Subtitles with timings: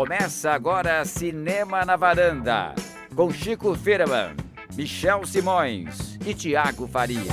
[0.00, 2.74] Começa agora Cinema na Varanda,
[3.14, 4.34] com Chico Firman,
[4.74, 7.30] Michel Simões e Tiago Faria.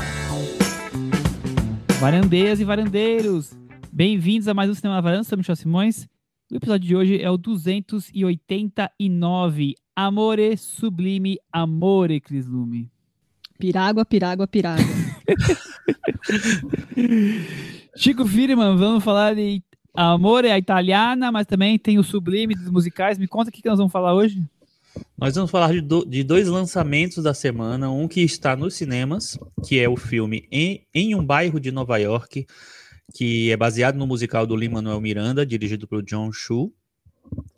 [1.98, 3.57] Varandeiras e varandeiros,
[3.89, 6.09] bem-vindos a mais um Cinema na Varanda, sou Michel Simões.
[6.52, 12.91] O episódio de hoje é o 289, Amore Sublime Amore, Cris Lume.
[13.57, 14.84] Pirágua, pirágua, pirágua.
[17.95, 19.63] Chico Firman, vamos falar de
[19.98, 23.18] Amore a Italiana, mas também tem o Sublime dos musicais.
[23.18, 24.39] Me conta o que, que nós vamos falar hoje.
[25.18, 27.89] Nós vamos falar de, do, de, dois lançamentos da semana.
[27.89, 31.97] Um que está nos cinemas, que é o filme Em, em um Bairro de Nova
[31.97, 32.45] York,
[33.11, 36.72] que é baseado no musical do Lin-Manuel Miranda, dirigido pelo John Chu.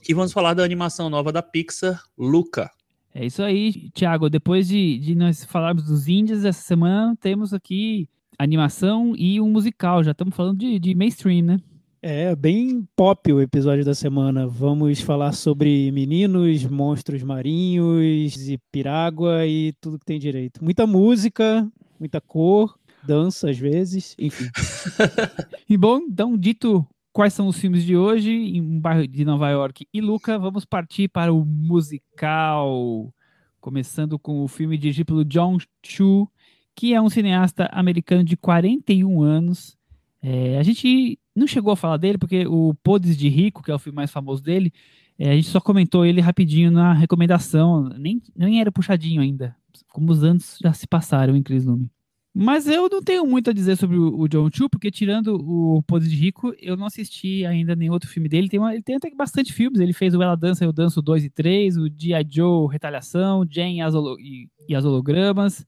[0.07, 2.71] E vamos falar da animação nova da Pixar, Luca.
[3.13, 4.29] É isso aí, Thiago.
[4.29, 10.05] Depois de, de nós falarmos dos índios, essa semana temos aqui animação e um musical.
[10.05, 11.59] Já estamos falando de, de mainstream, né?
[12.01, 14.47] É, bem pop o episódio da semana.
[14.47, 20.63] Vamos falar sobre meninos, monstros marinhos e pirágua e tudo que tem direito.
[20.63, 24.45] Muita música, muita cor, dança às vezes, enfim.
[25.69, 29.49] e bom, então, dito quais são os filmes de hoje em um bairro de Nova
[29.49, 33.13] York e Luca, vamos partir para o musical.
[33.59, 36.29] Começando com o filme dirigido pelo John Chu,
[36.73, 39.77] que é um cineasta americano de 41 anos.
[40.21, 43.75] É, a gente não chegou a falar dele, porque o Podres de Rico, que é
[43.75, 44.73] o filme mais famoso dele,
[45.17, 49.55] é, a gente só comentou ele rapidinho na recomendação, nem, nem era puxadinho ainda,
[49.89, 51.89] como os anos já se passaram em Cris Lume.
[52.33, 56.11] Mas eu não tenho muito a dizer sobre o, John Chu, porque tirando o Podres
[56.11, 58.47] de Rico, eu não assisti ainda nenhum outro filme dele.
[58.47, 61.25] Tem uma, ele tem até bastante filmes, ele fez o Ela Dança, Eu Danço 2
[61.25, 62.25] e 3, o G.I.
[62.29, 63.79] Joe, Retaliação, Jane
[64.19, 65.65] e, e as Hologramas.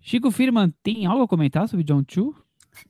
[0.00, 2.34] Chico Firman, tem algo a comentar sobre John Chu?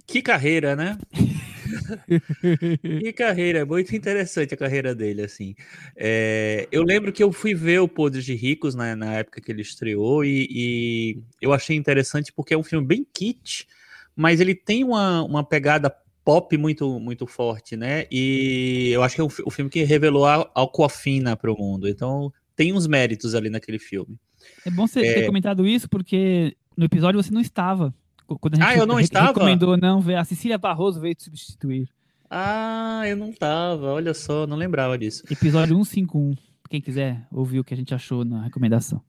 [0.07, 0.99] Que carreira, né?
[2.83, 5.55] que carreira, é muito interessante a carreira dele, assim.
[5.97, 9.51] É, eu lembro que eu fui ver o Podres de Ricos né, na época que
[9.51, 13.67] ele estreou e, e, eu achei interessante porque é um filme bem kit,
[14.15, 18.07] mas ele tem uma, uma pegada pop muito muito forte, né?
[18.11, 21.89] E eu acho que é o filme que revelou a Alcoafina para o mundo.
[21.89, 24.19] Então tem uns méritos ali naquele filme.
[24.67, 25.15] É bom você é...
[25.15, 27.95] ter comentado isso porque no episódio você não estava.
[28.39, 29.29] Quando a gente ah, eu não re estava?
[29.29, 31.89] recomendou, não, a Cecília Barroso veio te substituir.
[32.31, 35.25] Ah, eu não estava, olha só, não lembrava disso.
[35.31, 36.35] Episódio 151,
[36.69, 39.03] quem quiser ouvir o que a gente achou na recomendação.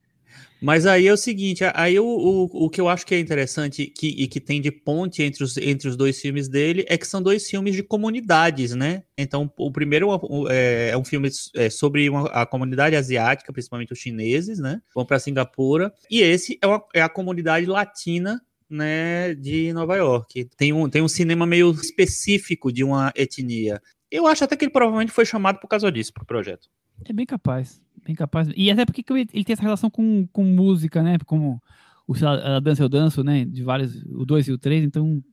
[0.61, 3.87] Mas aí é o seguinte, aí o, o, o que eu acho que é interessante
[3.87, 7.07] que, e que tem de ponte entre os, entre os dois filmes dele é que
[7.07, 9.03] são dois filmes de comunidades, né?
[9.17, 10.09] Então, o primeiro
[10.49, 14.81] é, é um filme é, sobre uma, a comunidade asiática, principalmente os chineses, né?
[14.93, 15.91] Vão para Singapura.
[16.09, 18.39] E esse é, uma, é a comunidade latina
[18.71, 20.45] né, de Nova York.
[20.57, 23.81] Tem um, tem um cinema meio específico de uma etnia.
[24.09, 26.69] Eu acho até que ele provavelmente foi chamado por causa disso, pro projeto.
[27.05, 28.49] É bem capaz, bem capaz.
[28.55, 31.17] E até porque ele tem essa relação com, com música, né?
[31.25, 31.61] Como
[32.07, 33.45] o a Dança Eu Danço, né?
[33.45, 35.23] De vários, o 2 e o 3, então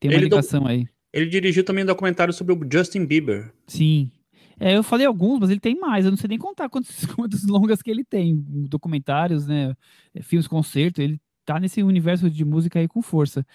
[0.00, 0.86] tem uma ele ligação do, aí.
[1.12, 3.52] Ele dirigiu também um documentário sobre o Justin Bieber.
[3.66, 4.10] Sim.
[4.58, 6.04] É, eu falei alguns, mas ele tem mais.
[6.04, 8.36] Eu não sei nem contar quantos, quantos longas que ele tem.
[8.68, 9.74] Documentários, né?
[10.22, 11.02] Filmes, concerto.
[11.02, 13.46] Ele tá nesse universo de música aí com força.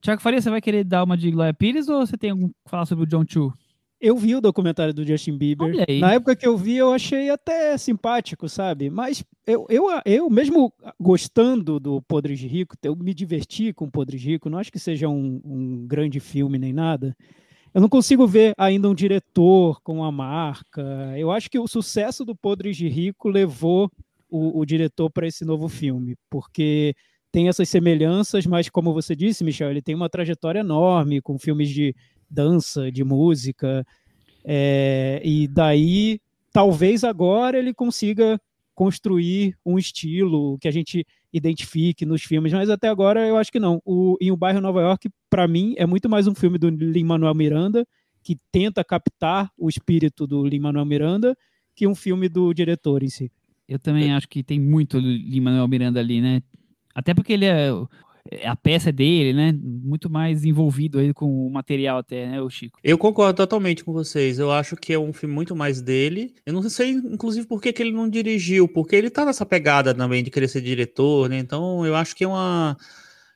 [0.00, 2.86] Tiago Faria, você vai querer dar uma de Glória Pires ou você tem algum falar
[2.86, 3.52] sobre o John Chu?
[4.00, 5.72] Eu vi o documentário do Justin Bieber.
[6.00, 8.90] Na época que eu vi, eu achei até simpático, sabe?
[8.90, 13.90] Mas eu, eu, eu mesmo gostando do Podre de Rico, eu me diverti com o
[13.90, 17.16] Podre de Rico, não acho que seja um, um grande filme nem nada.
[17.72, 20.82] Eu não consigo ver ainda um diretor com a marca.
[21.16, 23.88] Eu acho que o sucesso do Podre de Rico levou
[24.28, 26.92] o, o diretor para esse novo filme, porque
[27.32, 31.70] tem essas semelhanças, mas como você disse, Michel, ele tem uma trajetória enorme com filmes
[31.70, 31.96] de
[32.30, 33.84] dança, de música,
[34.44, 36.20] é, e daí
[36.52, 38.38] talvez agora ele consiga
[38.74, 43.60] construir um estilo que a gente identifique nos filmes, mas até agora eu acho que
[43.60, 43.80] não.
[43.84, 47.34] O, em O Bairro Nova York, para mim, é muito mais um filme do Lin-Manuel
[47.34, 47.86] Miranda,
[48.22, 51.36] que tenta captar o espírito do Lin-Manuel Miranda,
[51.74, 53.32] que um filme do diretor em si.
[53.66, 56.42] Eu também acho que tem muito Lin-Manuel Miranda ali, né?
[56.94, 57.70] Até porque ele é,
[58.30, 58.46] é.
[58.46, 59.52] A peça é dele, né?
[59.60, 62.78] Muito mais envolvido aí com o material até, né, o Chico?
[62.82, 64.38] Eu concordo totalmente com vocês.
[64.38, 66.34] Eu acho que é um filme muito mais dele.
[66.46, 69.94] Eu não sei, inclusive, por que, que ele não dirigiu, porque ele tá nessa pegada
[69.94, 71.38] também de querer ser diretor, né?
[71.38, 72.76] Então eu acho que é uma.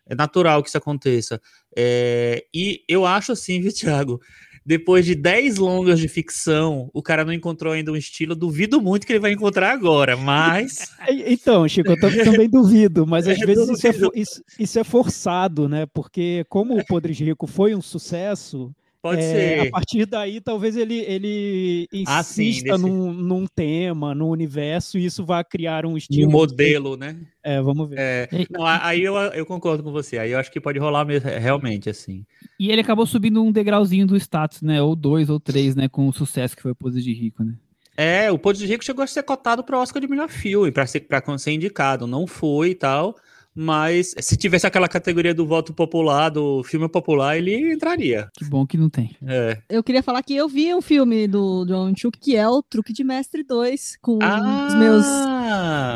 [0.09, 1.41] É natural que isso aconteça.
[1.77, 2.45] É...
[2.55, 4.21] E eu acho assim, viu, Thiago?
[4.67, 8.35] Depois de 10 longas de ficção, o cara não encontrou ainda um estilo.
[8.35, 10.91] Duvido muito que ele vai encontrar agora, mas.
[11.29, 15.69] Então, Chico, eu também duvido, mas às é, vezes isso é, isso, isso é, forçado,
[15.69, 15.87] né?
[15.87, 18.75] Porque, como o Podre de Rico foi um sucesso,
[19.07, 19.69] Pode é, ser.
[19.69, 22.79] A partir daí, talvez ele, ele insista ah, sim, desse...
[22.79, 26.29] num, num tema, num universo, e isso vai criar um estilo.
[26.29, 27.17] Um modelo, né?
[27.41, 27.97] É, vamos ver.
[27.97, 30.19] É, não, aí eu, eu concordo com você.
[30.19, 32.27] Aí eu acho que pode rolar mesmo, realmente, assim.
[32.59, 34.83] E ele acabou subindo um degrauzinho do status, né?
[34.83, 35.89] Ou dois ou três, né?
[35.89, 37.55] Com o sucesso que foi o Pose de Rico, né?
[37.97, 40.73] É, o Pose de Rico chegou a ser cotado para o Oscar de melhor filme,
[40.73, 42.09] para ser, pra ser indicado.
[42.09, 43.17] Não foi e tal.
[43.59, 48.29] Mas se tivesse aquela categoria do voto popular, do filme popular, ele entraria.
[48.35, 49.17] Que bom que não tem.
[49.27, 49.57] É.
[49.71, 52.93] Eu queria falar que eu vi um filme do John Chuk, que é o Truque
[52.93, 54.69] de Mestre 2, com ah!
[54.69, 55.07] os meus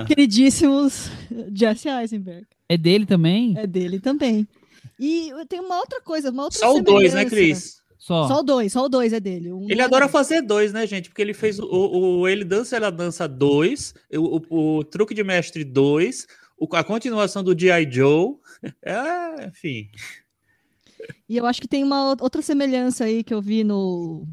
[0.09, 1.11] queridíssimos
[1.55, 2.47] Jesse Eisenberg.
[2.67, 3.53] É dele também?
[3.59, 4.49] É dele também.
[4.99, 7.81] E tem uma outra coisa, uma outra Só o dois, né, Cris?
[7.99, 8.27] Só.
[8.27, 9.53] só o dois, só o dois é dele.
[9.53, 11.11] Um ele adora fazer dois, né, gente?
[11.11, 15.13] Porque ele fez o, o, o Ele Dança, Ela Dança dois, o, o, o Truque
[15.13, 16.27] de Mestre dois,
[16.73, 17.91] a continuação do G.I.
[17.91, 18.37] Joe.
[18.85, 19.89] É, enfim.
[21.27, 24.27] E eu acho que tem uma outra semelhança aí que eu vi no,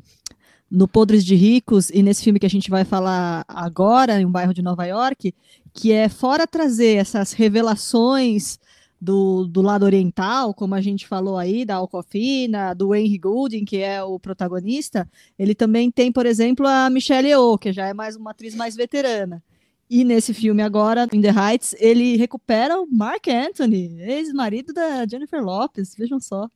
[0.69, 4.31] no Podres de Ricos e nesse filme que a gente vai falar agora, em um
[4.31, 5.33] bairro de Nova York,
[5.73, 8.59] que é fora trazer essas revelações
[8.99, 13.77] do, do lado oriental, como a gente falou aí, da Alcofina, do Henry Goulding, que
[13.77, 15.07] é o protagonista,
[15.37, 18.75] ele também tem, por exemplo, a Michelle Yeoh, que já é mais uma atriz mais
[18.75, 19.41] veterana.
[19.89, 25.41] E nesse filme agora, In the Heights, ele recupera o Mark Anthony, ex-marido da Jennifer
[25.41, 26.49] Lopes, vejam só.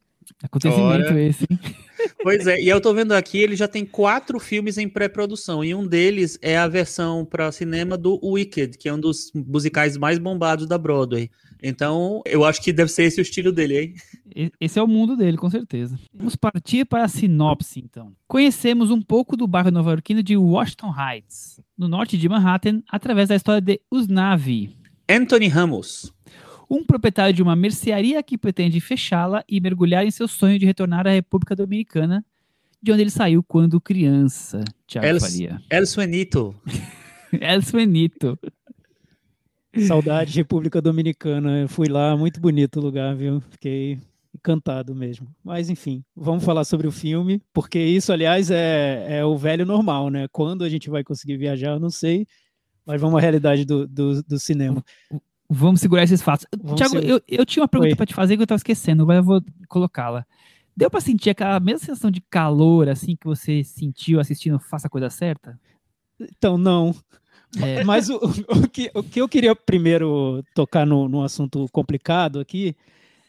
[0.43, 1.21] Acontecimento Ora.
[1.21, 1.47] esse.
[2.23, 5.75] Pois é, e eu tô vendo aqui, ele já tem quatro filmes em pré-produção, e
[5.75, 10.17] um deles é a versão para cinema do Wicked, que é um dos musicais mais
[10.17, 11.29] bombados da Broadway.
[11.61, 14.51] Então, eu acho que deve ser esse o estilo dele, hein?
[14.59, 15.99] Esse é o mundo dele, com certeza.
[16.11, 18.13] Vamos partir para a sinopse, então.
[18.27, 23.35] Conhecemos um pouco do bairro nova-iorquino de Washington Heights, no norte de Manhattan, através da
[23.35, 24.77] história de Usnavi.
[25.09, 26.13] Anthony Ramos.
[26.69, 31.07] Um proprietário de uma mercearia que pretende fechá-la e mergulhar em seu sonho de retornar
[31.07, 32.23] à República Dominicana,
[32.79, 34.63] de onde ele saiu quando criança.
[34.85, 35.59] Tiago El, Faria.
[35.71, 36.55] El Suenito.
[37.33, 38.37] El Suenito.
[39.87, 41.61] Saudade República Dominicana.
[41.61, 43.41] Eu fui lá, muito bonito o lugar, viu?
[43.49, 43.97] Fiquei
[44.41, 45.27] encantado mesmo.
[45.43, 50.09] Mas enfim, vamos falar sobre o filme, porque isso, aliás, é, é o velho normal,
[50.09, 50.27] né?
[50.31, 52.27] Quando a gente vai conseguir viajar, eu não sei,
[52.85, 54.83] mas vamos à realidade do, do, do cinema.
[55.47, 56.47] Vamos segurar esses fatos.
[56.61, 59.19] Vamos Tiago, eu, eu tinha uma pergunta para te fazer que eu estava esquecendo, agora
[59.19, 60.25] eu vou colocá-la.
[60.75, 64.89] Deu para sentir aquela mesma sensação de calor, assim, que você sentiu assistindo Faça a
[64.89, 65.59] Coisa Certa?
[66.19, 66.95] Então, não.
[67.61, 67.83] É.
[67.85, 72.75] Mas o, o, que, o que eu queria primeiro tocar no, no assunto complicado aqui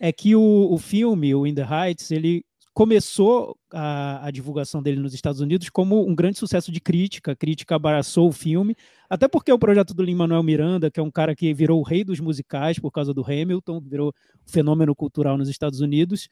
[0.03, 2.45] é que o, o filme, o In the Heights, ele
[2.75, 7.31] começou a, a, divulgação dele nos Estados Unidos como um grande sucesso de crítica.
[7.31, 8.75] A crítica abraçou o filme,
[9.09, 12.03] até porque o projeto do Lin-Manuel Miranda, que é um cara que virou o rei
[12.03, 14.13] dos musicais por causa do Hamilton, virou
[14.45, 16.29] fenômeno cultural nos Estados Unidos.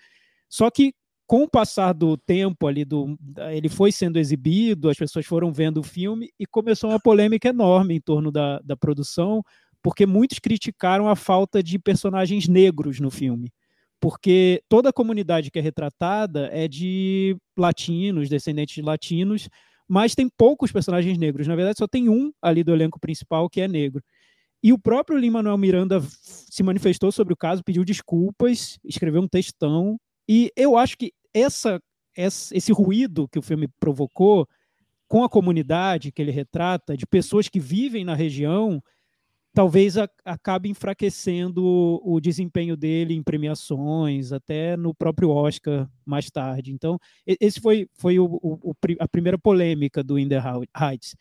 [0.49, 0.93] Só que
[1.25, 3.17] com o passar do tempo ali, do,
[3.52, 7.94] ele foi sendo exibido, as pessoas foram vendo o filme e começou uma polêmica enorme
[7.94, 9.44] em torno da, da produção,
[9.81, 13.52] porque muitos criticaram a falta de personagens negros no filme.
[14.00, 19.49] Porque toda a comunidade que é retratada é de latinos, descendentes de latinos,
[19.87, 21.47] mas tem poucos personagens negros.
[21.47, 24.02] Na verdade, só tem um ali do elenco principal que é negro.
[24.62, 29.99] E o próprio Lin-Manuel Miranda se manifestou sobre o caso, pediu desculpas, escreveu um textão.
[30.29, 31.81] E eu acho que essa,
[32.17, 34.46] esse ruído que o filme provocou
[35.08, 38.81] com a comunidade que ele retrata, de pessoas que vivem na região,
[39.55, 46.73] talvez acabe enfraquecendo o, o, desempenho dele em premiações, até no próprio Oscar mais tarde.
[46.73, 50.41] Então, esse foi, foi o, o, a primeira polêmica do In the
[50.81, 51.17] Heights.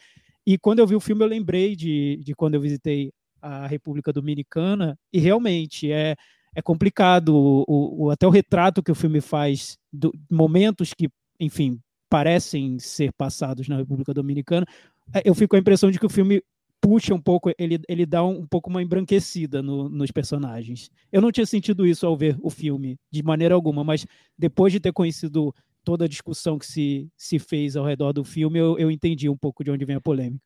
[0.46, 4.12] E quando eu vi o filme, eu lembrei de, de quando eu visitei a República
[4.12, 6.16] Dominicana, e realmente é
[6.56, 7.36] é complicado.
[7.36, 11.10] O, o, até o retrato que o filme faz, do, momentos que,
[11.40, 14.66] enfim, parecem ser passados na República Dominicana,
[15.14, 16.42] é, eu fico com a impressão de que o filme
[16.82, 20.90] puxa um pouco, ele, ele dá um, um pouco uma embranquecida no, nos personagens.
[21.12, 24.06] Eu não tinha sentido isso ao ver o filme, de maneira alguma, mas
[24.38, 28.60] depois de ter conhecido toda a discussão que se, se fez ao redor do filme,
[28.60, 30.44] eu, eu entendi um pouco de onde vem a polêmica.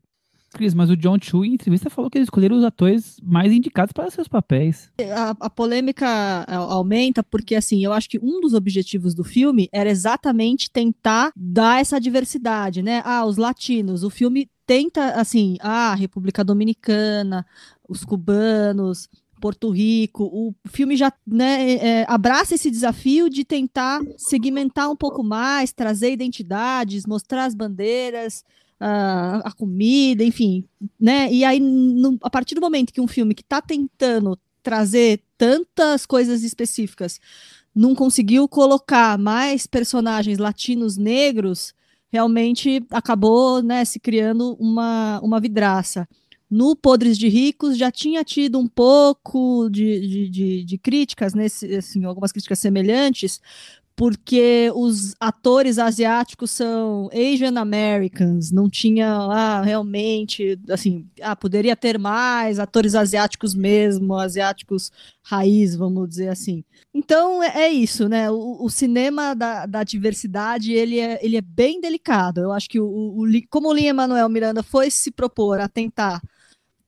[0.54, 3.92] Cris, mas o John Chu, em entrevista, falou que eles escolheram os atores mais indicados
[3.92, 4.92] para seus papéis.
[5.12, 6.08] A, a, polêmica
[6.48, 11.82] aumenta porque, assim, eu acho que um dos objetivos do filme era exatamente tentar dar
[11.82, 13.02] essa diversidade, né?
[13.04, 14.04] Ah, os latinos.
[14.04, 17.46] O filme tenta, assim, a República Dominicana,
[17.88, 19.10] os cubanos,
[19.42, 20.24] Porto Rico.
[20.24, 26.12] O filme já né, é, abraça esse desafio de tentar segmentar um pouco mais, trazer
[26.12, 28.44] identidades, mostrar as bandeiras
[28.80, 30.66] a, a comida, enfim,
[31.00, 31.32] né?
[31.32, 36.06] E aí, no, a partir do momento que um filme que está tentando trazer tantas
[36.06, 37.20] coisas específicas
[37.74, 41.74] não conseguiu colocar mais personagens latinos negros,
[42.14, 46.08] realmente acabou né, se criando uma, uma vidraça.
[46.48, 51.76] No Podres de Ricos já tinha tido um pouco de, de, de, de críticas, nesse,
[51.76, 53.42] assim, algumas críticas semelhantes,
[53.96, 62.00] porque os atores asiáticos são Asian Americans, não tinha lá realmente, assim, ah, poderia ter
[62.00, 66.64] mais atores asiáticos mesmo, asiáticos raiz, vamos dizer assim.
[66.94, 68.32] Então é, é isso, né?
[68.32, 72.42] O, o cinema da, da, diversidade ele é, ele é bem delicado.
[72.42, 76.20] Eu acho que o, o como o Linha Manuel Miranda foi se propor a tentar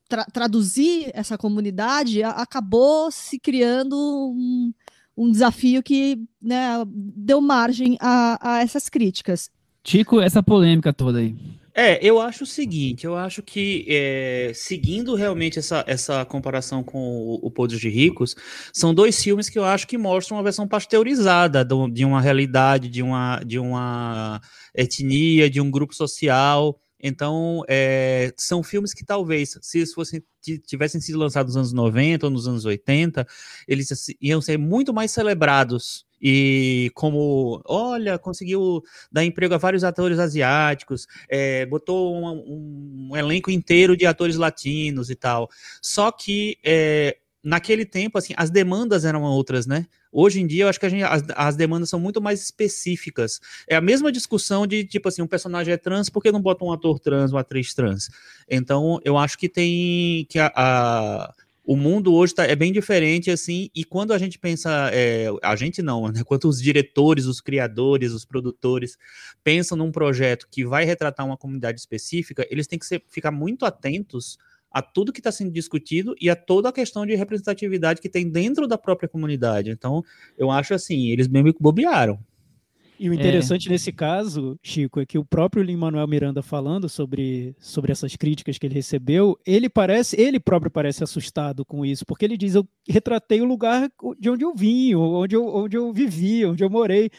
[0.07, 4.73] tra traduzir essa comunidade, a, acabou se criando um
[5.17, 9.49] um desafio que né, deu margem a, a essas críticas.
[9.83, 11.35] Tico, essa polêmica toda aí.
[11.77, 16.97] É, eu acho o seguinte, eu acho que é, seguindo realmente essa, essa comparação com
[16.97, 18.33] o, o Podres de Ricos,
[18.71, 22.87] são dois filmes que eu acho que mostram uma versão pasteurizada do, de uma realidade,
[22.87, 24.39] de uma, de uma
[24.73, 26.79] etnia, de um grupo social.
[27.01, 30.23] Então, é, são filmes que talvez, se fossem
[30.65, 33.25] tivessem sido lançados nos anos 90 ou nos anos 80,
[33.67, 33.89] eles
[34.21, 36.05] iam ser muito mais celebrados.
[36.21, 43.51] E como, olha, conseguiu dar emprego a vários atores asiáticos, é, botou um, um, elenco
[43.51, 45.49] inteiro de atores latinos e tal.
[45.81, 49.85] Só que é, naquele tempo, assim, as demandas eram outras, né?
[50.11, 53.39] Hoje em dia, eu acho que gente, as, as, demandas são muito mais específicas.
[53.69, 56.65] É a mesma discussão de, tipo assim, um personagem é trans, por que não bota
[56.65, 58.09] um ator trans, uma atriz trans?
[58.49, 61.33] Então, eu acho que tem que a, a
[61.67, 65.55] o mundo hoje tá, é bem diferente, assim, e quando a gente pensa, é, a
[65.55, 66.21] gente não, né?
[66.25, 68.97] Quando os diretores, os criadores, os produtores
[69.43, 73.65] pensam num projeto que vai retratar uma comunidade específica, eles têm que ser, ficar muito
[73.65, 74.37] atentos
[74.75, 78.29] a tudo que está sendo discutido e a toda a questão de representatividade que tem
[78.29, 79.69] dentro da própria comunidade.
[79.69, 80.03] Então,
[80.37, 82.19] eu acho assim, eles meio que bobearam.
[82.99, 83.71] E o interessante é.
[83.71, 88.67] nesse caso, Chico, é que o próprio Lin-Manuel Miranda falando sobre, sobre essas críticas que
[88.67, 93.39] ele recebeu, ele parece, ele próprio parece assustado com isso, porque ele diz, eu retratei
[93.39, 93.89] o lugar
[94.19, 97.09] de onde eu vim, onde eu, onde eu vivi, onde eu morei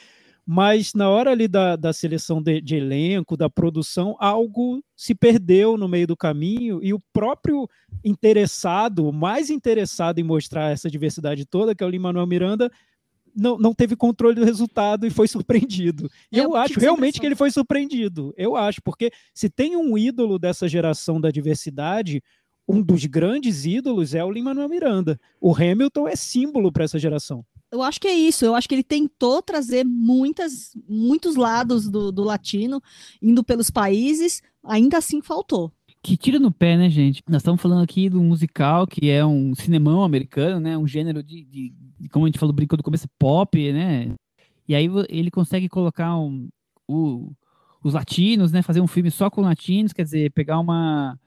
[0.46, 5.76] mas na hora ali da, da seleção de, de, elenco, da produção, algo se perdeu
[5.76, 7.68] no meio do caminho e o próprio
[8.04, 12.70] interessado, mais interessado em mostrar essa diversidade toda, que é o Lin-Manuel Miranda,
[13.34, 16.08] não, não teve controle do resultado e foi surpreendido.
[16.30, 18.32] E é, eu acho realmente que ele foi surpreendido.
[18.36, 22.22] Eu acho, porque se tem um ídolo dessa geração da diversidade,
[22.68, 25.20] um dos grandes ídolos é o Lin-Manuel Miranda.
[25.40, 28.44] O Hamilton é símbolo para essa geração eu acho que é isso.
[28.44, 32.82] Eu acho que ele tentou trazer muitas, muitos lados do, do latino,
[33.20, 35.73] indo pelos países, ainda assim faltou.
[36.02, 37.23] Que tira no pé, né, gente?
[37.28, 40.78] Nós estamos falando aqui do musical, que é um cinemão americano, né?
[40.78, 44.14] Um gênero de, de, de como a gente falou, brincou do começo, pop, né?
[44.68, 46.49] E aí ele consegue colocar um,
[46.87, 47.32] o,
[47.82, 48.62] os latinos, né?
[48.62, 51.18] Fazer um filme só com latinos, quer dizer, pegar uma,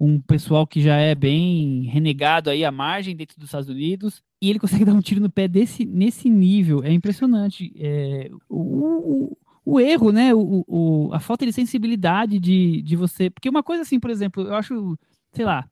[0.00, 4.48] um pessoal que já é bem renegado aí à margem dentro dos Estados Unidos e
[4.48, 6.84] ele consegue dar um tiro no pé desse, nesse nível.
[6.84, 7.72] É impressionante.
[7.76, 10.32] É, o, o, o, erro, né?
[10.34, 13.28] O, o, a falta de sensibilidade de, de você.
[13.28, 14.96] Porque uma coisa assim, por exemplo, eu acho,
[15.32, 15.68] sei lá,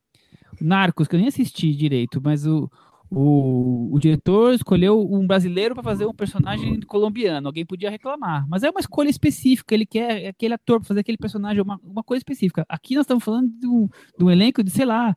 [0.61, 2.71] Narcos, que eu nem assisti direito, mas o,
[3.11, 7.47] o, o diretor escolheu um brasileiro para fazer um personagem colombiano.
[7.47, 9.75] Alguém podia reclamar, mas é uma escolha específica.
[9.75, 12.65] Ele quer aquele ator para fazer aquele personagem, uma, uma coisa específica.
[12.69, 15.17] Aqui nós estamos falando de um, de um elenco de, sei lá,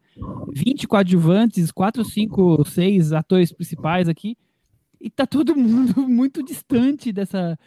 [0.54, 4.38] 20 coadjuvantes, 4, 5, 6 atores principais aqui,
[5.02, 7.58] e tá todo mundo muito distante dessa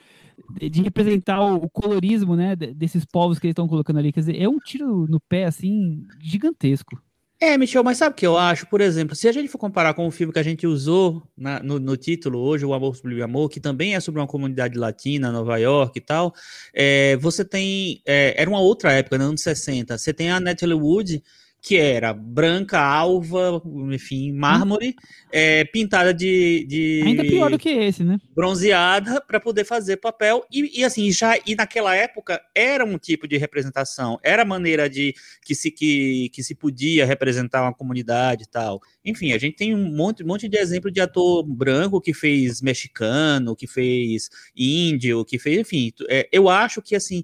[0.58, 4.12] de representar o colorismo, né, desses povos que eles estão colocando ali.
[4.12, 7.00] Quer dizer, é um tiro no pé assim gigantesco.
[7.44, 8.68] É, Michel, mas sabe o que eu acho?
[8.68, 11.60] Por exemplo, se a gente for comparar com o filme que a gente usou na,
[11.60, 15.32] no, no, título hoje, O Amor Sublime Amor, que também é sobre uma comunidade latina,
[15.32, 16.32] Nova York e tal,
[16.72, 18.00] é, você tem.
[18.06, 19.98] É, era uma outra época, nos anos 60.
[19.98, 21.20] Você tem a Natalie Wood
[21.62, 25.28] que era branca, alva, enfim, mármore, hum.
[25.30, 28.18] é, pintada de, de, Ainda pior do que esse, né?
[28.34, 30.44] Bronzeada para poder fazer papel.
[30.52, 34.90] E, e, assim, já e naquela época era um tipo de representação, era a maneira
[34.90, 38.80] de que se, que, que se podia representar uma comunidade e tal.
[39.04, 42.60] Enfim, a gente tem um monte, um monte de exemplo de ator branco que fez
[42.60, 45.92] mexicano, que fez índio, que fez, enfim.
[46.08, 47.22] É, eu acho que assim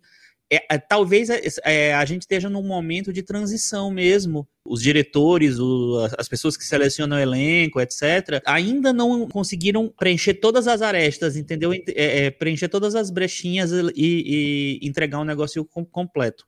[0.50, 4.48] é, é, talvez é, é, a gente esteja num momento de transição mesmo.
[4.64, 10.66] Os diretores, o, as pessoas que selecionam o elenco, etc., ainda não conseguiram preencher todas
[10.66, 11.72] as arestas, entendeu?
[11.72, 11.82] É,
[12.26, 16.44] é, preencher todas as brechinhas e, e, entregar um negócio completo.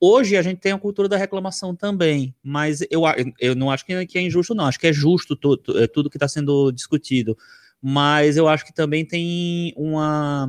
[0.00, 3.02] Hoje a gente tem a cultura da reclamação também, mas eu,
[3.38, 4.66] eu não acho que é injusto, não.
[4.66, 7.36] Acho que é justo tudo, tudo que está sendo discutido
[7.82, 10.46] mas eu acho que também tem uma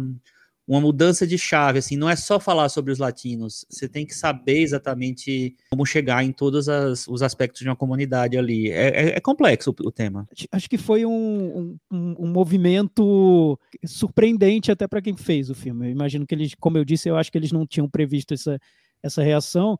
[0.67, 4.13] uma mudança de chave, assim, não é só falar sobre os latinos, você tem que
[4.13, 8.69] saber exatamente como chegar em todos as, os aspectos de uma comunidade ali.
[8.69, 10.27] É, é, é complexo o, o, tema.
[10.51, 15.87] Acho que foi um, um, um movimento surpreendente até para quem fez o filme.
[15.87, 18.59] Eu imagino que eles, como eu disse, eu acho que eles não tinham previsto essa,
[19.03, 19.77] essa reação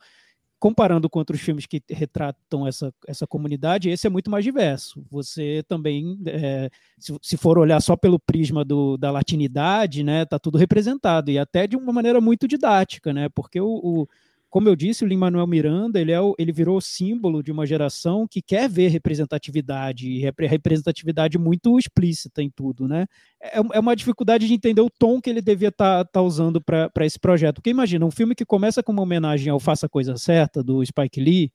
[0.61, 5.03] comparando com outros filmes que retratam essa, essa comunidade, esse é muito mais diverso.
[5.09, 10.37] Você também, é, se, se, for olhar só pelo prisma do, da latinidade, né, tá
[10.37, 14.07] tudo representado, e até de uma maneira muito didática, né, porque o, o
[14.51, 18.27] como eu disse, o Lin-Manuel Miranda, ele, é o, ele virou símbolo de uma geração
[18.27, 23.07] que quer ver representatividade, e representatividade muito explícita em tudo, né?
[23.41, 26.59] É, é uma dificuldade de entender o tom que ele devia estar tá, tá usando
[26.59, 27.55] para esse projeto.
[27.55, 30.85] Porque imagina, um filme que começa com uma homenagem ao Faça a Coisa Certa, do
[30.85, 31.49] Spike Lee,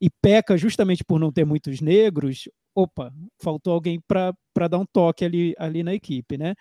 [0.00, 5.22] e peca justamente por não ter muitos negros, opa, faltou alguém para dar um toque
[5.22, 6.54] ali, ali na equipe, né?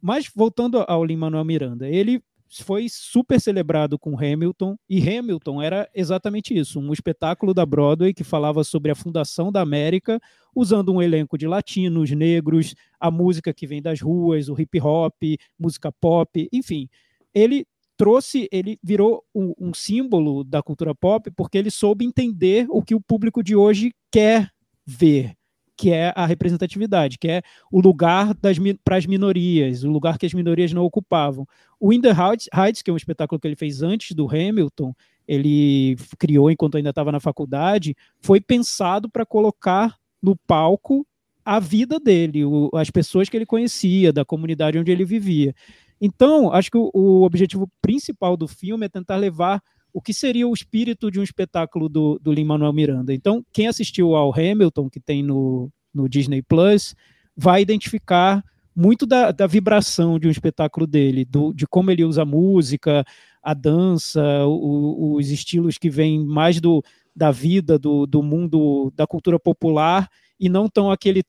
[0.00, 2.22] Mas voltando ao Lin-Manuel Miranda, ele
[2.60, 8.24] foi super celebrado com Hamilton, e Hamilton era exatamente isso, um espetáculo da Broadway que
[8.24, 10.20] falava sobre a fundação da América,
[10.54, 15.14] usando um elenco de latinos, negros, a música que vem das ruas, o hip hop,
[15.58, 16.88] música pop, enfim.
[17.34, 17.66] Ele
[17.96, 22.94] trouxe, ele virou um, um símbolo da cultura pop porque ele soube entender o que
[22.94, 24.50] o público de hoje quer
[24.84, 25.36] ver
[25.76, 30.34] que é a representatividade, que é o lugar para as minorias, o lugar que as
[30.34, 31.46] minorias não ocupavam.
[31.80, 34.94] O In the Heights, que é um espetáculo que ele fez antes do Hamilton,
[35.26, 41.06] ele criou enquanto ainda estava na faculdade, foi pensado para colocar no palco
[41.44, 45.54] a vida dele, o, as pessoas que ele conhecia, da comunidade onde ele vivia.
[46.00, 49.62] Então, acho que o, o objetivo principal do filme é tentar levar
[49.92, 53.12] o que seria o espírito de um espetáculo do, do Lin-Manuel Miranda.
[53.12, 56.94] Então, quem assistiu ao Hamilton, que tem no, no Disney Plus,
[57.36, 58.42] vai identificar
[58.74, 63.04] muito da, da vibração de um espetáculo dele, do, de como ele usa a música,
[63.42, 66.82] a dança, o, os estilos que vêm mais do,
[67.14, 70.08] da vida, do, do mundo, da cultura popular,
[70.40, 71.22] e não tão aquele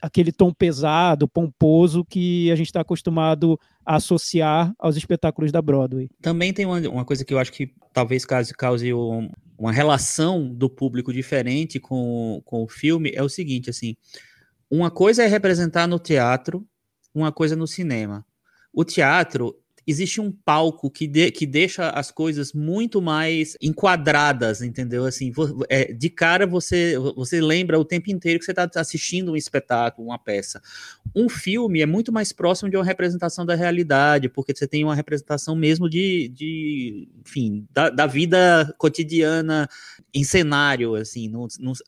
[0.00, 6.10] aquele tom pesado, pomposo que a gente está acostumado a associar aos espetáculos da Broadway.
[6.20, 10.48] Também tem uma, uma coisa que eu acho que talvez cause, cause um, uma relação
[10.48, 13.96] do público diferente com, com o filme, é o seguinte, assim,
[14.70, 16.66] uma coisa é representar no teatro,
[17.14, 18.24] uma coisa no cinema.
[18.72, 19.56] O teatro,
[19.90, 25.06] existe um palco que, de, que deixa as coisas muito mais enquadradas, entendeu?
[25.06, 25.32] Assim,
[25.66, 30.08] é, de cara você, você lembra o tempo inteiro que você está assistindo um espetáculo,
[30.08, 30.60] uma peça.
[31.16, 34.94] Um filme é muito mais próximo de uma representação da realidade, porque você tem uma
[34.94, 39.66] representação mesmo de, de enfim, da, da vida cotidiana
[40.12, 41.32] em cenário, assim,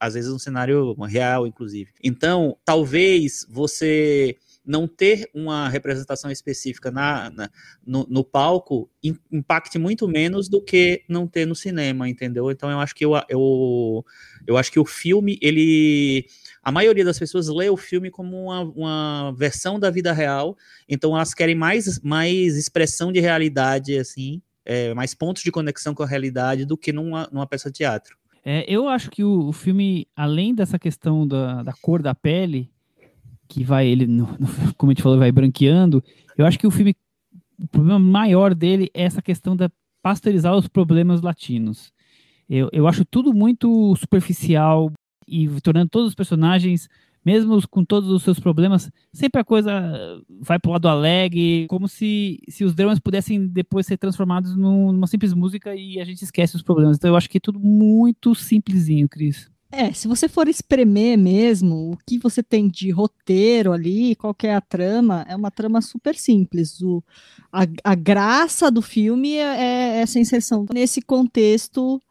[0.01, 1.91] às vezes um cenário real, inclusive.
[2.03, 4.37] Então, talvez você
[4.71, 7.51] não ter uma representação específica na, na
[7.85, 8.89] no, no, palco
[9.33, 12.53] impacte muito menos do que não ter no cinema, entendeu?
[12.53, 14.05] Então eu acho que eu, eu,
[14.47, 16.25] eu acho que o filme, ele.
[16.63, 20.57] A maioria das pessoas lê o filme como uma, uma versão da vida real,
[20.89, 26.05] então elas querem mais, mais expressão de realidade, assim, é, mais pontos de conexão com
[26.05, 28.17] a realidade do que numa, numa peça de teatro.
[28.45, 32.71] É, eu acho que o, o, filme, além dessa questão da, da cor da pele,
[33.51, 34.07] que vai, ele,
[34.79, 36.03] como a gente falou, vai branqueando.
[36.39, 36.95] Eu acho que o filme,
[37.59, 39.69] o problema maior dele é essa questão da
[40.01, 41.93] pasteurizar os problemas latinos.
[42.49, 44.91] Eu, eu acho tudo muito superficial
[45.27, 46.89] e tornando todos os personagens,
[47.25, 49.73] mesmo com todos os seus problemas, sempre a coisa
[50.41, 55.07] vai para o lado alegre, como se, se os dramas pudessem depois ser transformados numa
[55.07, 56.97] simples música e a gente esquece os problemas.
[56.97, 59.51] Então eu acho que é tudo muito simplesinho, Cris.
[59.73, 64.53] É, se você for espremer mesmo, o que você tem de roteiro ali, qual é
[64.53, 66.81] a trama, é uma trama super simples.
[66.81, 67.03] O,
[67.53, 72.03] a, a graça do filme é, é essa inserção nesse contexto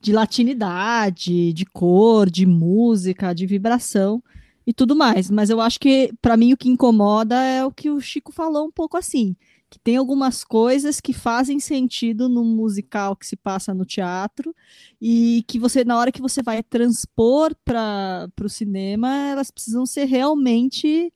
[0.00, 4.22] de latinidade, de cor, de música, de vibração
[4.66, 5.30] e tudo mais.
[5.30, 8.66] Mas eu acho que, para mim, o que incomoda é o que o Chico falou
[8.66, 9.34] um pouco assim
[9.70, 14.54] que tem algumas coisas que fazem sentido no musical que se passa no teatro
[15.00, 20.06] e que você na hora que você vai transpor para o cinema elas precisam ser
[20.06, 21.12] realmente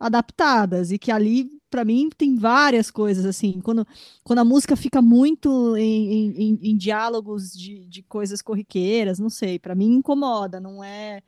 [0.00, 3.60] adaptadas e que ali para mim tem várias coisas assim.
[3.62, 3.86] Quando,
[4.22, 9.60] quando a música fica muito em, em, em diálogos de, de coisas corriqueiras não sei
[9.60, 11.22] para mim incomoda não é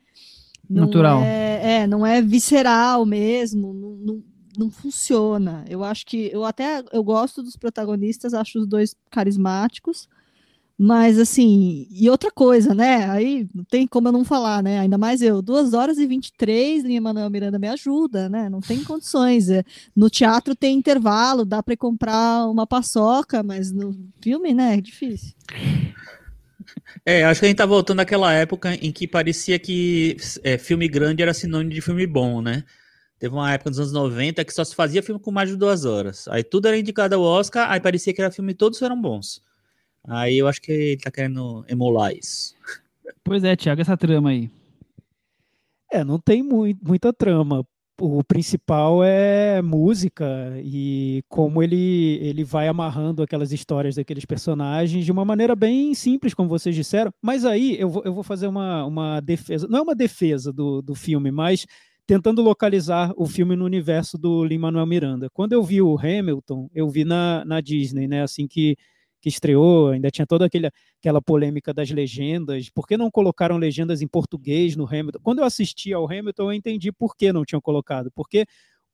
[0.69, 1.21] não natural.
[1.21, 5.63] é, é, não é visceral mesmo não, não não funciona.
[5.69, 10.07] Eu acho que eu até eu gosto dos protagonistas, acho os dois carismáticos,
[10.77, 13.09] Mas, assim, e outra coisa, né?
[13.09, 14.79] Aí não tem como eu não falar, né?
[14.79, 15.41] Ainda mais eu.
[15.41, 18.49] 2 horas e 23, Linha Manuel Miranda me ajuda, né?
[18.49, 19.49] Não tem condições.
[19.49, 19.63] É,
[19.95, 24.75] no teatro tem intervalo, dá para comprar uma paçoca, mas no filme, né?
[24.77, 25.33] É difícil.
[27.05, 30.87] É, acho que a gente tá voltando àquela época em que parecia que é, filme
[30.89, 32.63] grande era sinônimo de filme bom, né?
[33.19, 35.85] Teve uma época nos anos 90 que só se fazia filme com mais de duas
[35.85, 36.27] horas.
[36.27, 39.41] Aí tudo era indicado ao Oscar, aí parecia que era filme todos eram bons.
[40.07, 42.53] Aí eu acho que ele tá querendo emular isso.
[43.23, 44.51] Pois é, Thiago, essa trama aí.
[45.91, 47.65] É, não tem muito, muita trama.
[47.99, 50.25] O principal é música
[50.61, 56.33] e como ele, ele vai amarrando aquelas histórias daqueles personagens de uma maneira bem simples,
[56.33, 57.13] como vocês disseram.
[57.21, 59.65] Mas aí eu vou, eu vou fazer uma, uma defesa.
[59.69, 61.65] Não é uma defesa do, do filme, mas
[62.07, 65.29] tentando localizar o filme no universo do Lin-Manuel Miranda.
[65.31, 68.21] Quando eu vi o Hamilton, eu vi na, na Disney, né?
[68.21, 68.77] Assim que
[69.25, 72.69] que estreou, ainda tinha toda aquele, aquela polêmica das legendas.
[72.69, 75.17] Por que não colocaram legendas em português no Hamilton?
[75.23, 78.11] Quando eu assisti ao Hamilton, eu entendi por que não tinham colocado.
[78.13, 78.45] Porque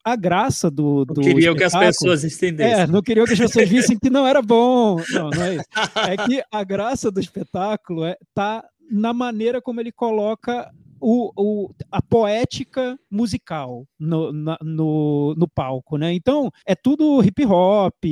[0.06, 1.04] a graça do.
[1.04, 2.84] do não queriam que as pessoas entendessem.
[2.84, 5.02] É, não queriam que as pessoas vissem que não era bom.
[5.10, 5.66] Não, não é isso.
[6.08, 10.72] É que a graça do espetáculo é tá na maneira como ele coloca
[11.02, 16.14] o, o, a poética musical no, na, no, no palco, né?
[16.14, 18.04] Então, é tudo hip hop,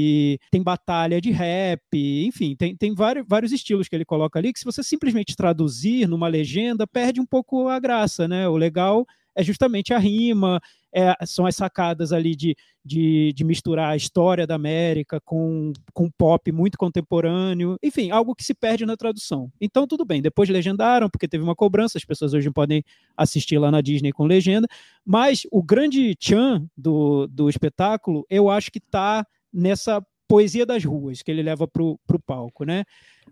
[0.51, 4.59] tem batalha de rap, enfim, tem, tem vários, vários estilos que ele coloca ali que
[4.59, 8.49] se você simplesmente traduzir numa legenda, perde um pouco a graça, né?
[8.49, 10.59] O legal é justamente a rima,
[10.93, 16.09] é, são as sacadas ali de, de, de, misturar a história da América com, com
[16.09, 19.51] pop muito contemporâneo, enfim, algo que se perde na tradução.
[19.61, 22.83] Então, tudo bem, depois legendaram, porque teve uma cobrança, as pessoas hoje podem
[23.15, 24.67] assistir lá na Disney com legenda,
[25.05, 31.23] mas o grande tchan do, do espetáculo, eu acho que está nessa poesia das ruas
[31.23, 32.83] que ele leva para o palco, né?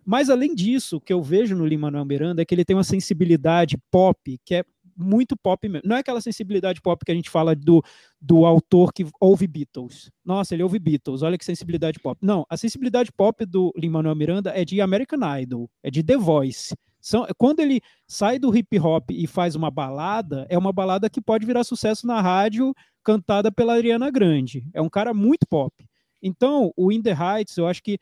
[0.03, 2.83] Mas além disso, o que eu vejo no Lin-Manuel Miranda é que ele tem uma
[2.83, 4.63] sensibilidade pop que é
[4.97, 5.87] muito pop mesmo.
[5.87, 7.83] Não é aquela sensibilidade pop que a gente fala do,
[8.19, 10.09] do autor que ouve Beatles.
[10.25, 12.17] Nossa, ele ouve Beatles, olha que sensibilidade pop.
[12.21, 16.75] Não, a sensibilidade pop do Lin-Manuel Miranda é de American Idol, é de The Voice.
[16.99, 21.21] São, quando ele sai do hip hop e faz uma balada, é uma balada que
[21.21, 24.65] pode virar sucesso na rádio, cantada pela Ariana Grande.
[24.73, 25.73] É um cara muito pop.
[26.21, 27.97] Então, o In The Heights, eu acho que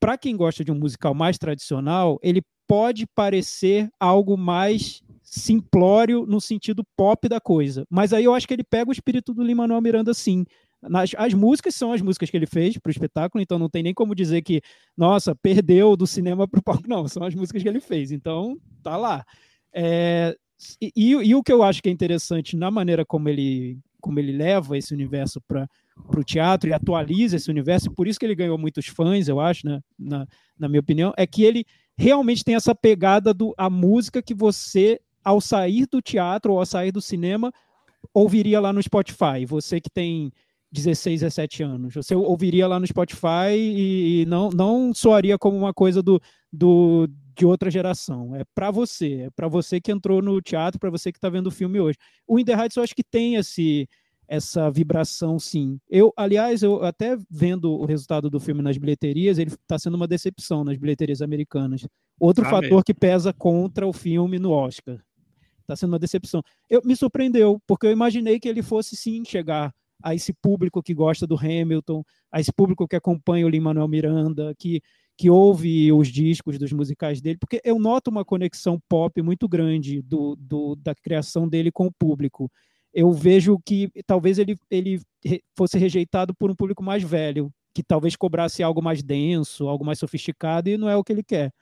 [0.00, 6.40] para quem gosta de um musical mais tradicional, ele pode parecer algo mais simplório no
[6.40, 7.84] sentido pop da coisa.
[7.90, 10.44] Mas aí eu acho que ele pega o espírito do Lin-Manuel Miranda sim.
[10.80, 13.82] Nas, as músicas são as músicas que ele fez para o espetáculo, então não tem
[13.82, 14.62] nem como dizer que,
[14.96, 16.88] nossa, perdeu do cinema para o palco.
[16.88, 19.24] Não, são as músicas que ele fez, então tá lá.
[19.74, 20.36] É,
[20.80, 24.32] e, e, o que eu acho que é interessante na maneira como ele, como ele
[24.32, 25.68] leva esse universo para
[26.16, 29.40] o teatro e atualiza esse universo, e por isso que ele ganhou muitos fãs, eu
[29.40, 30.26] acho, né, na,
[30.58, 31.64] na minha opinião, é que ele
[31.98, 36.64] realmente tem essa pegada do a música que você ao sair do teatro ou ao
[36.64, 37.52] sair do cinema,
[38.14, 39.44] ouviria lá no Spotify.
[39.46, 40.32] Você que tem
[40.72, 46.02] 16, 17 anos, você ouviria lá no Spotify e, não, não soaria como uma coisa
[46.02, 46.18] do,
[46.50, 48.34] do de outra geração.
[48.34, 51.48] É para você, é para você que entrou no teatro, para você que está vendo
[51.48, 51.98] o filme hoje.
[52.26, 53.86] O In The Heights eu acho que tem esse
[54.26, 55.78] essa vibração, sim.
[55.88, 60.06] Eu, aliás, eu até vendo o resultado do filme nas bilheterias, ele está sendo uma
[60.06, 61.86] decepção nas bilheterias americanas.
[62.20, 65.00] Outro ah, fator que pesa contra o filme no Oscar.
[65.68, 66.42] Está sendo uma decepção.
[66.68, 69.70] Eu, me surpreendeu, porque eu imaginei que ele fosse sim chegar
[70.02, 72.02] a esse público que gosta do Hamilton,
[72.32, 74.80] a esse público que acompanha o Lin-Manuel Miranda, que,
[75.14, 80.00] que ouve os discos dos musicais dele, porque eu noto uma conexão pop muito grande
[80.00, 82.50] do, do, da criação dele com o público.
[82.94, 85.02] Eu vejo que talvez ele, ele
[85.54, 89.98] fosse rejeitado por um público mais velho, que talvez cobrasse algo mais denso, algo mais
[89.98, 91.52] sofisticado, e não é o que ele quer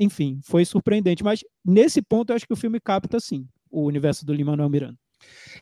[0.00, 1.22] enfim, foi surpreendente.
[1.22, 4.98] Mas nesse ponto eu acho que o filme capta sim o universo do Lin-Manuel Miranda.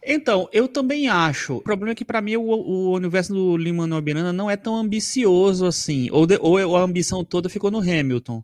[0.03, 1.57] Então, eu também acho.
[1.57, 4.77] O problema é que para mim o, o, universo do Lin-Manuel Miranda não é tão
[4.77, 8.41] ambicioso assim, ou, de, ou a ambição toda ficou no Hamilton.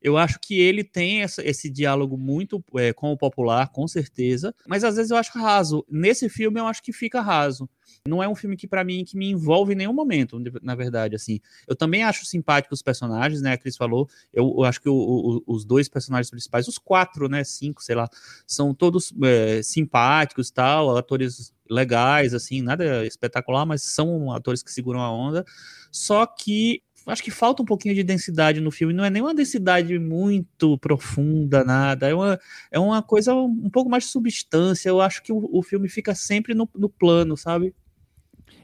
[0.00, 4.54] Eu acho que ele tem essa, esse diálogo muito é, com o popular, com certeza,
[4.66, 5.84] mas às vezes eu acho raso.
[5.90, 7.68] Nesse filme eu acho que fica raso.
[8.06, 11.16] Não é um filme que para mim que me envolve em nenhum momento, na verdade,
[11.16, 11.40] assim.
[11.66, 13.52] Eu também acho simpáticos os personagens, né?
[13.52, 14.08] A Cris falou.
[14.32, 17.42] Eu, eu acho que o, o, os dois personagens principais, os quatro, né?
[17.44, 18.08] Cinco, sei lá,
[18.46, 25.00] são todos é, simpáticos, tal, atores legais, assim, nada espetacular, mas são atores que seguram
[25.00, 25.44] a onda.
[25.90, 28.92] Só que acho que falta um pouquinho de densidade no filme.
[28.92, 32.08] Não é nem uma densidade muito profunda, nada.
[32.08, 32.40] É uma,
[32.70, 34.88] é uma coisa um pouco mais de substância.
[34.88, 37.74] Eu acho que o, o filme fica sempre no, no plano, sabe?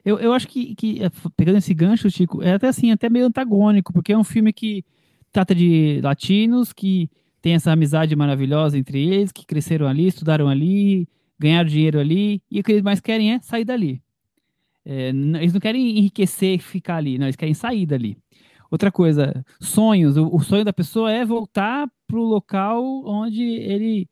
[0.05, 3.27] Eu, eu acho que, que, é, pegando esse gancho, Chico, é até assim, até meio
[3.27, 4.85] antagônico, porque é um filme que
[5.33, 11.09] trata de latinos que tem essa amizade maravilhosa entre eles, que cresceram ali, estudaram ali,
[11.39, 14.04] ganharam dinheiro ali, e o que eles mais querem é sair dali.
[14.85, 18.17] É, eles não querem enriquecer e ficar ali, não, eles querem sair dali.
[18.71, 20.17] Outra coisa, sonhos.
[20.17, 24.09] O, o sonho da pessoa é voltar para o local onde ele,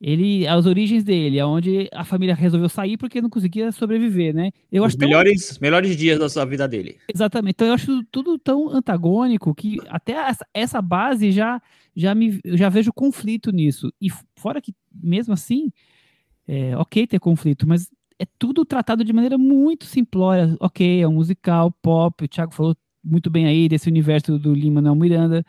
[0.00, 4.50] ele, as origens dele, aonde a família resolveu sair porque não conseguia sobreviver, né?
[4.70, 5.58] Eu Os acho melhores, tão...
[5.60, 6.96] melhores dias da sua vida dele.
[7.12, 7.54] Exatamente.
[7.54, 11.60] Então eu acho tudo tão antagônico que até essa, essa base já
[11.96, 13.92] já me já vejo conflito nisso.
[14.00, 15.72] E fora que mesmo assim,
[16.46, 20.56] é, ok ter conflito, mas é tudo tratado de maneira muito simplória.
[20.60, 24.94] Ok, é um musical, pop, o Thiago falou muito bem aí desse universo do Lin-Manuel
[24.94, 25.44] Miranda,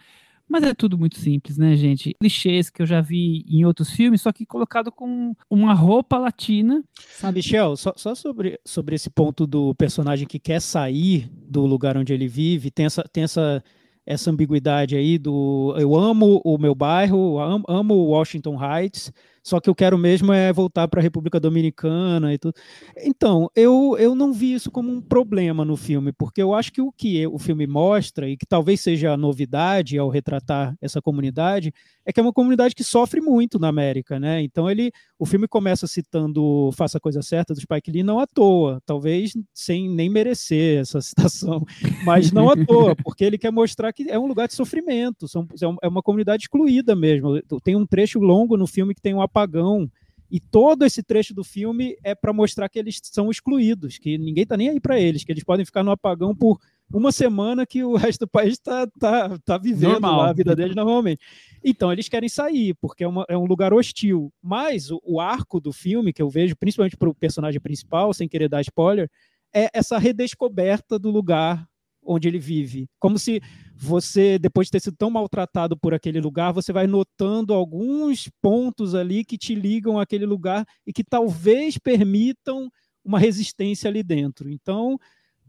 [0.48, 2.14] mas é tudo muito simples, né, gente?
[2.20, 6.84] Clichês que eu já vi em outros filmes, só que colocado com uma roupa latina.
[6.96, 11.98] Sabe, Michel, só, só sobre, sobre esse ponto do personagem que quer sair do lugar
[11.98, 13.64] onde ele vive, tem essa, tem essa,
[14.06, 19.12] essa ambiguidade aí do eu amo o meu bairro, amo, amo Washington Heights,
[19.46, 22.56] só que eu quero mesmo é voltar para a República Dominicana e tudo.
[22.98, 26.82] Então, eu, eu não vi isso como um problema no filme, porque eu acho que
[26.82, 31.72] o que o filme mostra, e que talvez seja a novidade ao retratar essa comunidade,
[32.04, 34.42] é que é uma comunidade que sofre muito na América, né?
[34.42, 38.26] Então ele, o filme começa citando Faça a Coisa Certa do Spike Lee não à
[38.26, 41.64] toa, talvez sem nem merecer essa citação,
[42.04, 45.48] mas não à toa, porque ele quer mostrar que é um lugar de sofrimento, são,
[45.84, 47.40] é uma comunidade excluída mesmo.
[47.64, 49.92] Tem um trecho longo no filme que tem um apagão.
[50.32, 54.44] E todo esse trecho do filme é para mostrar que eles são excluídos, que ninguém
[54.44, 56.60] está nem aí para eles, que eles podem ficar no apagão por
[56.92, 60.76] uma semana que o resto do país está tá, tá vivendo lá a vida deles
[60.76, 61.22] normalmente.
[61.64, 64.34] Então, eles querem sair, porque é, uma, é um lugar hostil.
[64.42, 68.28] Mas o, o, arco do filme, que eu vejo, principalmente para o personagem principal, sem
[68.28, 69.10] querer dar spoiler,
[69.54, 71.68] é essa redescoberta do lugar
[72.06, 72.88] onde ele vive.
[73.00, 73.42] Como se
[73.76, 78.96] você, depois de ter sido tão maltratado por aquele lugar, você vai notando alguns pontos
[78.96, 82.70] ali que te ligam àquele lugar e que talvez permitam
[83.04, 84.50] uma resistência ali dentro.
[84.50, 84.98] Então,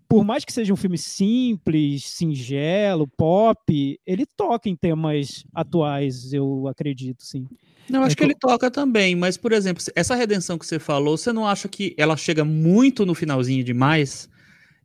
[0.09, 6.69] por mais que seja um filme simples, singelo, pop, ele toca em temas atuais, eu
[6.69, 7.47] acredito, sim.
[7.88, 10.79] Não, acho é que, que ele toca também, mas, por exemplo, essa redenção que você
[10.79, 14.29] falou, você não acha que ela chega muito no finalzinho demais?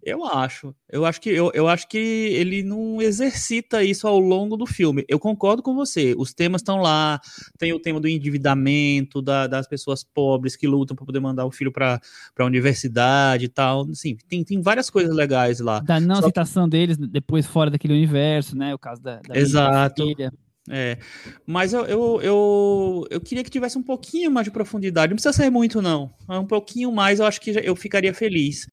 [0.03, 0.75] Eu acho.
[0.89, 5.05] Eu acho que eu, eu acho que ele não exercita isso ao longo do filme.
[5.07, 6.15] Eu concordo com você.
[6.17, 7.19] Os temas estão lá.
[7.57, 11.51] Tem o tema do endividamento, da, das pessoas pobres que lutam para poder mandar o
[11.51, 11.99] filho para
[12.37, 13.85] a universidade e tal.
[13.93, 15.79] Sim, tem, tem várias coisas legais lá.
[15.79, 18.73] Da não Só citação deles depois fora daquele universo, né?
[18.73, 20.05] O caso da, da Exato.
[20.05, 20.31] Filha.
[20.69, 20.97] É,
[21.45, 25.09] mas eu, eu, eu, eu, queria que tivesse um pouquinho mais de profundidade.
[25.09, 26.13] Não precisa ser muito, não.
[26.29, 28.67] Um pouquinho mais, eu acho que eu ficaria feliz.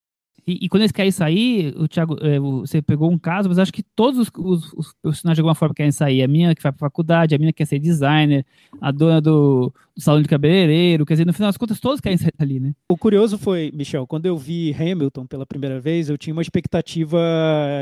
[0.49, 3.71] E, e, quando eles querem sair, o Thiago, é, você pegou um caso, mas acho
[3.71, 6.23] que todos os, os, os, personagens de alguma forma querem sair.
[6.23, 8.47] A minha que vai para faculdade, a minha que quer ser designer,
[8.81, 12.17] a dona do, do, salão de cabeleireiro, quer dizer, no final das contas, todos querem
[12.17, 12.73] sair dali, né?
[12.91, 17.21] O curioso foi, Michel, quando eu vi Hamilton pela primeira vez, eu tinha uma expectativa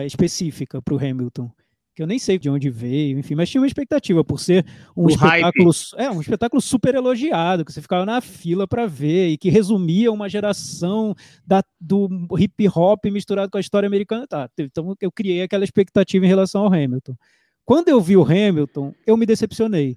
[0.04, 1.48] específica para o Hamilton
[1.96, 5.06] que eu nem sei de onde veio, enfim, mas tinha uma expectativa por ser um
[5.06, 6.04] o espetáculo, hype.
[6.04, 10.12] é, um espetáculo super elogiado, que você ficava na fila para ver e que resumia
[10.12, 11.14] uma geração
[11.46, 12.06] da, do
[12.38, 14.46] hip hop misturado com a história americana, tá?
[14.58, 17.16] Então eu criei aquela expectativa em relação ao Hamilton.
[17.64, 19.96] Quando eu vi o Hamilton, eu me decepcionei.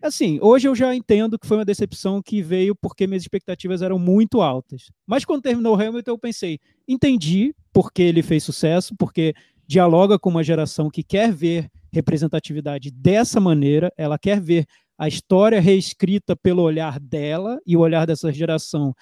[0.00, 3.98] Assim, hoje eu já entendo que foi uma decepção que veio porque minhas expectativas eram
[3.98, 4.92] muito altas.
[5.04, 9.34] Mas quando terminou o Hamilton, eu pensei, entendi porque ele fez sucesso, porque
[9.70, 14.66] dialoga com uma geração que quer ver representatividade dessa maneira, ela quer ver
[14.98, 18.92] a história reescrita pelo olhar dela e o olhar dessa geração,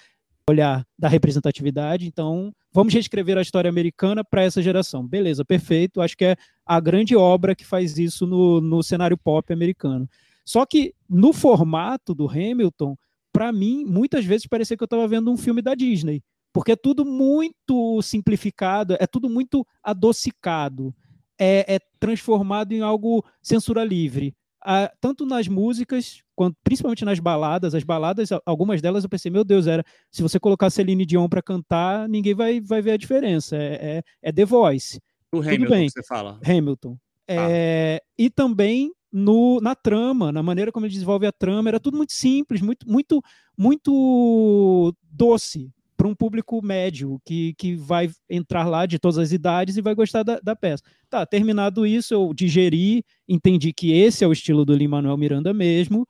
[0.47, 2.05] olhar da representatividade.
[2.05, 5.07] Então, vamos reescrever a história americana para essa geração.
[5.07, 6.01] Beleza, perfeito.
[6.01, 10.07] Acho que é a grande obra que faz isso no, no cenário pop americano.
[10.45, 12.95] Só que no formato do Hamilton,
[13.33, 16.21] para mim, muitas vezes parecia que eu estava vendo um filme da Disney
[16.53, 20.93] porque é tudo muito simplificado, é tudo muito adocicado,
[21.39, 24.35] é, é transformado em algo censura livre.
[24.61, 29.45] Ah, tanto nas músicas, quanto principalmente nas baladas, as baladas, algumas delas eu pensei, meu
[29.45, 33.55] Deus, era se você colocar Celine Dion para cantar, ninguém vai, vai ver a diferença.
[33.55, 34.99] É, é, é The Voice.
[35.31, 35.89] O Tudo Hamilton bem.
[35.89, 36.39] você fala.
[36.45, 36.97] Hamilton.
[37.29, 37.47] Ah.
[37.49, 41.95] É, e também no, na trama, na maneira como ele desenvolve a trama, era tudo
[41.95, 43.23] muito simples, muito, muito,
[43.57, 49.75] muito doce para um público médio que, que vai entrar lá de todas as idades
[49.75, 50.81] e vai gostar da, da peça.
[51.09, 56.07] Tá, terminado isso, eu digeri, entendi que esse é o estilo do Lin-Manuel Miranda mesmo,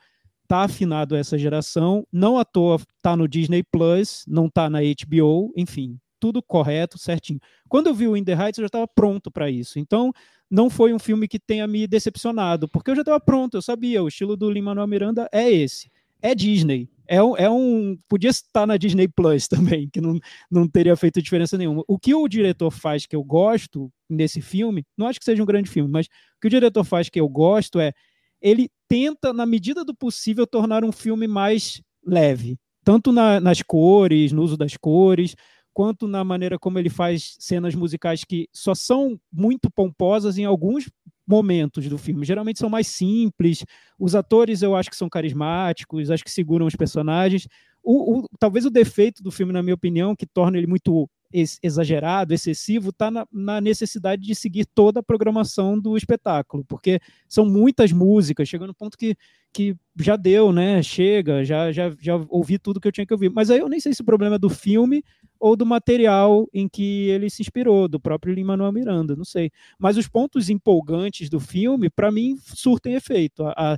[0.48, 5.52] tá afinado essa geração, não à toa tá no Disney Plus, não tá na HBO,
[5.58, 7.40] enfim, tudo correto, certinho.
[7.68, 9.80] Quando eu vi o In The Heights, eu já estava pronto para isso.
[9.80, 10.14] Então,
[10.52, 14.04] não foi um filme que tenha me decepcionado, porque eu já estava pronto, eu sabia,
[14.04, 15.90] o estilo do Lin-Manuel Miranda é esse.
[16.22, 16.88] É Disney.
[17.12, 17.98] É um, é um.
[18.08, 20.20] Podia estar na Disney Plus também, que não,
[20.50, 21.84] não teria feito diferença nenhuma.
[21.88, 25.46] O que o diretor faz que eu gosto nesse filme, não acho que seja um
[25.46, 27.94] grande filme, mas o que o diretor faz que eu gosto é
[28.40, 32.58] ele tenta, na medida do possível, tornar um filme mais leve.
[32.84, 35.36] Tanto na, nas cores, no uso das cores,
[35.74, 40.90] quanto na maneira como ele faz cenas musicais que só são muito pomposas em alguns
[41.30, 42.26] momentos do filme.
[42.26, 43.64] Geralmente são mais simples.
[44.00, 47.48] Os atores eu acho que são carismáticos, acho que seguram os personagens.
[47.84, 52.34] O, o, talvez o defeito do filme, na minha opinião, que torna ele muito exagerado,
[52.34, 57.92] excessivo, está na, na, necessidade de seguir toda a programação do espetáculo, porque são muitas
[57.92, 59.16] músicas, chegando no ponto que,
[59.54, 60.82] que já deu, né?
[60.82, 63.30] Chega, já, já, já ouvi tudo que eu tinha que ouvir.
[63.30, 65.04] Mas aí eu nem sei se o problema é do filme
[65.40, 69.52] ou do material em que ele se inspirou, do próprio Lin-Manuel Miranda, não sei.
[69.78, 73.44] Mas os pontos empolgantes do filme, para mim, surtem efeito.
[73.46, 73.78] A, a,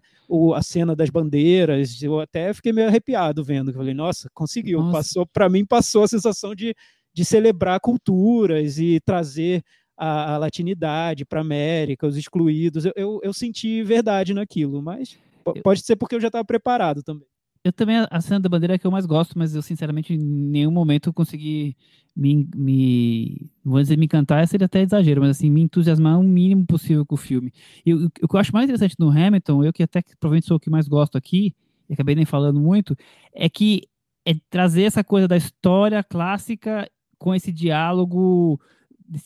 [0.55, 4.91] a, cena das bandeiras, eu até fiquei meio arrepiado vendo, eu falei, nossa, conseguiu, nossa.
[4.97, 6.73] passou, para mim passou a sensação de
[7.13, 9.63] de celebrar culturas e trazer
[9.97, 12.85] a, a latinidade para a América, os excluídos.
[12.85, 15.17] Eu, eu, eu, senti verdade naquilo, mas
[15.63, 17.27] pode ser porque eu já estava preparado também.
[17.63, 20.17] Eu também, a cena da bandeira é que eu mais gosto, mas eu, sinceramente, em
[20.17, 21.77] nenhum momento consegui
[22.15, 26.65] me, me vou dizer me encantar, seria até exagero, mas assim, me entusiasmar o mínimo
[26.65, 27.53] possível com o filme.
[27.85, 30.57] E o, o que eu acho mais interessante no Hamilton, eu que até provavelmente sou
[30.57, 31.53] o que mais gosto aqui,
[31.87, 32.95] e acabei nem falando muito,
[33.31, 33.83] é que
[34.25, 36.89] é trazer essa coisa da história clássica
[37.21, 38.59] com esse diálogo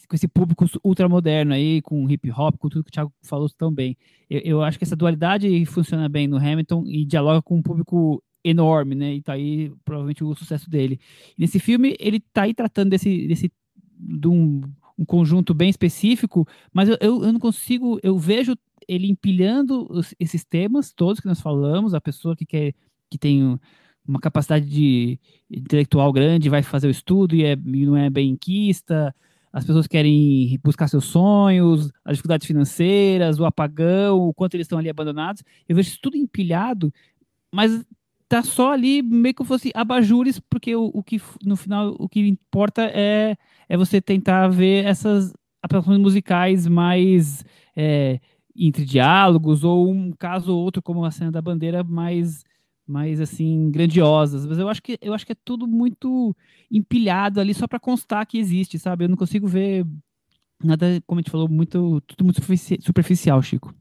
[0.10, 3.72] com esse público ultramoderno aí, com hip hop, com tudo que o Thiago falou tão
[3.72, 3.96] bem.
[4.30, 8.22] Eu, eu, acho que essa dualidade funciona bem no Hamilton e dialoga com um público
[8.44, 9.14] enorme, né?
[9.14, 11.00] E tá aí provavelmente o sucesso dele.
[11.38, 13.52] E nesse filme ele tá aí tratando desse, desse
[13.98, 14.62] de um,
[14.98, 18.56] um conjunto bem específico, mas eu, eu, eu não consigo, eu vejo
[18.88, 22.74] ele empilhando os, esses temas todos que nós falamos, a pessoa que quer
[23.08, 23.60] que tem
[24.08, 29.14] uma capacidade de intelectual grande, vai fazer o estudo e, é, e não é benquista,
[29.56, 34.78] as pessoas querem buscar seus sonhos, as dificuldades financeiras, o apagão, o quanto eles estão
[34.78, 35.42] ali abandonados.
[35.68, 36.94] Eu vejo isso tudo empilhado,
[37.54, 37.86] mas
[38.28, 42.20] tá só ali meio que fosse abajures, porque o, o que no final o que
[42.28, 43.38] importa é,
[43.70, 47.46] é você tentar ver essas apresentações musicais mais
[47.78, 48.20] é,
[48.56, 52.44] entre diálogos ou um caso ou outro como a cena da bandeira mais
[52.88, 56.36] mais assim grandiosas, mas eu acho que eu acho que é tudo muito
[56.72, 59.06] empilhado ali só para constar que existe, sabe?
[59.06, 59.86] Eu não consigo ver
[60.64, 62.42] nada, como a gente falou, muito tudo muito
[62.82, 63.74] superficial, Chico.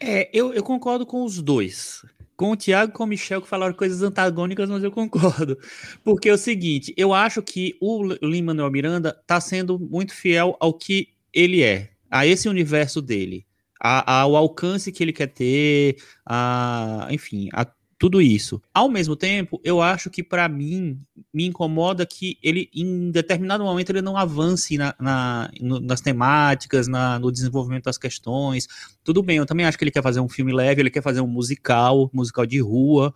[0.00, 2.04] É, eu, eu concordo com os dois.
[2.36, 5.56] Com o Thiago e com o Michel que falaram coisas antagônicas, mas eu concordo.
[6.04, 10.74] Porque é o seguinte, eu acho que o Lin-Manuel Miranda está sendo muito fiel ao
[10.74, 13.46] que ele é, a esse universo dele,
[13.80, 17.66] a, ao alcance que ele quer ter, a, enfim, a
[17.98, 18.60] tudo isso.
[18.74, 21.00] Ao mesmo tempo, eu acho que para mim
[21.32, 26.86] me incomoda que ele, em determinado momento, ele não avance na, na no, nas temáticas,
[26.86, 28.68] na, no desenvolvimento das questões.
[29.02, 31.22] Tudo bem, eu também acho que ele quer fazer um filme leve, ele quer fazer
[31.22, 33.14] um musical, musical de rua.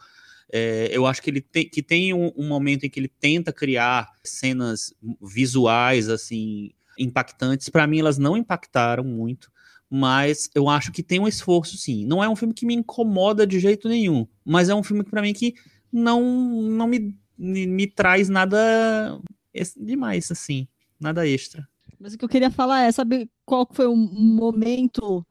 [0.50, 3.52] É, eu acho que ele tem, que tem um, um momento em que ele tenta
[3.52, 7.68] criar cenas visuais assim impactantes.
[7.68, 9.50] Para mim, elas não impactaram muito
[9.90, 12.07] mas eu acho que tem um esforço sim.
[12.07, 15.20] Não é um filme que me incomoda de jeito nenhum, mas é um filme para
[15.20, 15.55] mim que
[15.92, 19.20] não não me, me, me, traz nada
[19.76, 20.68] demais assim,
[21.00, 21.68] nada extra.
[21.98, 25.26] Mas o que eu queria falar é, sabe qual foi o momento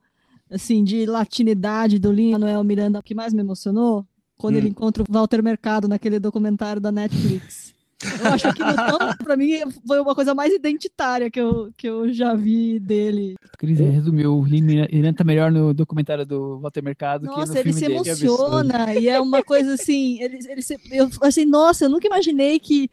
[0.49, 4.05] assim de latinidade do Lin Manuel Miranda que mais me emocionou?
[4.37, 4.57] Quando hum.
[4.57, 7.73] ele encontra o Walter Mercado naquele documentário da Netflix.
[8.01, 12.11] Eu acho que então, pra mim foi uma coisa mais identitária que eu, que eu
[12.13, 13.35] já vi dele.
[13.57, 17.85] Cris resumiu, ele tá melhor no documentário do Walter Mercado nossa, que no ele se
[17.85, 22.57] emociona e é uma coisa assim, ele, ele se, eu assim, nossa, eu nunca imaginei
[22.59, 22.89] que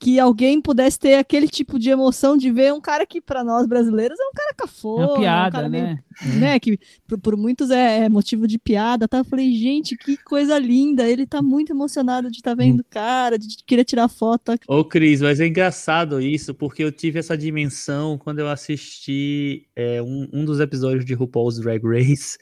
[0.00, 3.66] que alguém pudesse ter aquele tipo de emoção de ver um cara que para nós
[3.66, 5.98] brasileiros é um cara cafona, é uma piada, um né?
[6.22, 6.58] Meio, né?
[6.58, 9.18] Que por, por muitos é, é, motivo de piada, tá?
[9.18, 11.06] Eu falei, gente, que coisa linda.
[11.06, 14.44] Ele tá muito emocionado de estar tá vendo o cara, de querer tirar foto.
[14.44, 14.58] Tá?
[14.66, 20.00] Ô, Cris, mas é engraçado isso, porque eu tive essa dimensão quando eu assisti é,
[20.00, 22.38] um, um dos episódios de RuPaul's Drag Race,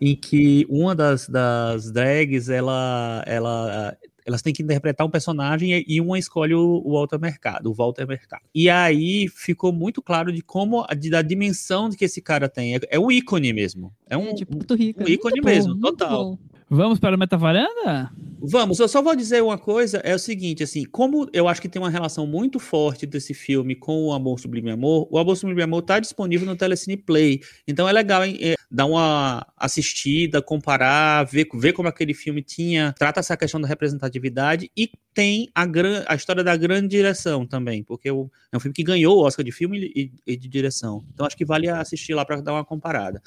[0.00, 6.00] em que uma das, das drags, ela, ela elas têm que interpretar um personagem e
[6.00, 8.42] uma escolhe o, o Walter Mercado, o Walter Mercado.
[8.54, 12.76] E aí ficou muito claro de como, de, da dimensão que esse cara tem.
[12.76, 13.92] É, é um ícone mesmo.
[14.08, 16.38] É um, é, tipo, um, um ícone muito mesmo, bom, total.
[16.72, 18.12] Vamos para a metavaranda?
[18.40, 21.68] Vamos, eu só vou dizer uma coisa, é o seguinte, assim, como eu acho que
[21.68, 25.62] tem uma relação muito forte desse filme com o Amor Sublime Amor, o Amor Sublime
[25.62, 31.24] Amor está disponível no Telecine Play, então é legal hein, é, dar uma assistida, comparar,
[31.24, 36.04] ver, ver como aquele filme tinha, trata essa questão da representatividade e tem a, gran,
[36.06, 39.44] a história da grande direção também, porque o, é um filme que ganhou o Oscar
[39.44, 42.64] de filme e, e de direção, então acho que vale assistir lá para dar uma
[42.64, 43.20] comparada.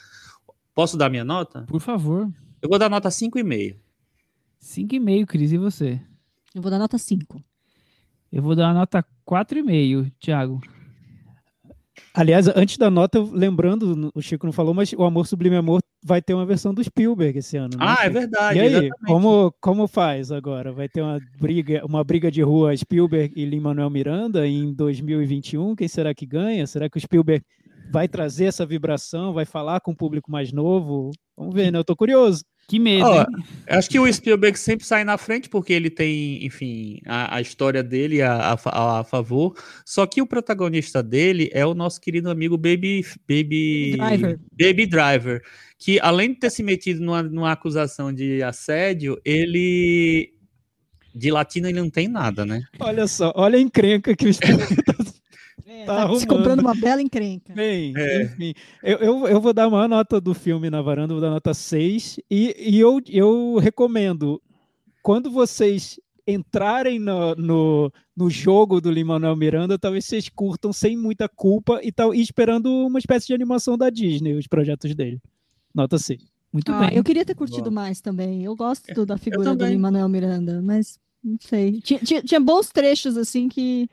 [0.74, 1.66] Posso dar minha nota?
[1.68, 2.32] Por favor.
[2.64, 3.76] Eu vou dar nota 5,5.
[4.62, 6.00] 5,5, Cris, e você?
[6.56, 7.44] Eu vou dar nota 5.
[8.32, 10.62] Eu vou dar nota 4,5, Thiago.
[12.14, 16.22] Aliás, antes da nota, lembrando, o Chico não falou, mas o Amor Sublime Amor vai
[16.22, 17.78] ter uma versão do Spielberg esse ano.
[17.78, 17.86] Né?
[17.86, 18.58] Ah, é verdade.
[18.58, 20.72] E aí, como, como faz agora?
[20.72, 25.76] Vai ter uma briga, uma briga de rua Spielberg e Lin-Manuel Miranda em 2021?
[25.76, 26.66] Quem será que ganha?
[26.66, 27.44] Será que o Spielberg
[27.92, 31.12] vai trazer essa vibração, vai falar com o público mais novo?
[31.36, 31.78] Vamos ver, né?
[31.78, 32.42] Eu tô curioso.
[32.68, 33.06] Que medo.
[33.06, 37.42] Oh, acho que o Spielberg sempre sai na frente porque ele tem, enfim, a, a
[37.42, 39.56] história dele a, a, a, favor.
[39.86, 45.42] Só que o protagonista dele é o nosso querido amigo Baby Baby Driver, Baby Driver
[45.84, 50.32] que além de ter se metido numa, numa acusação de assédio, ele
[51.14, 52.64] de latino ele não tem nada, né?
[52.80, 54.93] Olha só, olha a encrenca que o Spielberg tá
[55.74, 57.52] é, tá, tá se comprando uma bela encrenca.
[57.56, 58.24] Bem, é.
[58.24, 58.54] enfim,
[58.84, 62.20] eu, eu, eu, vou dar uma nota do filme na varanda, vou dar nota 6,
[62.30, 64.40] e, e eu, eu recomendo,
[65.02, 71.28] quando vocês entrarem no, no, no jogo do Lin-Manuel Miranda, talvez vocês curtam sem muita
[71.28, 75.20] culpa e, tal, e esperando uma espécie de animação da Disney, os projetos dele.
[75.74, 76.22] Nota 6.
[76.52, 76.98] Muito ah, bem.
[76.98, 77.74] Eu queria ter curtido Boa.
[77.74, 78.44] mais também.
[78.44, 81.82] Eu gosto da figura do Lin-Manuel Miranda, mas não sei.
[81.82, 83.90] Tinha, tinha, tinha bons trechos, assim, que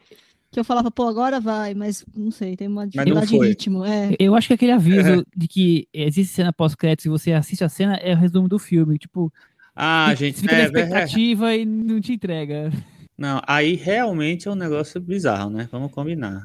[0.50, 3.84] que eu falava, pô, agora vai, mas não sei, tem uma dificuldade de ritmo.
[3.84, 4.16] É.
[4.18, 7.94] Eu acho que aquele aviso de que existe cena pós-crédito e você assiste a cena
[7.96, 8.98] é o resumo do filme.
[8.98, 9.32] Tipo,
[9.76, 11.60] ah, gente, fica é, na expectativa é...
[11.60, 12.72] e não te entrega.
[13.16, 15.68] Não, aí realmente é um negócio bizarro, né?
[15.70, 16.42] Vamos combinar.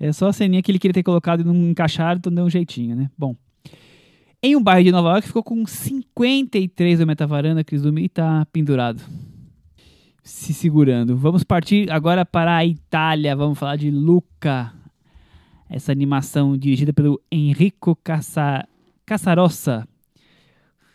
[0.00, 2.50] É só a ceninha que ele queria ter colocado e não encaixaram, então deu um
[2.50, 3.10] jeitinho, né?
[3.16, 3.36] Bom.
[4.42, 8.46] Em um bairro de Nova York ficou com 53 do metavaranda, Cris Dumi, e tá
[8.52, 9.02] pendurado
[10.28, 11.16] se segurando.
[11.16, 13.34] Vamos partir agora para a Itália.
[13.34, 14.72] Vamos falar de Luca.
[15.70, 18.68] Essa animação dirigida pelo Enrico Cassa...
[19.06, 19.88] Cassarossa.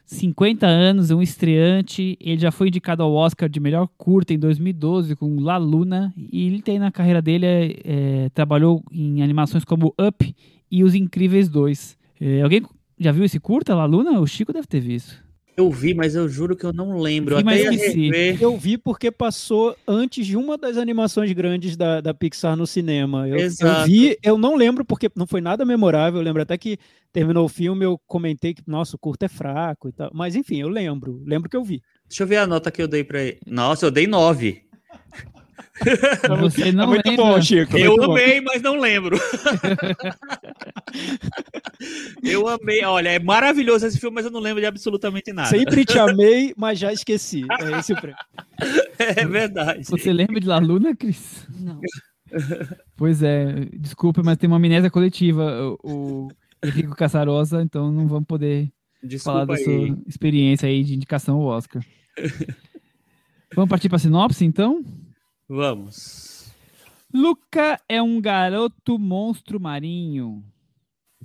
[0.06, 2.16] 50 anos, um estreante.
[2.22, 6.14] Ele já foi indicado ao Oscar de melhor curta em 2012 com La Luna.
[6.16, 10.36] E ele tem na carreira dele, é, é, trabalhou em animações como Up
[10.70, 11.98] e Os Incríveis 2.
[12.22, 12.62] É, alguém
[13.00, 14.20] já viu esse curta, La Luna?
[14.20, 15.24] O Chico deve ter visto.
[15.56, 17.36] Eu vi, mas eu juro que eu não lembro.
[17.36, 18.42] Eu, até rever...
[18.42, 23.28] eu vi porque passou antes de uma das animações grandes da, da Pixar no cinema.
[23.28, 23.82] Eu, Exato.
[23.82, 26.20] eu vi, eu não lembro porque não foi nada memorável.
[26.20, 26.78] Eu lembro até que
[27.12, 30.10] terminou o filme, eu comentei que, nossa, o curto é fraco e tal.
[30.14, 31.22] Mas enfim, eu lembro.
[31.26, 31.82] Lembro que eu vi.
[32.10, 33.40] Deixa eu ver a nota que eu dei para ele.
[33.46, 34.64] Nossa, eu dei nove.
[36.40, 37.26] Você não é muito lembra.
[37.26, 37.78] bom, Chico.
[37.78, 38.48] Eu amei, bom.
[38.54, 39.18] mas não lembro.
[42.24, 42.84] eu amei.
[42.84, 45.50] Olha, é maravilhoso esse filme, mas eu não lembro de absolutamente nada.
[45.50, 47.46] Sempre te amei, mas já esqueci.
[47.60, 48.18] É esse o prêmio.
[49.00, 49.84] É verdade.
[49.90, 51.46] Você lembra de La Luna, Cris?
[51.60, 51.82] Não.
[52.96, 55.76] Pois é, desculpa, mas tem uma amnésia coletiva.
[55.84, 56.30] O
[56.64, 58.72] Henrico Caçarosa, então não vamos poder
[59.04, 59.64] desculpa falar da aí.
[59.64, 61.84] sua experiência aí de indicação ao Oscar.
[63.54, 64.82] vamos partir para a sinopse, então?
[65.48, 66.52] Vamos.
[67.14, 70.44] Luca é um garoto monstro marinho.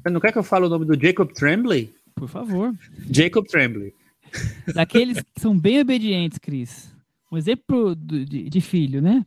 [0.05, 1.93] Não quer que eu fale o nome do Jacob Tremblay?
[2.15, 2.75] Por favor.
[3.11, 3.93] Jacob Tremblay.
[4.75, 6.95] Daqueles que são bem obedientes, Cris.
[7.31, 9.25] Um exemplo de, de filho, né?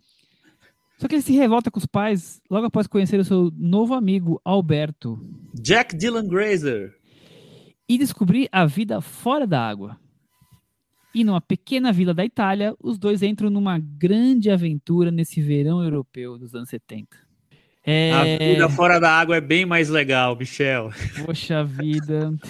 [0.98, 4.40] Só que ele se revolta com os pais logo após conhecer o seu novo amigo,
[4.46, 5.20] Alberto.
[5.54, 6.96] Jack Dylan Grazer.
[7.90, 9.98] E descobrir a vida fora da água.
[11.14, 16.38] E numa pequena vila da Itália, os dois entram numa grande aventura nesse verão europeu
[16.38, 17.08] dos anos 70.
[17.84, 18.12] É...
[18.14, 20.92] A vida fora da água é bem mais legal, Michel.
[21.26, 22.34] Poxa vida.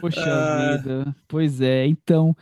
[0.00, 0.76] Poxa ah.
[0.76, 1.16] vida.
[1.28, 2.34] Pois é, então.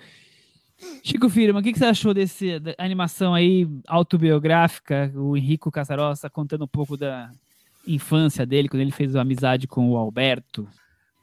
[1.02, 2.44] Chico Firma, o que, que você achou dessa
[2.78, 5.12] animação aí autobiográfica?
[5.14, 7.30] O Henrico Casarossa contando um pouco da
[7.86, 10.68] infância dele, quando ele fez amizade com o Alberto.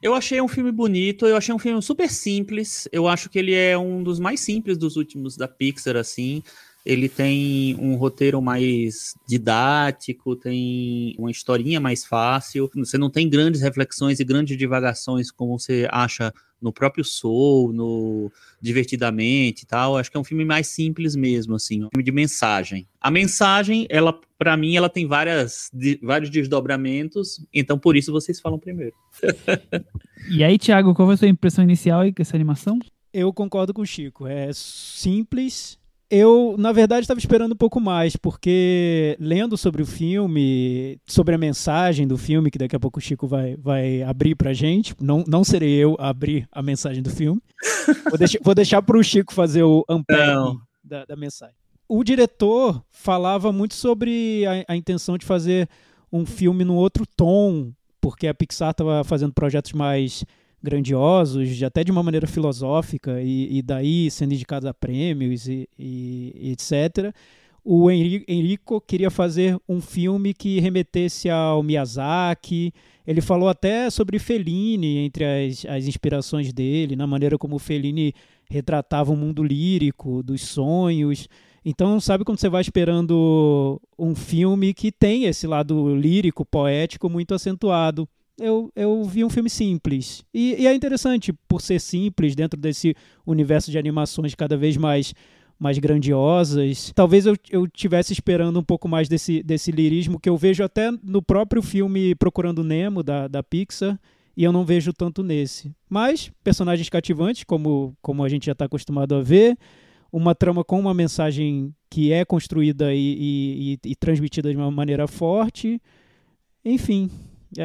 [0.00, 2.88] Eu achei um filme bonito, eu achei um filme super simples.
[2.92, 6.42] Eu acho que ele é um dos mais simples dos últimos da Pixar, assim.
[6.86, 12.70] Ele tem um roteiro mais didático, tem uma historinha mais fácil.
[12.76, 18.30] Você não tem grandes reflexões e grandes divagações como você acha no próprio Soul, no
[18.60, 19.96] Divertidamente e tal.
[19.96, 22.86] Acho que é um filme mais simples mesmo, assim, um filme de mensagem.
[23.00, 28.40] A mensagem, ela, para mim, ela tem várias, de, vários desdobramentos, então por isso vocês
[28.40, 28.94] falam primeiro.
[30.30, 32.78] e aí, Thiago, qual foi a sua impressão inicial aí com essa animação?
[33.12, 34.26] Eu concordo com o Chico.
[34.26, 35.78] É simples,
[36.10, 41.38] eu, na verdade, estava esperando um pouco mais, porque lendo sobre o filme, sobre a
[41.38, 45.22] mensagem do filme, que daqui a pouco o Chico vai, vai abrir pra gente, não,
[45.26, 47.42] não serei eu a abrir a mensagem do filme.
[48.08, 51.54] vou, deixar, vou deixar pro Chico fazer o unpacking da, da, mensagem.
[51.86, 55.68] O diretor falava muito sobre a, a intenção de fazer
[56.10, 60.24] um filme num outro tom, porque a Pixar estava fazendo projetos mais
[60.62, 66.32] grandiosos, até de uma maneira filosófica, e, e daí sendo indicados a prêmios e, e,
[66.34, 67.14] e etc.
[67.64, 72.72] O Enrico queria fazer um filme que remetesse ao Miyazaki.
[73.06, 78.14] Ele falou até sobre Fellini, entre as, as inspirações dele, na maneira como Fellini
[78.50, 81.28] retratava o mundo lírico, dos sonhos.
[81.64, 87.34] Então, sabe quando você vai esperando um filme que tem esse lado lírico, poético muito
[87.34, 88.08] acentuado?
[88.38, 90.24] Eu, eu vi um filme simples.
[90.32, 92.94] E, e, é interessante, por ser simples, dentro desse
[93.26, 95.14] universo de animações cada vez mais
[95.58, 96.92] mais grandiosas.
[96.94, 100.90] Talvez eu, eu tivesse esperando um pouco mais desse, desse lirismo que eu vejo até
[101.02, 103.98] no próprio filme Procurando Nemo, da, da Pixar,
[104.36, 105.74] e eu não vejo tanto nesse.
[105.90, 109.58] Mas personagens cativantes, como, como a gente já está acostumado a ver,
[110.12, 114.70] uma trama com uma mensagem que é construída e, e, e, e transmitida de uma
[114.70, 115.82] maneira forte.
[116.64, 117.10] Enfim,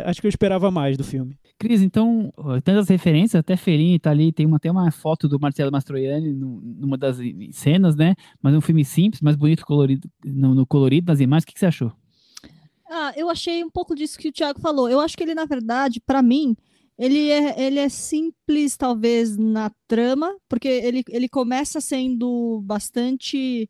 [0.05, 1.37] acho que eu esperava mais do filme.
[1.57, 2.31] Cris, então,
[2.63, 6.97] tantas referências, até Feirinha tá ali, tem uma, tem uma foto do Marcelo Mastroianni numa
[6.97, 7.17] das
[7.51, 8.15] cenas, né?
[8.41, 11.43] Mas é um filme simples, mais bonito, colorido, no, no colorido das imagens.
[11.43, 11.91] O que, que você achou?
[12.89, 14.89] Ah, eu achei um pouco disso que o Thiago falou.
[14.89, 16.55] Eu acho que ele, na verdade, para mim,
[16.97, 23.69] ele é, ele é simples, talvez, na trama, porque ele, ele começa sendo bastante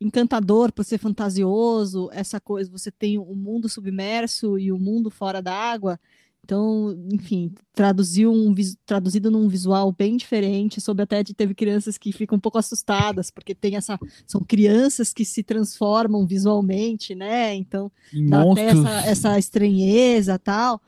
[0.00, 5.40] encantador por ser fantasioso, essa coisa, você tem o mundo submerso e o mundo fora
[5.40, 5.98] d'água.
[6.44, 12.12] Então, enfim, traduziu um, traduzido num visual bem diferente, soube até de teve crianças que
[12.12, 13.98] ficam um pouco assustadas, porque tem essa.
[14.26, 17.54] São crianças que se transformam visualmente, né?
[17.54, 17.90] Então,
[18.28, 20.82] dá até essa, essa estranheza tal.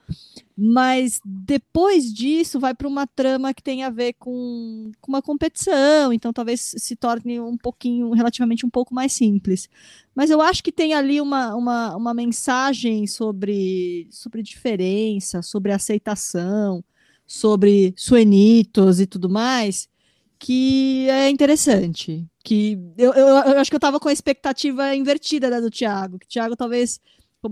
[0.58, 6.10] Mas depois disso, vai para uma trama que tem a ver com, com uma competição,
[6.14, 9.68] então talvez se torne um pouquinho, relativamente um pouco mais simples.
[10.14, 16.82] Mas eu acho que tem ali uma, uma, uma mensagem sobre, sobre diferença, sobre aceitação,
[17.26, 19.88] sobre suenitos e tudo mais,
[20.38, 22.26] que é interessante.
[22.42, 26.18] Que eu, eu, eu acho que eu estava com a expectativa invertida da do Thiago,
[26.18, 27.00] que o Thiago talvez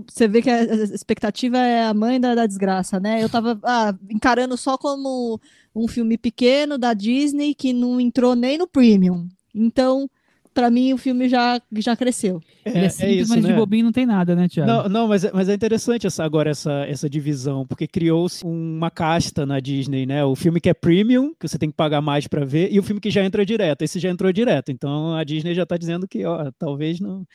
[0.07, 3.23] você vê que a expectativa é a mãe da, da desgraça, né?
[3.23, 5.39] Eu tava ah, encarando só como
[5.75, 9.27] um filme pequeno da Disney que não entrou nem no premium.
[9.53, 10.09] Então,
[10.55, 12.41] para mim, o filme já, já cresceu.
[12.63, 13.49] É, Ele é, simples, é isso, mas né?
[13.49, 14.71] de bobinho não tem nada, né, Tiago?
[14.71, 18.89] Não, não mas, é, mas é interessante essa, agora essa, essa divisão, porque criou-se uma
[18.89, 20.23] casta na Disney, né?
[20.23, 22.83] O filme que é premium, que você tem que pagar mais para ver, e o
[22.83, 23.81] filme que já entra direto.
[23.81, 24.71] Esse já entrou direto.
[24.71, 27.27] Então, a Disney já tá dizendo que, ó, talvez não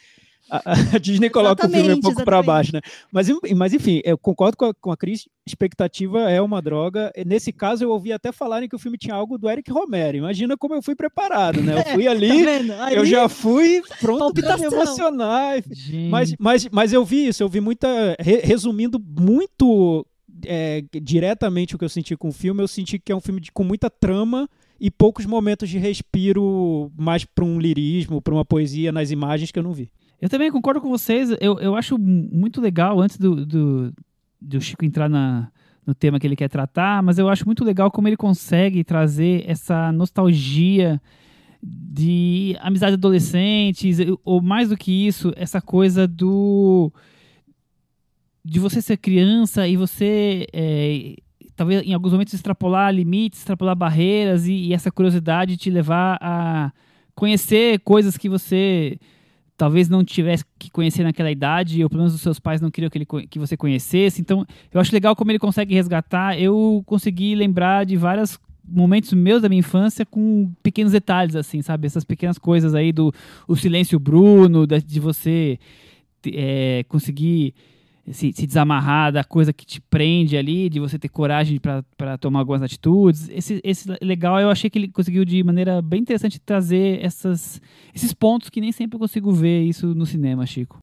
[0.51, 2.81] a, Disney coloca exatamente, o filme um pouco para baixo, né?
[3.13, 7.13] Mas, mas enfim, eu concordo com a, com a Cris, expectativa é uma droga.
[7.27, 10.17] Nesse caso, eu ouvi até falarem que o filme tinha algo do Eric Romero.
[10.17, 11.79] Imagina como eu fui preparado, né?
[11.79, 15.63] Eu fui ali, tá eu já fui pronto para me emocionar.
[16.09, 17.89] Mas, mas, mas eu vi isso, eu vi muita.
[18.19, 20.07] Resumindo muito
[20.47, 23.41] é, diretamente o que eu senti com o filme, eu senti que é um filme
[23.41, 24.49] de, com muita trama
[24.81, 29.59] e poucos momentos de respiro mais para um lirismo, para uma poesia nas imagens que
[29.59, 29.91] eu não vi.
[30.21, 31.31] Eu também concordo com vocês.
[31.41, 33.93] Eu, eu acho muito legal, antes do, do,
[34.41, 35.51] do Chico entrar na,
[35.87, 39.45] no tema que ele quer tratar, mas eu acho muito legal como ele consegue trazer
[39.47, 41.01] essa nostalgia
[41.63, 46.93] de amizade adolescentes, ou mais do que isso, essa coisa do
[48.43, 51.15] de você ser criança e você é,
[51.55, 56.73] talvez em alguns momentos extrapolar limites, extrapolar barreiras e, e essa curiosidade te levar a
[57.15, 58.99] conhecer coisas que você
[59.61, 62.89] talvez não tivesse que conhecer naquela idade, ou pelo menos os seus pais não queriam
[62.89, 64.19] que, ele, que você conhecesse.
[64.19, 66.41] Então, eu acho legal como ele consegue resgatar.
[66.41, 71.87] Eu consegui lembrar de vários momentos meus da minha infância com pequenos detalhes, assim, sabe?
[71.87, 73.13] Essas pequenas coisas aí do
[73.47, 75.59] o silêncio Bruno, de, de você
[76.33, 77.53] é, conseguir
[78.13, 82.41] se, se, desamarrar da coisa que te prende ali, de você ter coragem para tomar
[82.41, 83.29] algumas atitudes.
[83.31, 87.61] Esse, esse legal, eu achei que ele conseguiu de maneira bem interessante trazer essas,
[87.95, 90.79] esses pontos que nem sempre eu consigo ver isso no cinema, Chico.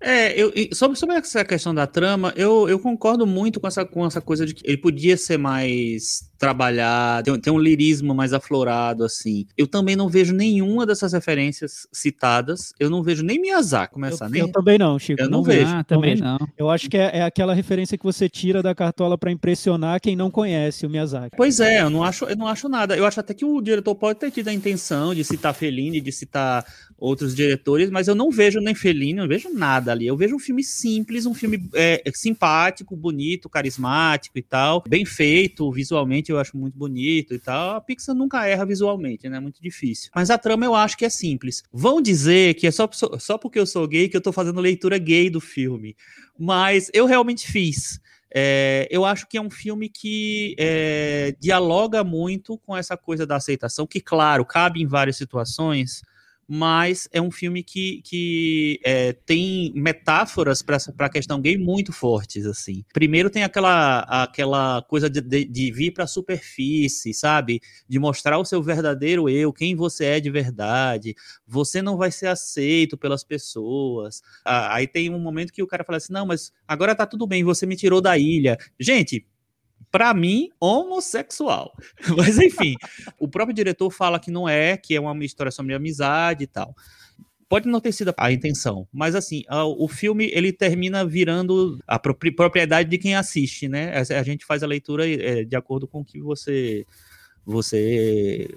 [0.00, 4.04] É, eu, sobre, sobre essa questão da trama, eu, eu concordo muito com essa, com
[4.04, 9.04] essa coisa de que ele podia ser mais trabalhado, tem, tem um lirismo mais aflorado,
[9.04, 9.46] assim.
[9.56, 12.72] Eu também não vejo nenhuma dessas referências citadas.
[12.78, 14.26] Eu não vejo nem Miyazaki começar.
[14.26, 14.40] Eu, nem...
[14.42, 15.20] eu também não, Chico.
[15.20, 15.72] Eu não, não vejo.
[15.72, 16.38] Ah, também não.
[16.56, 20.16] Eu acho que é, é, aquela referência que você tira da cartola para impressionar quem
[20.16, 21.36] não conhece o Miyazaki.
[21.36, 22.96] Pois é, eu não acho, eu não acho nada.
[22.96, 26.12] Eu acho até que o diretor pode ter tido a intenção de citar Fellini, de
[26.12, 26.64] citar
[26.98, 30.06] outros diretores, mas eu não vejo nem Fellini, não vejo nada ali.
[30.06, 35.70] Eu vejo um filme simples, um filme é, simpático, bonito, carismático e tal, bem feito
[35.70, 37.76] visualmente, eu acho muito bonito e tal.
[37.76, 39.36] A Pixar nunca erra visualmente, né?
[39.36, 40.10] É muito difícil.
[40.14, 41.62] Mas a trama eu acho que é simples.
[41.72, 44.98] Vão dizer que é só, só porque eu sou gay que eu tô fazendo leitura
[44.98, 45.96] gay do filme,
[46.38, 48.00] mas eu realmente fiz.
[48.36, 53.36] É, eu acho que é um filme que é, dialoga muito com essa coisa da
[53.36, 56.02] aceitação, que, claro, cabe em várias situações,
[56.48, 62.46] mas é um filme que, que é, tem metáforas para a questão gay muito fortes,
[62.46, 62.84] assim.
[62.92, 67.60] Primeiro tem aquela, aquela coisa de, de, de vir para a superfície, sabe?
[67.88, 71.14] De mostrar o seu verdadeiro eu, quem você é de verdade.
[71.46, 74.22] Você não vai ser aceito pelas pessoas.
[74.44, 77.26] Ah, aí tem um momento que o cara fala assim, não, mas agora tá tudo
[77.26, 78.58] bem, você me tirou da ilha.
[78.78, 79.26] Gente,
[79.94, 81.72] para mim, homossexual.
[82.18, 82.74] Mas enfim,
[83.16, 86.74] o próprio diretor fala que não é, que é uma história sobre amizade e tal.
[87.48, 92.88] Pode não ter sido a intenção, mas assim, o filme ele termina virando a propriedade
[92.88, 93.92] de quem assiste, né?
[93.96, 96.84] A gente faz a leitura é, de acordo com o que você
[97.46, 98.48] você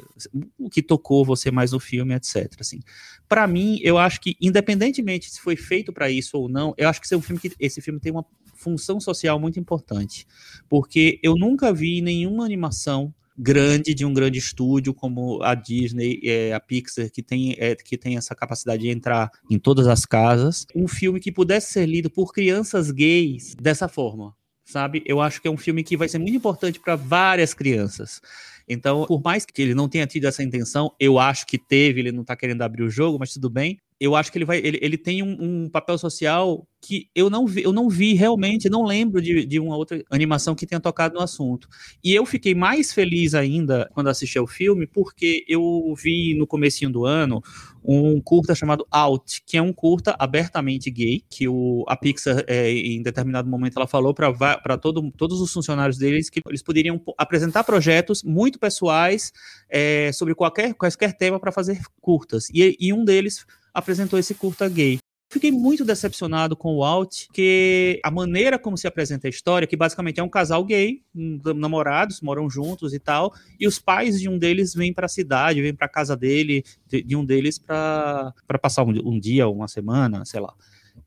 [0.58, 2.52] o que tocou você mais no filme, etc.
[2.60, 2.80] Assim,
[3.28, 7.00] para mim, eu acho que independentemente se foi feito para isso ou não, eu acho
[7.00, 8.26] que esse, é um filme que esse filme tem uma
[8.58, 10.26] função social muito importante,
[10.68, 16.54] porque eu nunca vi nenhuma animação grande de um grande estúdio como a Disney, é,
[16.54, 20.66] a Pixar, que tem, é, que tem essa capacidade de entrar em todas as casas,
[20.76, 24.34] um filme que pudesse ser lido por crianças gays dessa forma,
[24.66, 25.04] sabe?
[25.06, 28.20] Eu acho que é um filme que vai ser muito importante para várias crianças.
[28.68, 32.12] Então, por mais que ele não tenha tido essa intenção, eu acho que teve, ele
[32.12, 33.80] não tá querendo abrir o jogo, mas tudo bem.
[34.00, 37.46] Eu acho que ele vai, ele, ele tem um, um papel social que eu não
[37.48, 41.16] vi, eu não vi realmente, não lembro de, de uma outra animação que tenha tocado
[41.16, 41.68] no assunto.
[42.04, 46.92] E eu fiquei mais feliz ainda quando assisti ao filme, porque eu vi no comecinho
[46.92, 47.42] do ano
[47.84, 52.70] um curta chamado Out, que é um curta abertamente gay, que o, a Pixar, é,
[52.72, 57.64] em determinado momento, ela falou para todo, todos os funcionários deles que eles poderiam apresentar
[57.64, 59.32] projetos muito pessoais
[59.70, 62.50] é, sobre qualquer, qualquer tema para fazer curtas.
[62.54, 63.46] E, e um deles
[63.78, 64.98] apresentou esse curta gay.
[65.30, 69.76] Fiquei muito decepcionado com o Alt, que a maneira como se apresenta a história, que
[69.76, 74.40] basicamente é um casal gay, namorados, moram juntos e tal, e os pais de um
[74.40, 78.34] deles vêm para a cidade, vêm para a casa dele, de, de, um deles para
[78.60, 80.54] passar um, um, dia, uma semana, sei lá,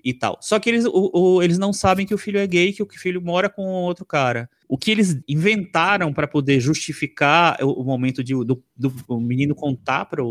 [0.04, 0.38] e tal.
[0.42, 2.88] Só que eles, o, o, eles não sabem que o filho é gay, que o
[2.90, 4.50] filho mora com outro cara.
[4.68, 10.04] O que eles inventaram para poder justificar o, o momento de, do, do menino contar
[10.04, 10.22] para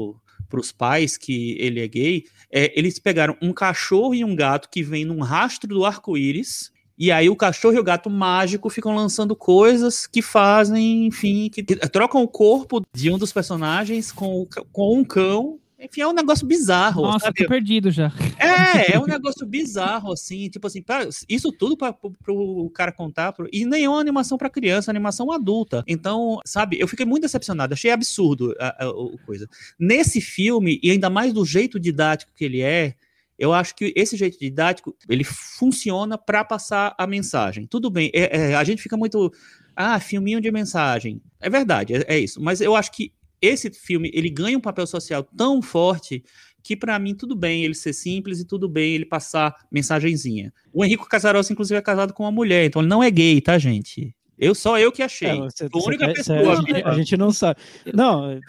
[0.50, 4.70] para os pais que ele é gay, é, eles pegaram um cachorro e um gato
[4.70, 6.72] que vem num rastro do arco-íris.
[6.98, 11.64] E aí o cachorro e o gato mágico ficam lançando coisas que fazem, enfim, que
[11.64, 16.46] trocam o corpo de um dos personagens com, com um cão enfim, é um negócio
[16.46, 17.04] bizarro.
[17.04, 17.44] Nossa, sabe?
[17.44, 18.12] tô perdido já.
[18.38, 21.96] É, é um negócio bizarro, assim, tipo assim, pra, isso tudo para
[22.28, 25.84] o cara contar, pro, e nem é animação para criança, é animação adulta.
[25.88, 29.48] Então, sabe, eu fiquei muito decepcionado, achei absurdo a, a, a, coisa.
[29.80, 32.96] Nesse filme, e ainda mais do jeito didático que ele é,
[33.38, 37.66] eu acho que esse jeito didático, ele funciona para passar a mensagem.
[37.66, 39.32] Tudo bem, é, é, a gente fica muito,
[39.74, 41.22] ah, filminho de mensagem.
[41.40, 44.86] É verdade, é, é isso, mas eu acho que esse filme ele ganha um papel
[44.88, 46.24] social tão forte
[46.62, 50.54] que para mim tudo bem ele ser simples e tudo bem ele passar mensagenzinha.
[50.74, 53.58] O Henrico Casarossi inclusive é casado com uma mulher, então ele não é gay, tá,
[53.58, 54.16] gente?
[54.40, 55.28] Eu só eu que achei.
[55.28, 56.54] É, você, a única você, pessoa.
[56.54, 57.60] a, gente, a, gente, não sabe.
[57.94, 58.40] Não,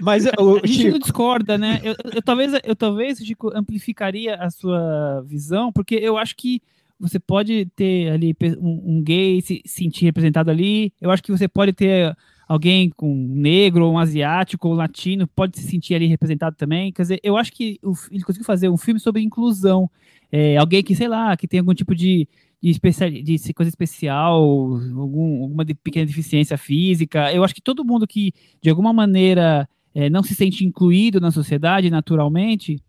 [0.00, 1.80] mas o, a gente não discorda, né?
[1.82, 6.62] Eu, eu, talvez eu talvez Chico, amplificaria a sua visão, porque eu acho que
[7.00, 10.92] você pode ter ali um, um gay se sentir representado ali.
[11.00, 12.16] Eu acho que você pode ter
[12.50, 16.92] alguém com negro, ou um asiático, ou um latino, pode se sentir ali representado também.
[16.92, 17.78] Quer dizer, eu acho que
[18.10, 19.88] ele conseguiu fazer um filme sobre inclusão.
[20.32, 22.26] É, alguém que, sei lá, que tem algum tipo de,
[22.60, 27.32] de, especial, de coisa especial, algum, alguma de pequena deficiência física.
[27.32, 31.30] Eu acho que todo mundo que, de alguma maneira, é, não se sente incluído na
[31.30, 32.82] sociedade naturalmente,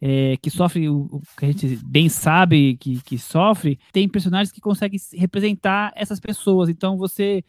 [0.00, 4.60] é, que sofre o, que a gente bem sabe que, que sofre, tem personagens que
[4.60, 6.68] conseguem representar essas pessoas.
[6.68, 7.42] Então você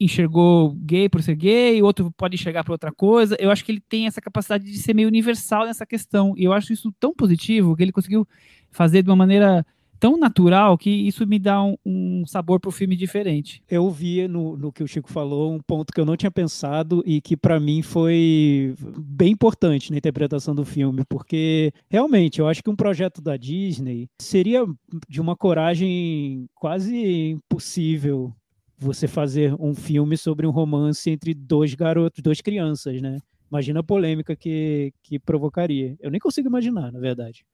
[0.00, 3.36] enxergou gay por ser gay, o outro pode enxergar por outra coisa.
[3.38, 6.34] Eu acho que ele tem essa capacidade de ser meio universal nessa questão.
[6.36, 8.26] E eu acho isso tão positivo que ele conseguiu
[8.70, 9.64] fazer de uma maneira
[9.98, 13.62] tão natural que isso me dá um, um sabor para o filme diferente.
[13.68, 17.02] Eu vi no, no que o Chico falou um ponto que eu não tinha pensado
[17.04, 22.62] e que para mim foi bem importante na interpretação do filme, porque realmente eu acho
[22.62, 24.64] que um projeto da Disney seria
[25.08, 28.32] de uma coragem quase impossível
[28.78, 33.18] você fazer um filme sobre um romance entre dois garotos, duas crianças, né?
[33.50, 35.96] Imagina a polêmica que, que provocaria.
[36.00, 37.44] Eu nem consigo imaginar, na verdade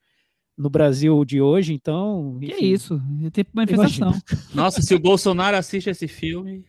[0.56, 2.38] no Brasil de hoje, então.
[2.40, 3.00] Enfim, que isso?
[3.32, 4.14] Tem manifestação.
[4.54, 6.64] Nossa, se o Bolsonaro assiste esse filme.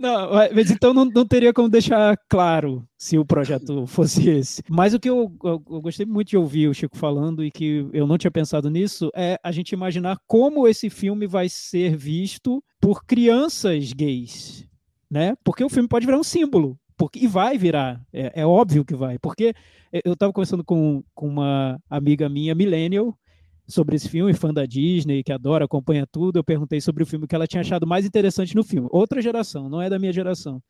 [0.00, 4.62] Não, mas então não, não, teria como deixar claro se o projeto fosse esse.
[4.68, 7.88] Mas o que eu, eu, eu, gostei muito de ouvir o Chico falando e que
[7.92, 12.62] eu não tinha pensado nisso é a gente imaginar como esse filme vai ser visto
[12.80, 14.64] por crianças gays.
[15.10, 15.34] Né?
[15.44, 16.78] Porque o filme pode virar um símbolo.
[16.96, 19.54] Porque, e vai virar, é, é óbvio que vai, porque
[20.04, 23.16] eu estava conversando com, com uma amiga minha, millennial,
[23.68, 26.38] sobre esse filme, fã da Disney, que adora, acompanha tudo.
[26.38, 28.88] Eu perguntei sobre o filme que ela tinha achado mais interessante no filme.
[28.90, 30.62] Outra geração, não é da minha geração.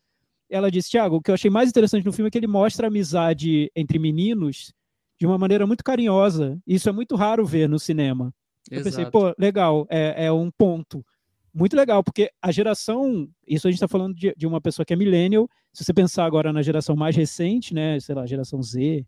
[0.48, 2.86] Ela disse, Thiago, o que eu achei mais interessante no filme é que ele mostra
[2.86, 4.72] a amizade entre meninos
[5.18, 6.58] de uma maneira muito carinhosa.
[6.66, 8.32] Isso é muito raro ver no cinema.
[8.70, 8.80] Exato.
[8.80, 11.04] Eu pensei, pô, legal, é, é um ponto
[11.52, 14.92] muito legal, porque a geração, isso a gente está falando de, de, uma pessoa que
[14.92, 19.04] é millennial, se você pensar agora na geração mais recente, né, sei lá, geração Z,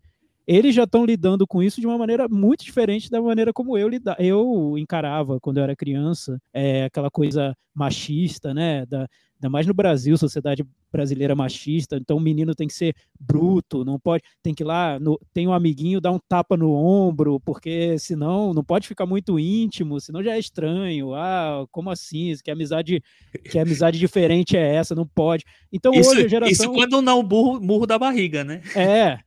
[0.46, 3.88] eles já estão lidando com isso de uma maneira muito diferente da maneira como eu
[3.88, 9.66] lida, eu encarava quando eu era criança, é, aquela coisa machista, né, da, ainda mais
[9.66, 14.54] no Brasil, sociedade brasileira machista, então o menino tem que ser bruto, não pode, tem
[14.54, 18.64] que ir lá, no, tem um amiguinho, dar um tapa no ombro, porque senão não
[18.64, 21.14] pode ficar muito íntimo, senão já é estranho.
[21.14, 22.34] Ah, como assim?
[22.42, 23.02] Que amizade,
[23.50, 24.94] que amizade diferente é essa?
[24.94, 25.44] Não pode.
[25.72, 28.62] Então isso, hoje a geração Isso quando não burro, murro da barriga, né?
[28.74, 29.18] É,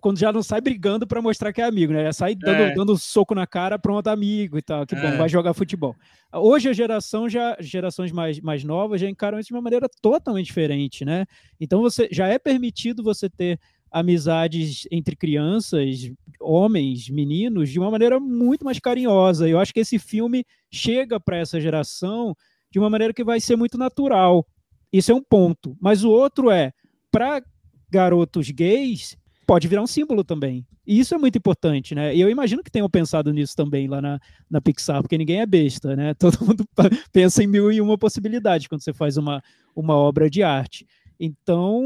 [0.00, 2.04] quando já não sai brigando para mostrar que é amigo, né?
[2.04, 2.74] Já sai dando, é.
[2.74, 5.00] dando soco na cara, pronto, amigo e tal, que é.
[5.00, 5.94] bom, vai jogar futebol.
[6.32, 10.46] Hoje a geração já gerações mais, mais novas já encaram isso de uma maneira totalmente
[10.46, 11.26] diferente, né?
[11.60, 13.58] Então você já é permitido você ter
[13.90, 16.10] amizades entre crianças,
[16.40, 19.48] homens, meninos, de uma maneira muito mais carinhosa.
[19.48, 22.36] Eu acho que esse filme chega para essa geração
[22.70, 24.46] de uma maneira que vai ser muito natural.
[24.92, 25.76] Isso é um ponto.
[25.80, 26.72] Mas o outro é,
[27.10, 27.42] para
[27.90, 29.16] garotos gays,
[29.46, 30.66] pode virar um símbolo também.
[30.86, 32.14] E isso é muito importante, né?
[32.14, 34.20] E eu imagino que tenham pensado nisso também lá na,
[34.50, 36.14] na Pixar, porque ninguém é besta, né?
[36.18, 36.64] Todo mundo
[37.12, 39.42] pensa em mil e uma possibilidades quando você faz uma,
[39.74, 40.86] uma obra de arte.
[41.18, 41.82] Então,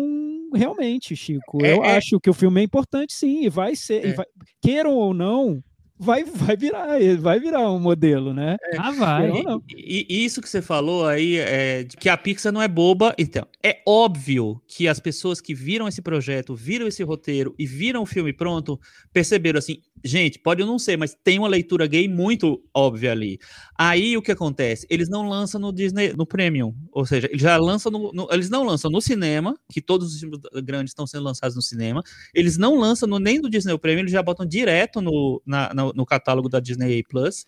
[0.54, 1.96] realmente, Chico, é, eu é...
[1.96, 4.08] acho que o filme é importante, sim, e vai ser, é.
[4.08, 4.26] e vai,
[4.60, 5.62] queiram ou não,
[6.00, 6.88] vai, vai virar,
[7.20, 8.56] vai virar um modelo, né?
[8.72, 9.30] É, ah, vai.
[9.76, 13.14] E, e, isso que você falou aí, é, de que a Pixar não é boba,
[13.18, 18.02] então, é óbvio que as pessoas que viram esse projeto, viram esse roteiro e viram
[18.02, 18.80] o filme pronto,
[19.12, 23.38] perceberam assim, gente, pode eu não ser, mas tem uma leitura gay muito óbvia ali.
[23.78, 24.86] Aí o que acontece?
[24.88, 28.48] Eles não lançam no Disney, no Premium, ou seja, eles já lançam no, no, eles
[28.48, 32.02] não lançam no cinema, que todos os filmes grandes estão sendo lançados no cinema,
[32.34, 36.06] eles não lançam no, nem no Disney Premium, eles já botam direto no, na, no,
[36.06, 37.46] catálogo da Disney Plus.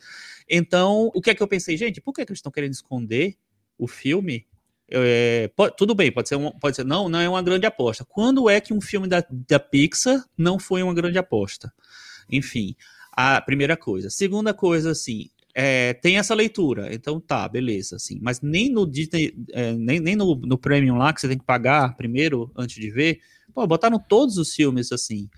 [0.48, 3.36] Então, o que é que eu pensei, gente, por que, que eles estão querendo esconder
[3.78, 4.46] o filme?
[4.90, 8.04] É, pode, tudo bem, pode ser, um, pode ser, não, não é uma grande aposta.
[8.04, 11.72] Quando é que um filme da, da Pixar não foi uma grande aposta?
[12.30, 12.76] Enfim,
[13.12, 14.10] a primeira coisa.
[14.10, 19.34] Segunda coisa, assim, é, tem essa leitura, então tá, beleza, assim, mas nem no Disney,
[19.52, 22.90] é, nem, nem no, no Premium lá, que você tem que pagar primeiro antes de
[22.90, 23.20] ver,
[23.52, 25.28] pô, botaram todos os filmes assim,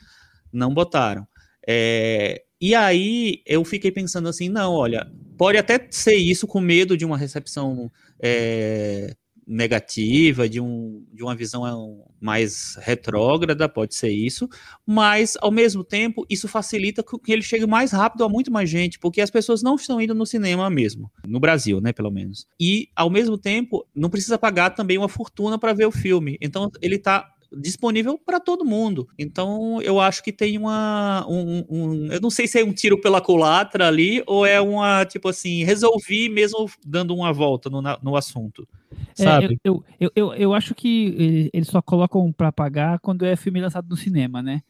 [0.52, 1.26] não botaram.
[1.66, 6.96] É, e aí eu fiquei pensando assim, não, olha, pode até ser isso com medo
[6.96, 9.14] de uma recepção é,
[9.46, 14.48] negativa, de, um, de uma visão mais retrógrada, pode ser isso,
[14.86, 18.98] mas ao mesmo tempo isso facilita que ele chegue mais rápido a muito mais gente,
[18.98, 22.46] porque as pessoas não estão indo no cinema mesmo, no Brasil, né, pelo menos.
[22.58, 26.38] E ao mesmo tempo não precisa pagar também uma fortuna para ver o filme.
[26.40, 29.09] Então ele está disponível para todo mundo.
[29.18, 31.26] Então, eu acho que tem uma.
[31.28, 35.05] Um, um, eu não sei se é um tiro pela culatra ali ou é uma,
[35.05, 38.66] tipo assim, resolvi mesmo dando uma volta no, no assunto.
[39.14, 39.55] Sabe?
[39.55, 43.61] É, eu, eu, eu, eu, acho que eles só colocam para pagar quando é filme
[43.61, 44.62] lançado no cinema, né?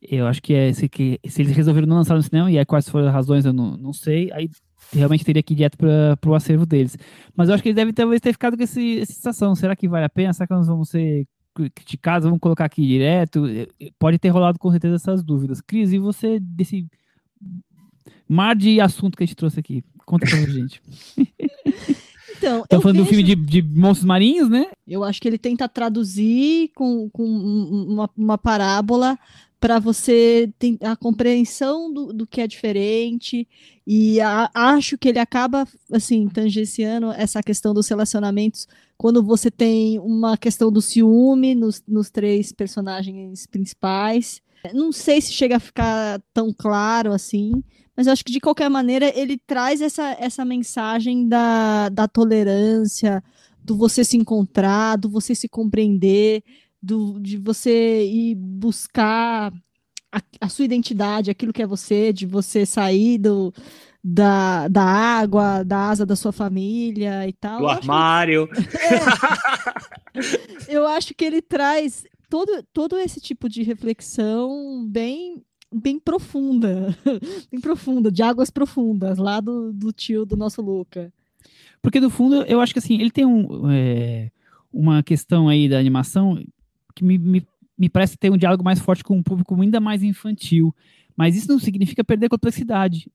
[0.00, 2.64] Eu acho que é se, que, se eles resolveram não lançar no cinema, e aí
[2.64, 4.50] quais foram as razões, eu não, não sei, aí
[4.92, 6.96] realmente teria que ir direto para o acervo deles.
[7.36, 9.54] Mas eu acho que eles devem talvez ter ficado com esse, essa sensação.
[9.54, 10.32] Será que vale a pena?
[10.32, 13.46] Será que nós vamos ser criticados, vamos colocar aqui direto.
[13.46, 15.60] Eh, eh, pode ter rolado com certeza essas dúvidas.
[15.60, 16.86] Cris, e você desse
[18.28, 19.84] mar de assunto que a gente trouxe aqui?
[20.04, 20.82] Conta pra gente.
[22.42, 23.04] Então, Estamos falando vejo...
[23.04, 24.66] do filme de, de, monstros marinhos, né?
[24.84, 29.16] Eu acho que ele tenta traduzir com, com uma, uma parábola
[29.62, 33.46] para você ter a compreensão do, do que é diferente.
[33.86, 38.66] E a, acho que ele acaba, assim, tangenciando essa questão dos relacionamentos
[38.98, 44.42] quando você tem uma questão do ciúme nos, nos três personagens principais.
[44.74, 47.62] Não sei se chega a ficar tão claro assim,
[47.96, 53.22] mas acho que de qualquer maneira ele traz essa, essa mensagem da, da tolerância,
[53.64, 56.42] do você se encontrar, do você se compreender,
[56.82, 59.52] do, de você ir buscar
[60.10, 63.54] a, a, sua identidade, aquilo que é você, de você sair do,
[64.02, 67.60] da, da água, da asa da sua família e tal.
[67.60, 68.48] Do armário.
[68.48, 68.60] Que,
[70.68, 75.42] é, eu acho que ele traz todo, todo esse tipo de reflexão bem
[75.74, 76.94] bem profunda,
[77.50, 81.10] bem profunda, de águas profundas, lá do, do tio do nosso Luca.
[81.80, 84.30] Porque, no fundo, eu acho que assim, ele tem um, é,
[84.70, 86.38] uma questão aí da animação
[86.92, 87.46] que me, me,
[87.78, 90.74] me parece ter um diálogo mais forte com um público ainda mais infantil.
[91.16, 93.10] Mas isso não significa perder complexidade.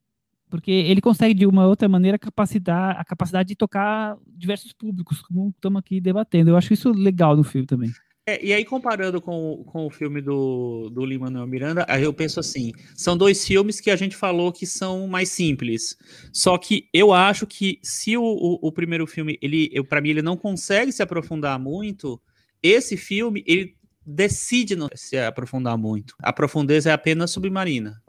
[0.49, 5.49] Porque ele consegue, de uma outra maneira, capacitar, a capacidade de tocar diversos públicos, como
[5.49, 6.51] estamos aqui debatendo.
[6.51, 7.91] Eu acho isso legal no filme também.
[8.29, 12.41] É, e aí, comparando com, com o filme do, do Lin-Manuel Miranda, aí eu penso
[12.41, 15.97] assim, são dois filmes que a gente falou que são mais simples.
[16.33, 20.21] Só que eu acho que se o, o, o primeiro filme, ele, para mim, ele
[20.21, 22.21] não consegue se aprofundar muito,
[22.67, 26.15] esse filme, ele decide não se aprofundar muito.
[26.19, 28.01] A profundeza é apenas submarina.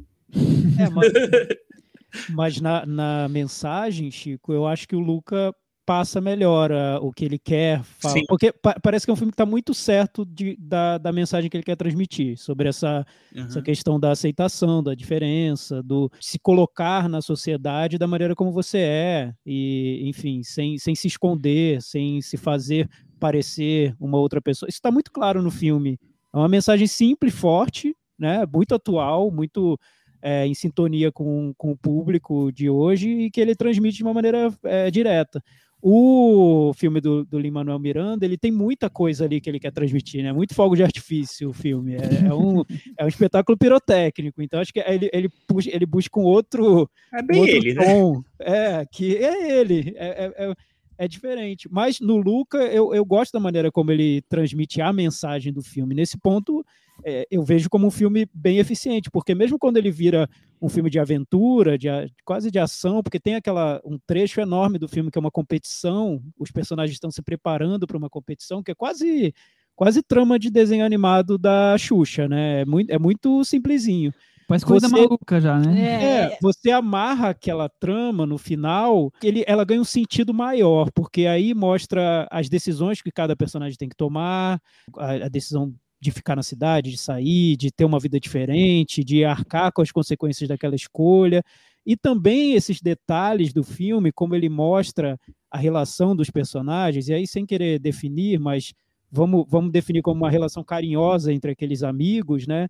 [0.78, 1.12] É, mas,
[2.30, 5.52] mas na, na mensagem, Chico, eu acho que o Luca
[5.88, 8.20] passa melhor uh, o que ele quer falar.
[8.28, 11.48] Porque pa parece que é um filme que está muito certo de, da, da mensagem
[11.48, 13.46] que ele quer transmitir, sobre essa, uhum.
[13.46, 18.78] essa questão da aceitação, da diferença, do se colocar na sociedade da maneira como você
[18.78, 22.86] é, e, enfim, sem, sem se esconder, sem se fazer
[23.18, 24.68] parecer uma outra pessoa.
[24.68, 25.98] Isso está muito claro no filme.
[26.32, 28.44] É uma mensagem simples, forte, né?
[28.52, 29.78] muito atual, muito
[30.22, 34.14] é, em sintonia com, com o público de hoje e que ele transmite de uma
[34.14, 35.42] maneira é, direta.
[35.80, 40.24] O filme do, do Lin-Manuel Miranda, ele tem muita coisa ali que ele quer transmitir,
[40.24, 40.32] né?
[40.32, 41.94] Muito fogo de artifício o filme.
[41.94, 42.64] É, é um,
[42.98, 44.42] é um espetáculo pirotécnico.
[44.42, 47.74] Então, acho que ele, ele, puxa, ele busca um outro, é bem um outro ele,
[47.76, 48.12] tom.
[48.16, 48.22] Né?
[48.40, 49.94] É, que é ele.
[49.96, 50.52] É,
[50.98, 51.68] é, diferente.
[51.70, 55.94] Mas no Luca, eu, eu gosto da maneira como ele transmite a mensagem do filme.
[55.94, 56.64] Nesse ponto,
[57.04, 60.28] é, eu vejo como um filme bem eficiente, porque mesmo quando ele vira
[60.60, 61.88] um filme de aventura, de,
[62.24, 66.20] quase de ação, porque tem aquela um trecho enorme do filme que é uma competição,
[66.36, 69.32] os personagens estão se preparando para uma competição que é quase
[69.76, 72.62] quase trama de desenho animado da Xuxa, né?
[72.62, 74.12] É muito, é muito simplesinho.
[74.48, 75.78] Parece coisa você, maluca já, né?
[75.78, 81.26] É, é, você amarra aquela trama no final, ele, ela ganha um sentido maior, porque
[81.26, 84.58] aí mostra as decisões que cada personagem tem que tomar,
[84.96, 89.22] a, a decisão de ficar na cidade, de sair, de ter uma vida diferente, de
[89.22, 91.44] arcar com as consequências daquela escolha.
[91.84, 95.20] E também esses detalhes do filme, como ele mostra
[95.50, 98.72] a relação dos personagens, e aí sem querer definir, mas
[99.12, 102.66] vamos, vamos definir como uma relação carinhosa entre aqueles amigos, né?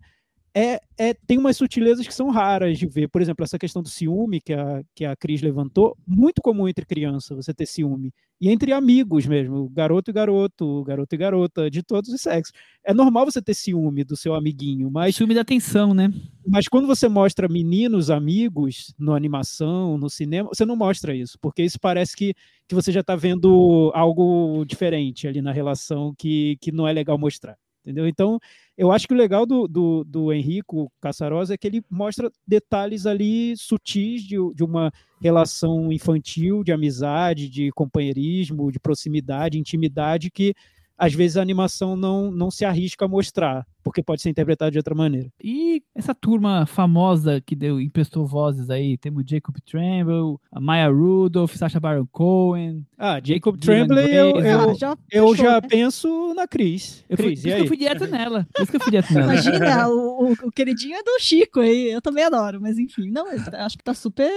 [0.59, 3.07] É, é, tem umas sutilezas que são raras de ver.
[3.07, 6.85] Por exemplo, essa questão do ciúme que a, que a Cris levantou, muito comum entre
[6.85, 8.11] criança você ter ciúme.
[8.41, 12.53] E entre amigos mesmo, garoto e garoto, garoto e garota, de todos os sexos.
[12.83, 15.15] É normal você ter ciúme do seu amiguinho, mas.
[15.15, 16.11] Ciúme da atenção, né?
[16.45, 21.63] Mas quando você mostra meninos amigos no animação, no cinema, você não mostra isso, porque
[21.63, 22.33] isso parece que,
[22.67, 27.17] que você já está vendo algo diferente ali na relação que, que não é legal
[27.17, 27.57] mostrar
[27.89, 28.07] entendeu?
[28.07, 28.39] Então,
[28.79, 33.05] eu acho que o legal do, do, do Henrico Caçarosa é que ele mostra detalhes
[33.05, 34.89] ali sutis de, de uma
[35.21, 40.55] relação infantil, de amizade, de companheirismo, de proximidade, intimidade, que
[40.97, 44.77] às vezes a animação não, não se arrisca a mostrar, porque pode ser interpretado de
[44.77, 45.31] outra maneira.
[45.43, 51.55] E essa turma famosa que deu, emprestou vozes aí, temos Jacob Tremble, a Maya Rudolph,
[51.55, 52.85] Sacha Baron Cohen.
[52.95, 55.67] Ah, Jacob Tremble, eu, eu, ah, já, eu já né?
[55.67, 57.03] penso na Cris.
[57.09, 58.47] Eu Cris, fui, eu fui direto nela.
[58.53, 59.33] Por isso que eu fui direto nela.
[59.33, 63.75] Imagina, o, o, queridinho é do Chico aí, eu também adoro, mas enfim, não, acho
[63.75, 64.31] que tá super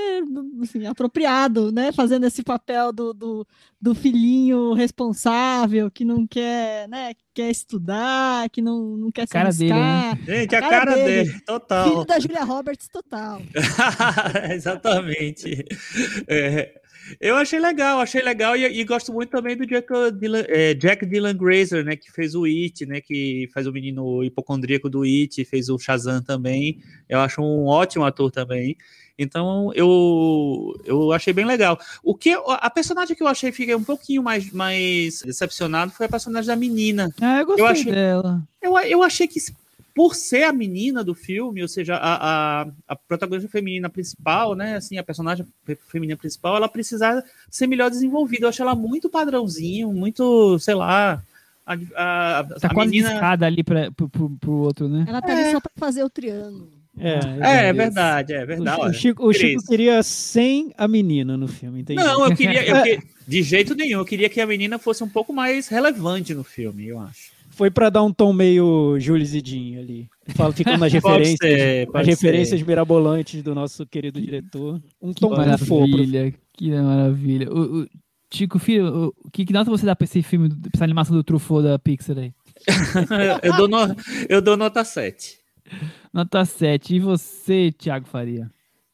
[0.63, 3.47] assim, apropriado, né, fazendo esse papel do, do,
[3.79, 9.51] do filhinho responsável, que não quer, né, quer estudar, que não, não quer se cara
[9.51, 10.19] dele, né?
[10.27, 11.89] Gente, a, a cara, cara dele, dele, total.
[11.89, 13.43] Filho da Julia Roberts, total.
[14.53, 15.65] Exatamente.
[16.29, 16.81] É,
[17.21, 21.05] eu achei legal, achei legal e, e gosto muito também do Jack Dylan, é, Jack
[21.07, 25.45] Dylan Grazer, né, que fez o It, né, que faz o menino hipocondríaco do It,
[25.45, 26.81] fez o Shazam também.
[27.09, 28.77] Eu acho um ótimo ator também.
[29.19, 31.79] Então eu, eu achei bem legal.
[32.03, 36.09] O que a personagem que eu achei fiquei um pouquinho mais, mais decepcionado foi a
[36.09, 37.13] personagem da menina.
[37.21, 38.43] Ah, eu gostei eu achei, dela.
[38.61, 39.41] Eu, eu achei que
[39.95, 44.77] por ser a menina do filme, ou seja, a, a, a, protagonista feminina principal, né,
[44.77, 45.47] assim, a personagem
[45.89, 48.47] feminina principal, ela precisa ser melhor desenvolvida.
[48.47, 51.23] Eu acho ela muito padrãozinho, muito, sei lá,
[51.67, 53.13] a, a, tá a quase menina...
[53.13, 55.05] escada ali para pro, pro, pro, outro, né?
[55.07, 55.43] Ela tá é.
[55.43, 56.82] ali só para fazer o triângulo.
[57.03, 58.81] É, é, é verdade, é verdade.
[58.81, 62.05] O, Chico, o Chico, queria sem a menina no filme, entendeu?
[62.05, 65.09] Não, eu queria, eu queria, de jeito nenhum, eu queria que a menina fosse um
[65.09, 67.33] pouco mais relevante no filme, eu acho.
[67.51, 70.09] Foi para dar um tom meio Júlio Zidinho ali.
[70.29, 74.81] Fala, ficando nas referências, ser, as referências mirabolantes do nosso querido diretor.
[75.01, 77.51] Um tom maravilha, que maravilha.
[77.51, 77.89] O, o,
[78.33, 81.23] Chico, filho, o que, que nota você dá pra esse filme, pra essa animação do
[81.23, 82.33] Truffaut da Pixar aí?
[83.43, 83.97] eu, dou no,
[84.29, 85.42] eu dou nota 7.
[86.13, 86.97] Nota 7.
[86.97, 88.51] E você, Thiago Faria?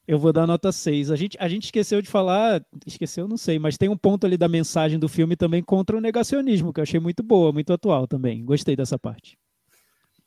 [0.07, 1.11] Eu vou dar nota 6.
[1.11, 4.37] A gente, a gente esqueceu de falar, esqueceu, não sei, mas tem um ponto ali
[4.37, 8.07] da mensagem do filme também contra o negacionismo, que eu achei muito boa, muito atual
[8.07, 8.43] também.
[8.43, 9.37] Gostei dessa parte.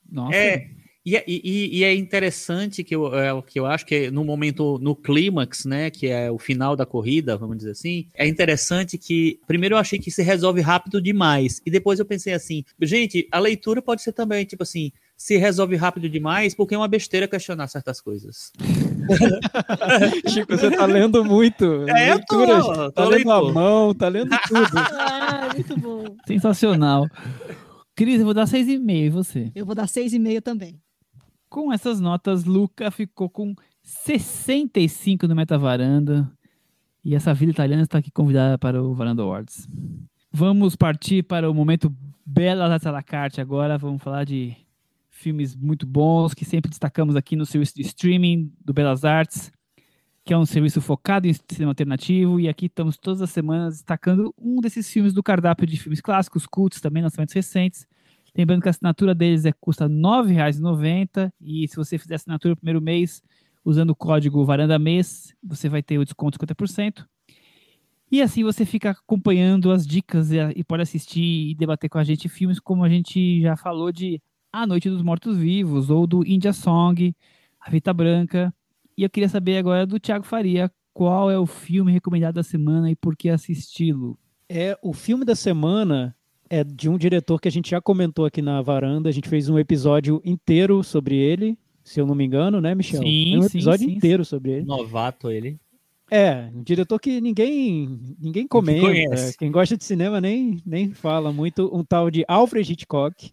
[0.08, 0.36] Nossa.
[0.36, 0.70] É,
[1.04, 4.78] e, é, e, e, é interessante que eu, é, que eu acho que no momento,
[4.80, 9.40] no clímax, né, que é o final da corrida, vamos dizer assim, é interessante que,
[9.48, 13.40] primeiro eu achei que se resolve rápido demais, e depois eu pensei assim, gente, a
[13.40, 14.92] leitura pode ser também, tipo assim,
[15.22, 18.50] se resolve rápido demais, porque é uma besteira questionar certas coisas.
[20.28, 21.88] Chico, você tá lendo muito.
[21.88, 24.66] É, Leituras, tô, tô tá lendo a mão, tá lendo tudo.
[24.74, 26.16] ah, muito bom.
[26.26, 27.06] Sensacional.
[27.94, 29.52] Cris, eu vou dar 6,5 e você?
[29.54, 30.82] Eu vou dar 6,5 também.
[31.48, 36.28] Com essas notas, Luca ficou com 65 no Metavaranda.
[37.04, 39.68] E essa vila italiana está aqui convidada para o Varanda Awards.
[40.32, 41.94] Vamos partir para o momento
[42.26, 43.78] Bela da la carte agora.
[43.78, 44.56] Vamos falar de
[45.22, 49.52] filmes muito bons que sempre destacamos aqui no serviço de streaming do Belas Artes,
[50.24, 52.40] que é um serviço focado em cinema alternativo.
[52.40, 56.46] E aqui estamos todas as semanas destacando um desses filmes do cardápio de filmes clássicos,
[56.46, 57.86] cultos, também lançamentos recentes.
[58.36, 62.56] Lembrando que a assinatura deles é, custa R$ 9,90 e se você fizer assinatura no
[62.56, 63.22] primeiro mês
[63.64, 67.04] usando o código Varanda Mês, você vai ter o desconto de 50%.
[68.10, 72.04] E assim você fica acompanhando as dicas e, e pode assistir e debater com a
[72.04, 74.20] gente filmes como a gente já falou de
[74.52, 77.16] A Noite dos Mortos Vivos ou do India Song,
[77.58, 78.54] A Vita Branca.
[78.96, 82.90] E eu queria saber agora do Thiago Faria qual é o filme recomendado da semana
[82.90, 84.18] e por que assisti-lo.
[84.48, 86.14] É o filme da semana
[86.50, 89.08] é de um diretor que a gente já comentou aqui na varanda.
[89.08, 93.00] A gente fez um episódio inteiro sobre ele, se eu não me engano, né, Michel?
[93.00, 94.66] Sim, um sim, episódio sim, inteiro sobre ele.
[94.66, 95.58] Novato ele.
[96.10, 99.32] É, um diretor que ninguém ninguém comenta.
[99.38, 101.74] Quem gosta de cinema nem, nem fala muito.
[101.74, 103.32] Um tal de Alfred Hitchcock.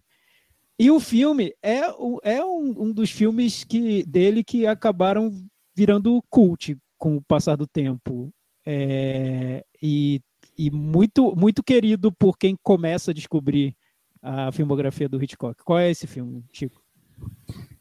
[0.80, 1.80] E o filme é,
[2.22, 5.30] é um, um dos filmes que, dele que acabaram
[5.76, 8.32] virando cult com o passar do tempo.
[8.66, 10.20] É, e
[10.60, 13.74] e muito, muito querido por quem começa a descobrir
[14.20, 15.64] a filmografia do Hitchcock.
[15.64, 16.82] Qual é esse filme, Chico?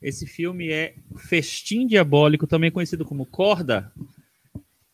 [0.02, 3.92] Esse filme é Festim Diabólico, também conhecido como Corda,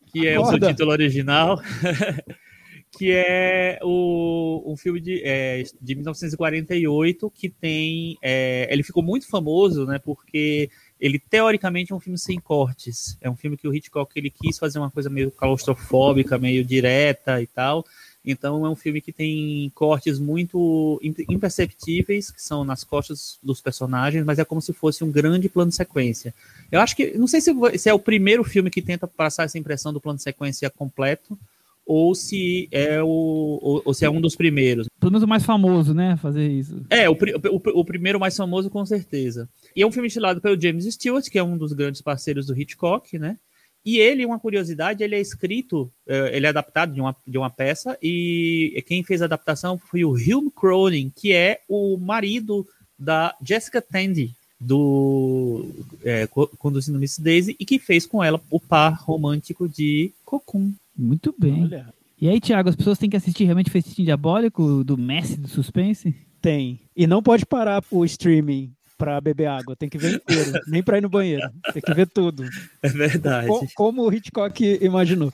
[0.08, 1.62] que é o seu título original,
[2.98, 8.18] que é o, um filme de, é, de 1948 que tem.
[8.22, 10.00] É, ele ficou muito famoso, né?
[10.00, 10.70] Porque
[11.00, 13.18] ele teoricamente é um filme sem cortes.
[13.22, 17.42] É um filme que o Hitchcock ele quis fazer uma coisa meio claustrofóbica, meio direta
[17.42, 17.86] e tal.
[18.26, 24.26] Então é um filme que tem cortes muito imperceptíveis, que são nas costas dos personagens,
[24.26, 26.34] mas é como se fosse um grande plano de sequência.
[26.72, 29.60] Eu acho que, não sei se, se é o primeiro filme que tenta passar essa
[29.60, 31.38] impressão do plano de sequência completo,
[31.86, 34.88] ou se é o ou, ou, se é um dos primeiros.
[35.00, 36.18] Pelo menos o mais famoso, né?
[36.18, 36.82] Fazer isso.
[36.90, 39.48] É, o, o, o, primeiro mais famoso, com certeza.
[39.76, 42.60] E é um filme estilado pelo James Stewart, que é um dos grandes parceiros do
[42.60, 43.38] Hitchcock, né?
[43.86, 47.52] E ele, uma curiosidade, ele é escrito, é, ele é adaptado de uma, de uma
[47.52, 52.68] peça, e quem fez a adaptação foi o Hume Cronin, que é o marido
[52.98, 55.68] da Jessica Tandy, do
[56.04, 56.28] é,
[56.58, 60.72] Conduzindo Miss Daisy, e que fez com ela o par romântico de Cocoon.
[60.98, 61.64] Muito bem.
[61.64, 61.94] Olha.
[62.20, 66.16] E aí, Thiago, as pessoas têm que assistir realmente Festim Diabólico do Messi do Suspense?
[66.42, 66.80] Tem.
[66.96, 70.98] E não pode parar o streaming para beber água, tem que ver inteiro, nem para
[70.98, 72.46] ir no banheiro, tem que ver tudo.
[72.82, 73.48] É verdade.
[73.48, 75.34] Co como o Hitchcock imaginou.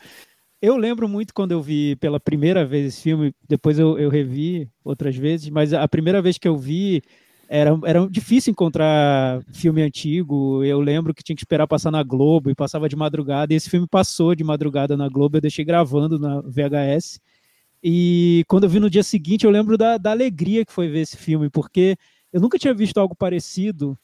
[0.61, 4.69] Eu lembro muito quando eu vi pela primeira vez esse filme, depois eu, eu revi
[4.83, 7.01] outras vezes, mas a primeira vez que eu vi,
[7.53, 10.63] era, era difícil encontrar filme antigo.
[10.63, 13.53] Eu lembro que tinha que esperar passar na Globo e passava de madrugada.
[13.53, 17.19] E esse filme passou de madrugada na Globo, eu deixei gravando na VHS.
[17.83, 21.01] E quando eu vi no dia seguinte, eu lembro da, da alegria que foi ver
[21.01, 21.97] esse filme, porque
[22.31, 23.97] eu nunca tinha visto algo parecido.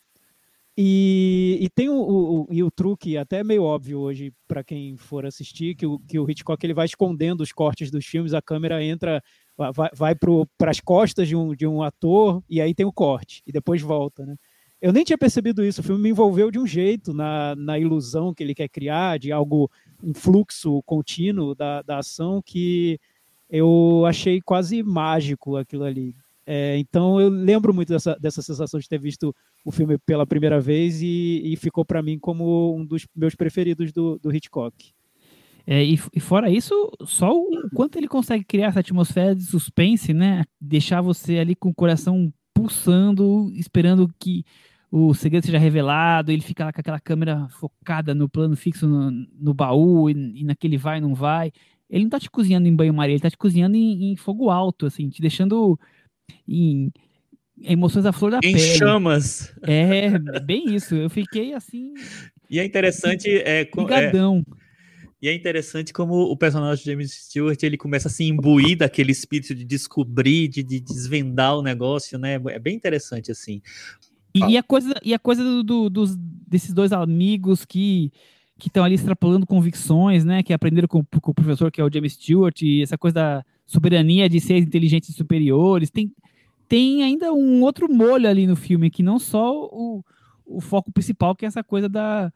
[0.77, 5.25] E, e tem o, o, e o truque, até meio óbvio hoje para quem for
[5.25, 8.83] assistir, que o, que o Hitchcock ele vai escondendo os cortes dos filmes, a câmera
[8.83, 9.23] entra
[9.58, 13.41] vai, vai para as costas de um, de um ator e aí tem o corte
[13.45, 14.36] e depois volta, né?
[14.82, 15.82] eu nem tinha percebido isso.
[15.82, 19.32] O filme me envolveu de um jeito na, na ilusão que ele quer criar, de
[19.32, 19.70] algo,
[20.03, 22.99] um fluxo contínuo da, da ação que
[23.49, 26.16] eu achei quase mágico aquilo ali.
[26.45, 29.36] É, então eu lembro muito dessa, dessa sensação de ter visto
[29.66, 33.91] o filme pela primeira vez e, e ficou para mim como um dos meus preferidos
[33.91, 34.93] do, do Hitchcock.
[35.70, 40.13] É, e, e, fora isso, só o quanto ele consegue criar essa atmosfera de suspense,
[40.13, 40.45] né?
[40.61, 44.45] Deixar você ali com o coração pulsando, esperando que
[44.89, 49.11] o segredo seja revelado, ele fica lá com aquela câmera focada no plano fixo no,
[49.11, 51.51] no baú e, e, naquele vai não vai.
[51.89, 54.86] Ele não tá te cozinhando em banho-maria, ele tá te cozinhando em, em, fogo alto,
[54.86, 55.78] assim, te deixando
[56.47, 56.89] em
[57.61, 58.55] emoções à flor da em pele.
[58.55, 59.53] Em chamas.
[59.63, 60.95] É, bem isso.
[60.95, 61.93] Eu fiquei assim.
[62.49, 63.30] E é interessante.
[63.30, 64.45] É, ligadão.
[64.47, 64.66] É,
[65.22, 69.11] e é interessante como o personagem de James Stewart ele começa a se imbuir daquele
[69.11, 72.36] espírito de descobrir, de, de desvendar o negócio, né?
[72.49, 73.61] É bem interessante assim.
[74.34, 78.11] E, e a coisa, e a coisa do, do, dos, desses dois amigos que
[78.59, 80.41] que estão ali extrapolando convicções, né?
[80.41, 83.45] Que aprenderam com, com, o professor que é o James Stewart e essa coisa da
[83.65, 85.91] soberania de seres inteligentes superiores.
[85.91, 86.11] Tem,
[86.68, 90.03] tem ainda um outro molho ali no filme que não só o,
[90.43, 92.34] o foco principal que é essa coisa da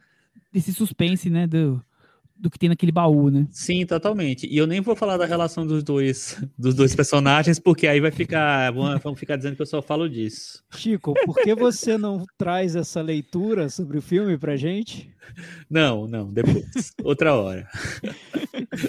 [0.54, 1.48] desse suspense, né?
[1.48, 1.84] Do,
[2.42, 3.48] do que tem naquele baú, né?
[3.52, 4.48] Sim, totalmente.
[4.48, 8.12] E eu nem vou falar da relação dos dois, dos dois personagens, porque aí vai
[8.12, 10.64] ficar, vão ficar dizendo que eu só falo disso.
[10.72, 15.14] Chico, por que você não traz essa leitura sobre o filme pra gente?
[15.70, 17.68] Não, não, depois, outra hora.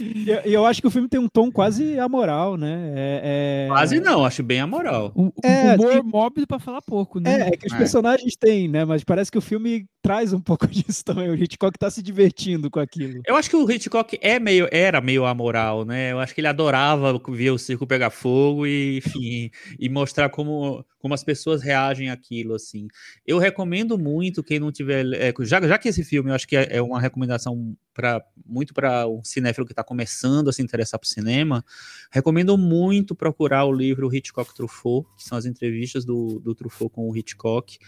[0.01, 2.93] E eu, eu, acho que o filme tem um tom quase amoral, né?
[2.95, 3.69] É, é...
[3.69, 5.13] Quase não, acho bem amoral.
[5.17, 7.43] Um, é, humor assim, móvel para falar pouco, né?
[7.43, 7.79] É, é que os é.
[7.79, 8.85] personagens têm, né?
[8.85, 11.31] Mas parece que o filme traz um pouco disso também.
[11.31, 13.21] O Hitchcock tá se divertindo com aquilo.
[13.27, 16.13] Eu acho que o Hitchcock é meio, era meio amoral, né?
[16.13, 20.85] Eu acho que ele adorava ver o circo pegar fogo e, enfim, e mostrar como,
[21.03, 22.87] como as pessoas reagem àquilo, assim.
[23.27, 26.57] Eu recomendo muito quem não tiver, é, já, já que esse filme eu acho que
[26.57, 31.01] é, é uma recomendação para muito para o cinéfilo que está começando a se interessar
[31.01, 31.65] por cinema,
[32.11, 37.11] recomendo muito procurar o livro Hitchcock Truffaut, que são as entrevistas do, do Truffaut com
[37.11, 37.79] o Hitchcock,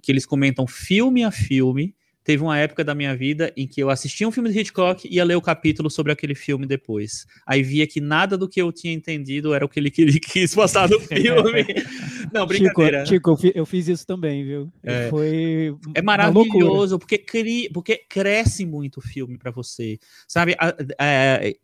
[0.00, 1.94] que eles comentam filme a filme
[2.24, 5.16] teve uma época da minha vida em que eu assistia um filme de Hitchcock e
[5.16, 7.26] ia ler o capítulo sobre aquele filme depois.
[7.46, 10.88] Aí via que nada do que eu tinha entendido era o que ele quis passar
[10.88, 11.64] no filme.
[12.32, 13.04] Não, brincadeira.
[13.04, 14.72] Chico, Chico eu, fiz isso também, viu?
[14.82, 20.56] É, Foi é maravilhoso, porque, cri, porque cresce muito o filme para você, sabe?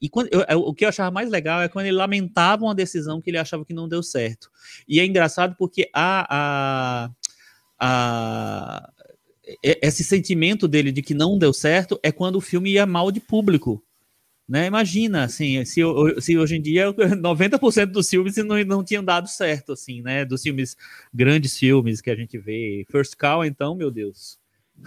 [0.01, 3.21] e quando, eu, o que eu achava mais legal é quando ele lamentava uma decisão
[3.21, 4.51] que ele achava que não deu certo.
[4.87, 7.11] E é engraçado porque a, a,
[7.81, 8.91] a
[9.63, 13.21] esse sentimento dele de que não deu certo é quando o filme ia mal de
[13.21, 13.83] público.
[14.49, 14.67] Né?
[14.67, 15.83] Imagina, assim, se,
[16.21, 20.25] se hoje em dia 90% dos filmes não, não tinham dado certo, assim, né?
[20.25, 20.75] Dos filmes,
[21.13, 22.87] grandes filmes que a gente vê.
[22.91, 24.39] First Call, então, meu Deus.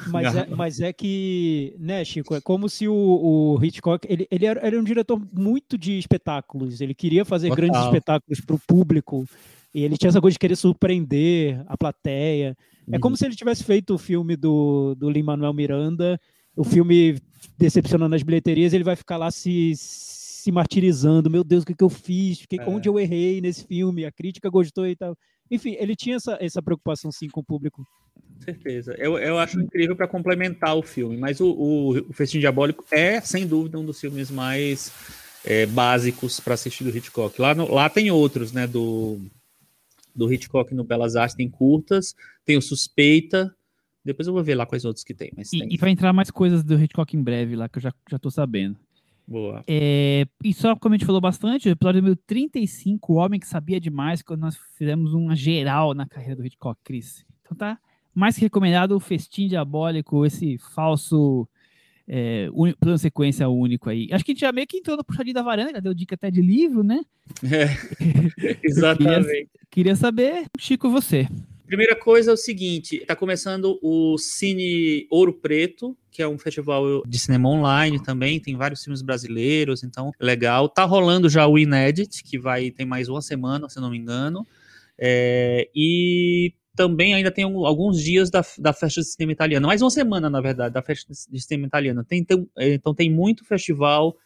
[0.07, 4.45] Mas é, mas é que, né, Chico, é como se o, o Hitchcock, ele, ele
[4.45, 7.63] era, era, um diretor muito de espetáculos, ele queria fazer Total.
[7.63, 9.27] grandes espetáculos para o público,
[9.73, 12.57] e ele tinha essa coisa de querer surpreender a plateia.
[12.91, 13.17] É como uhum.
[13.17, 16.19] se ele tivesse feito o filme do, do Lin-Manuel Miranda,
[16.55, 17.17] o filme
[17.57, 21.29] decepcionando as bilheterias, ele vai ficar lá se, se martirizando.
[21.29, 22.45] Meu Deus, o que, que eu fiz?
[22.45, 22.65] Que, é.
[22.67, 24.05] Onde eu errei nesse filme?
[24.05, 25.15] A crítica gostou e tal.
[25.49, 27.83] Enfim, ele tinha essa, essa preocupação sim com o público.
[28.39, 28.95] Certeza.
[28.97, 33.21] Eu, eu acho incrível para complementar o filme, mas o, o, o Festim Diabólico é,
[33.21, 34.91] sem dúvida, um dos filmes mais
[35.45, 37.39] é, básicos para assistir do Hitchcock.
[37.39, 38.65] Lá, no, lá tem outros, né?
[38.65, 39.19] Do
[40.13, 43.55] do Hitchcock no Belas Artes tem curtas, tem o Suspeita,
[44.03, 45.31] depois eu vou ver lá quais outros que tem.
[45.35, 45.73] Mas e, tem.
[45.73, 48.29] e vai entrar mais coisas do Hitchcock em breve lá, que eu já, já tô
[48.29, 48.77] sabendo.
[49.27, 49.63] Boa.
[49.67, 53.47] É, e só como a gente falou bastante, o episódio número 35, O Homem que
[53.47, 57.25] Sabia Demais, quando nós fizemos uma geral na carreira do Hitchcock, Chris.
[57.41, 57.79] Então tá
[58.13, 61.47] mais que recomendado o Festim Diabólico, esse falso
[62.07, 62.73] é, un...
[62.73, 64.09] plano sequência único aí.
[64.11, 66.15] Acho que a gente já meio que entrou no puxadinho da varanda, já deu dica
[66.15, 67.01] até de livro, né?
[67.43, 69.27] É, exatamente.
[69.27, 71.27] queria, queria, saber, Chico, você.
[71.71, 77.01] Primeira coisa é o seguinte, está começando o Cine Ouro Preto, que é um festival
[77.07, 80.67] de cinema online também, tem vários filmes brasileiros, então legal.
[80.67, 84.45] Tá rolando já o Inédit, que vai tem mais uma semana, se não me engano.
[84.99, 89.89] É, e também ainda tem alguns dias da, da festa de cinema italiano, mais uma
[89.89, 92.03] semana, na verdade, da festa de cinema italiano.
[92.03, 94.17] Tem, tem, então tem muito festival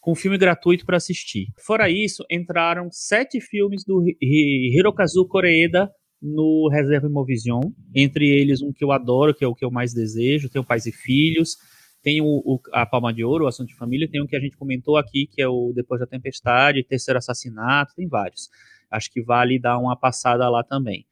[0.00, 1.48] com filme gratuito para assistir.
[1.58, 5.92] Fora isso, entraram sete filmes do Hirokazu Koreeda
[6.22, 7.62] no Reserva Imovision,
[7.94, 10.64] entre eles um que eu adoro, que é o que eu mais desejo, tem o
[10.64, 11.56] Pais e Filhos,
[12.02, 14.40] tem o, o, a Palma de Ouro, o Assunto de Família, tem um que a
[14.40, 18.48] gente comentou aqui, que é o Depois da Tempestade, Terceiro Assassinato, tem vários.
[18.90, 21.04] Acho que vale dar uma passada lá também.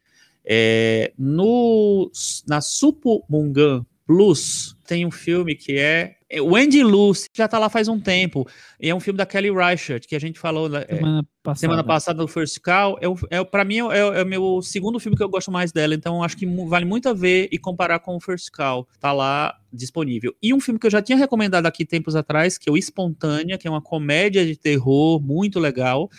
[0.45, 2.11] É, no,
[2.49, 7.69] na Supomungan Plus tem um filme que é é, o Andy Luce já tá lá
[7.69, 8.45] faz um tempo.
[8.81, 11.61] E é um filme da Kelly Reichardt, que a gente falou é, semana, passada.
[11.61, 12.99] semana passada no First Call.
[13.01, 15.95] É, é, para mim, é, é, o meu segundo filme que eu gosto mais dela.
[15.95, 18.89] Então, acho que vale muito a ver e comparar com o First Call.
[18.99, 20.35] Tá lá disponível.
[20.43, 23.59] E um filme que eu já tinha recomendado aqui tempos atrás, que é o Espontânea,
[23.59, 26.11] que é uma comédia de terror muito legal.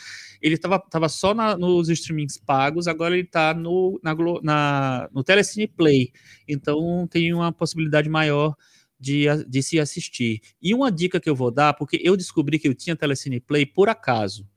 [0.41, 5.23] Ele estava tava só na, nos streamings pagos, agora ele está no, na, na, no
[5.23, 6.11] Telecine Play.
[6.47, 8.55] Então, tem uma possibilidade maior
[8.99, 10.41] de, de se assistir.
[10.61, 13.65] E uma dica que eu vou dar, porque eu descobri que eu tinha Telecine Play
[13.65, 14.47] por acaso.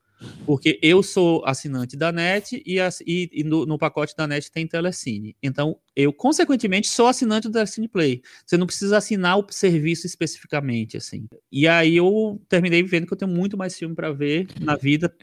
[0.45, 4.67] Porque eu sou assinante da NET e, e, e no, no, pacote da NET tem
[4.67, 5.37] Telecine.
[5.43, 8.23] Então, eu, consequentemente, sou assinante do Telecine Play.
[8.45, 11.27] Você não precisa assinar o serviço especificamente, assim.
[11.51, 15.15] E aí eu terminei vendo que eu tenho muito mais filme para ver na vida.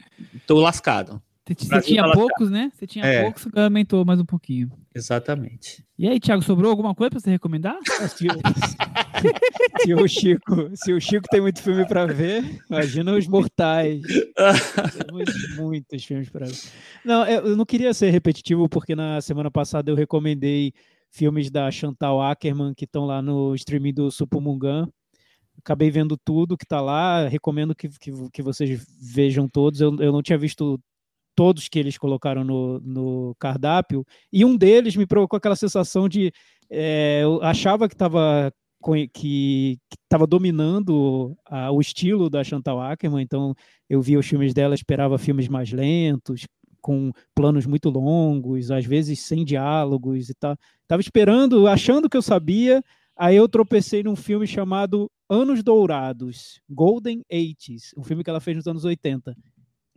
[0.46, 1.22] Tô lascado.
[1.44, 2.70] Você tinha poucos, né?
[2.72, 3.22] Você tinha é.
[3.22, 4.70] poucos, aumentou mais um pouquinho.
[4.94, 5.84] Exatamente.
[5.98, 7.76] E aí, Thiago, sobrou alguma coisa para você recomendar?
[8.16, 8.28] se,
[9.82, 14.02] se, o Chico, se o Chico tem muito filme para ver, imagina os mortais.
[14.06, 16.56] Temos muitos filmes para ver.
[17.04, 20.72] Não, eu não queria ser repetitivo, porque na semana passada eu recomendei
[21.10, 24.88] filmes da Chantal Ackerman que estão lá no streaming do Supumungan.
[25.58, 29.80] Acabei vendo tudo que está lá, recomendo que, que, que, vocês vejam todos.
[29.80, 30.80] Eu, eu não tinha visto
[31.34, 36.32] todos que eles colocaram no, no cardápio, e um deles me provocou aquela sensação de
[36.70, 38.52] é, eu achava que estava
[39.12, 43.54] que estava dominando a, o estilo da Chantal Ackerman, então
[43.88, 46.46] eu via os filmes dela, esperava filmes mais lentos,
[46.80, 50.56] com planos muito longos, às vezes sem diálogos e tal.
[50.88, 52.82] Tava esperando, achando que eu sabia,
[53.16, 58.56] aí eu tropecei num filme chamado Anos Dourados, Golden Eighties, um filme que ela fez
[58.56, 59.34] nos anos 80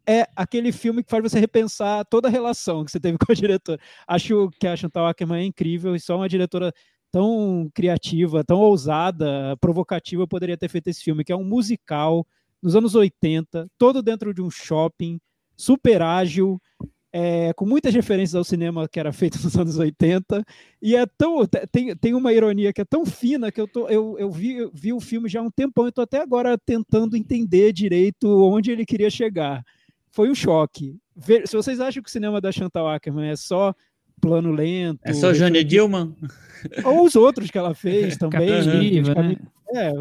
[0.08, 3.36] é aquele filme que faz você repensar toda a relação que você teve com a
[3.36, 3.80] diretora.
[4.08, 6.74] Acho que a Chantal Ackerman é incrível e só uma diretora
[7.12, 12.28] tão criativa, tão ousada, provocativa poderia ter feito esse filme, que é um musical
[12.62, 15.20] nos anos 80, todo dentro de um shopping,
[15.56, 16.60] super ágil,
[17.14, 20.44] é, com muitas referências ao cinema que era feito nos anos 80,
[20.82, 24.18] e é tão, tem, tem uma ironia que é tão fina que eu, tô, eu,
[24.20, 27.16] eu vi, eu vi o filme já há um tempão e estou até agora tentando
[27.16, 29.64] entender direito onde ele queria chegar
[30.16, 30.98] foi um choque.
[31.14, 33.76] Ver, se vocês acham que o cinema da Chantal Ackerman é só
[34.22, 35.02] plano lento.
[35.04, 36.16] É só Jane Dillman?
[36.86, 38.50] Ou os outros que ela fez também.
[39.04, 39.36] né?
[39.74, 39.92] É,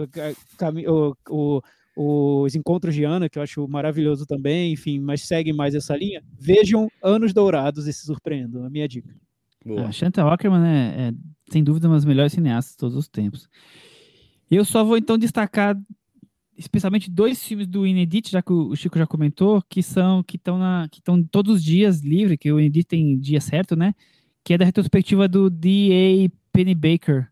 [0.88, 5.74] o, o, os Encontros de Ana, que eu acho maravilhoso também, enfim, mas seguem mais
[5.74, 6.22] essa linha.
[6.38, 9.12] Vejam Anos Dourados e se surpreendam, a minha dica.
[9.66, 9.86] Boa.
[9.86, 11.12] A Chantal Ackerman é, é,
[11.50, 13.48] sem dúvida, uma das melhores cineastas de todos os tempos.
[14.48, 15.76] Eu só vou então destacar
[16.56, 20.58] especialmente dois filmes do Inedit, já que o Chico já comentou, que são que estão
[20.58, 23.94] na que estão todos os dias livre, que o Inedit tem dia certo, né?
[24.44, 26.30] Que é da retrospectiva do D.A.
[26.52, 27.28] Penny Baker,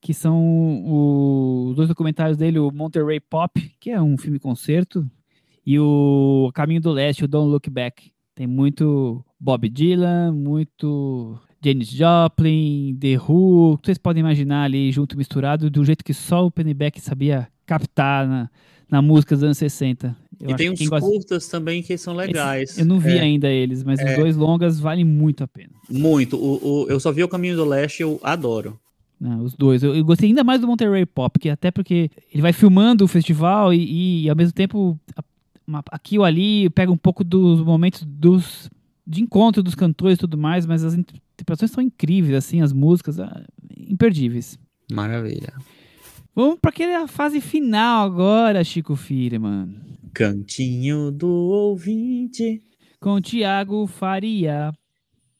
[0.00, 0.84] que são
[1.70, 5.08] os dois documentários dele, o Monterey Pop, que é um filme concerto,
[5.64, 8.12] e o Caminho do Leste, o Don't Look Back.
[8.34, 15.70] Tem muito Bob Dylan, muito Janis Joplin, The Who, vocês podem imaginar ali junto misturado,
[15.70, 18.50] do jeito que só o Pennyback sabia captar na,
[18.90, 20.16] na música dos anos 60.
[20.40, 22.70] Eu e tem uns curtas também que são legais.
[22.70, 23.20] Esse, eu não vi é.
[23.20, 24.10] ainda eles, mas é.
[24.10, 25.72] os dois longas valem muito a pena.
[25.88, 26.36] Muito.
[26.36, 28.78] O, o, eu só vi o Caminho do Leste, eu adoro.
[29.20, 29.84] Não, os dois.
[29.84, 33.08] Eu, eu, gostei ainda mais do Monterey Pop, que até porque ele vai filmando o
[33.08, 34.98] festival e, e ao mesmo tempo
[35.90, 38.68] aqui ou ali pega um pouco dos momentos dos
[39.06, 43.18] de encontro dos cantores e tudo mais, mas as interpretações são incríveis, assim, as músicas,
[43.18, 43.44] ah,
[43.76, 44.58] imperdíveis.
[44.90, 45.52] Maravilha.
[46.34, 49.68] Vamos para aquela fase final agora, Chico Firman.
[50.14, 52.62] Cantinho do ouvinte.
[52.98, 54.72] Com Tiago Faria.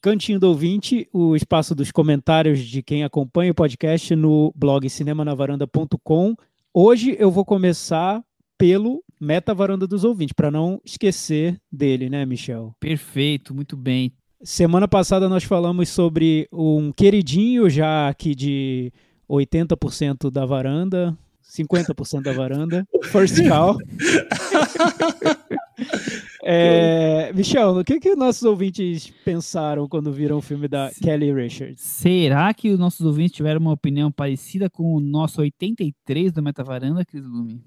[0.03, 6.35] Cantinho do ouvinte, o espaço dos comentários de quem acompanha o podcast no blog cinemanavaranda.com.
[6.75, 8.23] Hoje eu vou começar
[8.59, 12.75] pelo Meta Varanda dos Ouvintes, para não esquecer dele, né, Michel?
[12.79, 14.13] Perfeito, muito bem.
[14.43, 18.93] Semana passada nós falamos sobre um queridinho já aqui de
[19.33, 23.79] 80% da varanda, 50% da varanda, First Call.
[26.45, 31.81] é, Michel, o que, que nossos ouvintes pensaram quando viram o filme da Kelly Richards?
[31.81, 36.63] Será que os nossos ouvintes tiveram uma opinião parecida com o nosso 83 do Meta
[36.63, 37.63] Varanda, Cris Lume?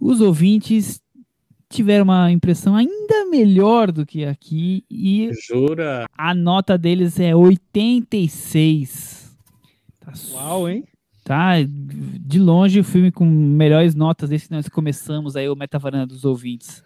[0.00, 1.00] Os ouvintes
[1.70, 6.04] tiveram uma impressão ainda melhor do que aqui e Jura?
[6.16, 9.21] a nota deles é 86.
[10.04, 10.84] Tá Uau, hein?
[11.24, 16.06] Tá de longe o filme com melhores notas desde que nós começamos aí o Metavaranda
[16.06, 16.82] dos ouvintes.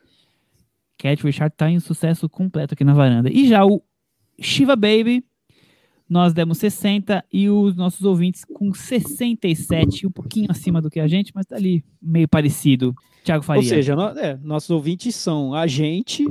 [0.99, 3.31] Cat Richard tá em sucesso completo aqui na varanda.
[3.31, 3.83] E já o
[4.39, 5.25] Shiva Baby
[6.09, 11.09] nós demos 60 e os nossos ouvintes com 67, um pouquinho acima do que a
[11.09, 12.95] gente, mas tá ali meio parecido.
[13.25, 13.63] Tiago Faria.
[13.63, 16.25] Ou seja, é, nossos ouvintes são a gente,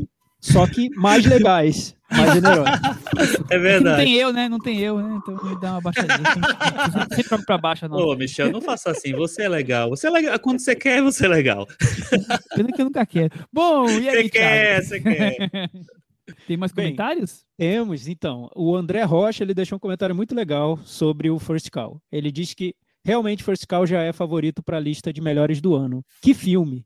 [0.45, 2.79] só que mais legais, mais generosos.
[3.49, 3.97] É verdade.
[3.97, 4.49] não tem eu, né?
[4.49, 5.17] Não tem eu, né?
[5.17, 6.17] Então me dá uma baixadinha.
[7.09, 7.87] Sempre joga pra baixo.
[7.87, 7.97] Não.
[7.97, 9.13] Ô, Michel, não faça assim.
[9.13, 9.89] Você é legal.
[9.89, 10.39] Você é legal.
[10.39, 11.67] Quando você quer, você é legal.
[12.55, 13.31] Pena que eu nunca quero.
[13.51, 15.71] Bom, e aí, Você quer, você quer.
[16.47, 17.43] Tem mais Bem, comentários?
[17.57, 18.51] Temos, então.
[18.55, 21.99] O André Rocha ele deixou um comentário muito legal sobre o First Call.
[22.11, 25.73] Ele diz que realmente First Call já é favorito para a lista de melhores do
[25.73, 26.05] ano.
[26.21, 26.85] Que filme!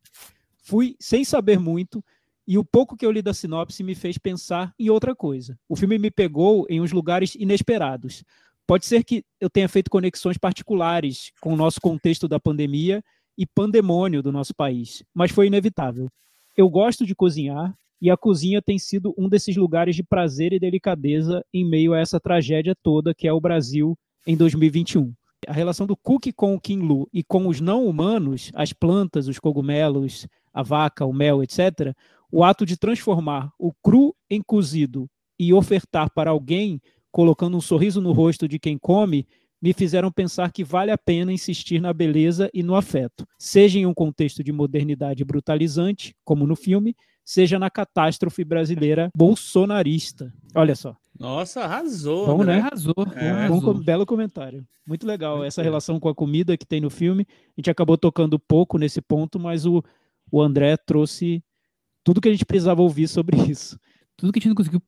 [0.63, 2.01] Fui sem saber muito
[2.49, 5.55] e o pouco que eu li da sinopse me fez pensar em outra coisa.
[5.69, 8.23] O filme me pegou em uns lugares inesperados.
[8.65, 13.03] Pode ser que eu tenha feito conexões particulares com o nosso contexto da pandemia
[13.37, 16.09] e pandemônio do nosso país, mas foi inevitável.
[16.57, 17.71] Eu gosto de cozinhar
[18.01, 21.99] e a cozinha tem sido um desses lugares de prazer e delicadeza em meio a
[21.99, 23.95] essa tragédia toda que é o Brasil
[24.25, 25.13] em 2021.
[25.47, 29.27] A relação do Cook com o King Lu e com os não humanos, as plantas,
[29.27, 31.95] os cogumelos, a vaca, o mel, etc.,
[32.31, 36.81] o ato de transformar o cru em cozido e ofertar para alguém,
[37.11, 39.27] colocando um sorriso no rosto de quem come,
[39.61, 43.85] me fizeram pensar que vale a pena insistir na beleza e no afeto, seja em
[43.85, 46.95] um contexto de modernidade brutalizante, como no filme,
[47.25, 50.33] seja na catástrofe brasileira bolsonarista.
[50.55, 50.95] Olha só.
[51.19, 52.25] Nossa, arrasou.
[52.25, 52.55] Bom, André.
[52.55, 52.61] né?
[52.61, 52.95] Arrasou.
[53.15, 53.29] É.
[53.29, 53.75] arrasou.
[53.75, 54.65] Um belo comentário.
[54.87, 57.27] Muito legal essa relação com a comida que tem no filme.
[57.29, 59.83] A gente acabou tocando pouco nesse ponto, mas o,
[60.31, 61.43] o André trouxe
[62.03, 63.79] tudo que a gente precisava ouvir sobre isso.
[64.17, 64.81] Tudo que a gente não conseguiu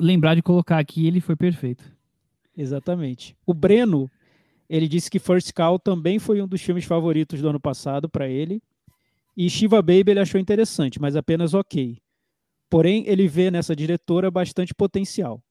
[0.00, 1.84] lembrar de colocar aqui, ele foi perfeito.
[2.56, 3.36] Exatamente.
[3.46, 4.10] O Breno,
[4.68, 8.28] ele disse que First Call também foi um dos filmes favoritos do ano passado para
[8.28, 8.62] ele.
[9.36, 11.98] E Shiva Baby ele achou interessante, mas apenas ok.
[12.70, 15.42] Porém, ele vê nessa diretora bastante potencial.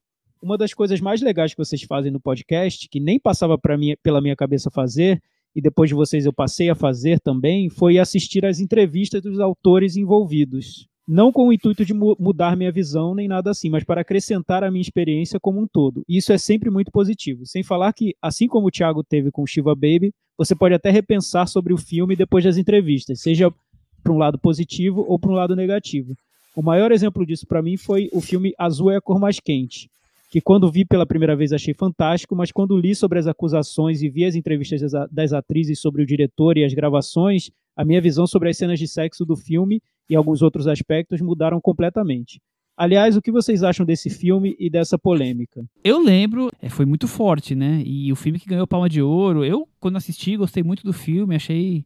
[0.42, 4.22] Uma das coisas mais legais que vocês fazem no podcast, que nem passava mim, pela
[4.22, 5.22] minha cabeça fazer,
[5.56, 9.96] e depois de vocês eu passei a fazer também, foi assistir às entrevistas dos autores
[9.96, 10.88] envolvidos.
[11.08, 14.64] Não com o intuito de mu- mudar minha visão nem nada assim, mas para acrescentar
[14.64, 16.04] a minha experiência como um todo.
[16.08, 17.46] E isso é sempre muito positivo.
[17.46, 21.48] Sem falar que, assim como o Thiago teve com Shiva Baby, você pode até repensar
[21.48, 23.54] sobre o filme depois das entrevistas, seja
[24.02, 26.14] para um lado positivo ou para um lado negativo.
[26.56, 29.90] O maior exemplo disso para mim foi o filme Azul é a cor mais quente,
[30.32, 34.10] que quando vi pela primeira vez achei fantástico, mas quando li sobre as acusações e
[34.10, 38.28] vi as entrevistas das, das atrizes sobre o diretor e as gravações, a minha visão
[38.28, 42.40] sobre as cenas de sexo do filme e alguns outros aspectos mudaram completamente.
[42.76, 45.64] Aliás, o que vocês acham desse filme e dessa polêmica?
[45.84, 47.84] Eu lembro, é, foi muito forte, né?
[47.86, 51.36] E o filme que ganhou Palma de Ouro, eu, quando assisti, gostei muito do filme,
[51.36, 51.86] achei,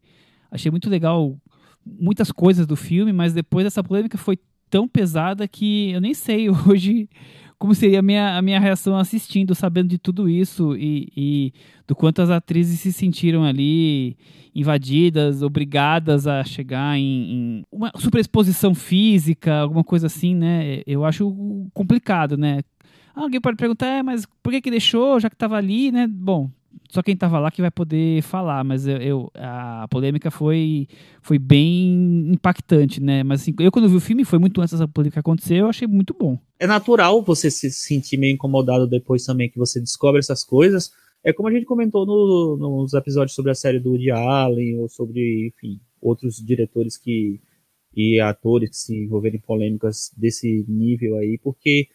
[0.49, 1.37] achei muito legal
[1.85, 4.39] muitas coisas do filme, mas depois essa polêmica foi
[4.69, 7.09] tão pesada que eu nem sei hoje
[7.57, 11.53] como seria a minha, a minha reação assistindo, sabendo de tudo isso e, e
[11.87, 14.15] do quanto as atrizes se sentiram ali
[14.53, 20.81] invadidas, obrigadas a chegar em, em uma superexposição física, alguma coisa assim, né?
[20.85, 22.61] Eu acho complicado, né?
[23.15, 26.07] Ah, Alguém pode perguntar, é, mas por que que deixou, já que estava ali, né?
[26.07, 26.49] Bom,
[26.89, 30.87] só quem estava lá que vai poder falar, mas eu, eu- a polêmica foi,
[31.21, 33.23] foi bem impactante, né?
[33.23, 35.87] Mas assim, eu quando vi o filme, foi muito antes dessa polêmica acontecer, eu achei
[35.87, 36.37] muito bom.
[36.59, 40.91] É natural você se sentir meio incomodado depois também que você descobre essas coisas.
[41.23, 44.87] É como a gente comentou no- nos episódios sobre a série do Woody Allen, ou
[44.87, 47.39] sobre, enfim, outros diretores que
[47.95, 51.87] e atores que se envolveram em polêmicas desse nível aí, porque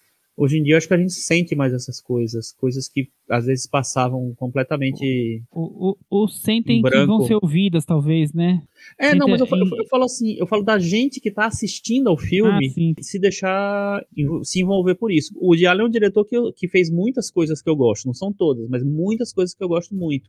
[0.42, 3.66] hoje em dia acho que a gente sente mais essas coisas, coisas que às vezes
[3.66, 5.42] passavam completamente.
[5.50, 7.26] O, o, o sentem Em que vão branco.
[7.26, 8.62] ser ouvidas, talvez, né?
[8.98, 12.08] É, não, mas eu, eu, eu falo assim, eu falo da gente que tá assistindo
[12.08, 14.04] ao filme Ah, se deixar
[14.42, 15.32] se envolver por isso.
[15.36, 18.14] O Allen é um diretor que, eu- que fez muitas coisas que eu gosto, não
[18.14, 20.28] são todas, mas muitas coisas que eu gosto muito.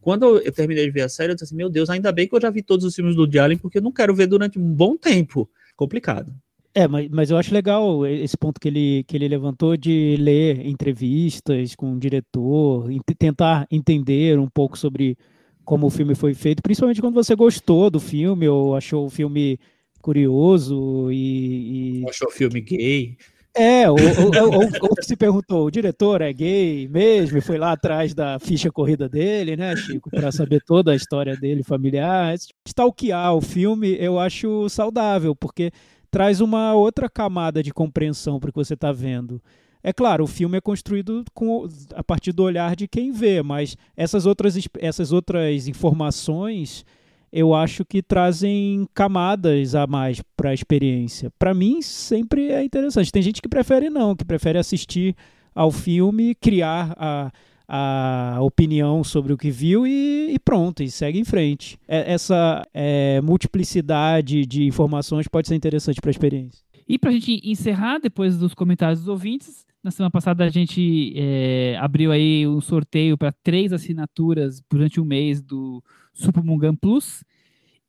[0.00, 2.34] Quando eu, terminei de ver a série, eu disse assim, meu Deus, ainda bem que
[2.34, 4.72] eu já vi todos os filmes do Allen, porque eu não quero ver durante um
[4.74, 5.48] bom tempo.
[5.76, 6.32] Complicado.
[6.78, 10.64] É, mas, mas eu acho legal esse ponto que ele, que ele levantou de ler
[10.64, 15.16] entrevistas com o diretor, ent- tentar entender um pouco sobre
[15.64, 19.58] como o filme foi feito, principalmente quando você gostou do filme ou achou o filme
[20.00, 23.16] curioso e, e- Achou o filme gay.
[23.56, 27.72] é, ou, ou, ou- ou se perguntou, o diretor é gay mesmo, e foi lá
[27.72, 32.36] atrás da ficha corrida dele, né, Chico, para saber toda a história dele familiar.
[32.64, 35.72] Stalkear o filme eu acho saudável, porque
[36.10, 39.40] traz uma outra camada de compreensão para o que você está vendo.
[39.82, 43.76] É claro, o filme é construído com, a partir do olhar de quem vê, mas
[43.96, 46.84] essas outras, es- essas outras informações
[47.30, 51.30] eu acho que trazem camadas a mais para a experiência.
[51.38, 53.12] Para mim, sempre é interessante.
[53.12, 55.14] Tem gente que prefere não, que prefere assistir
[55.54, 57.30] ao filme, criar a,
[57.68, 61.78] a opinião sobre o que viu e, e pronto, e segue em frente.
[61.86, 66.64] É, essa é, multiplicidade de informações pode ser interessante para a experiência.
[66.88, 71.12] E para a gente encerrar, depois dos comentários dos ouvintes, na semana passada a gente
[71.14, 75.84] é, abriu aí um sorteio para três assinaturas durante um mês do
[76.14, 77.22] Supermungan Plus.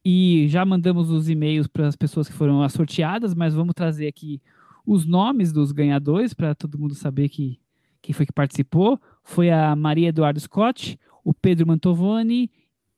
[0.03, 4.41] E já mandamos os e-mails para as pessoas que foram sorteadas, mas vamos trazer aqui
[4.85, 7.59] os nomes dos ganhadores para todo mundo saber que
[8.01, 8.99] quem foi que participou.
[9.29, 12.49] Foi a Maria Eduardo Scott, o Pedro Mantovani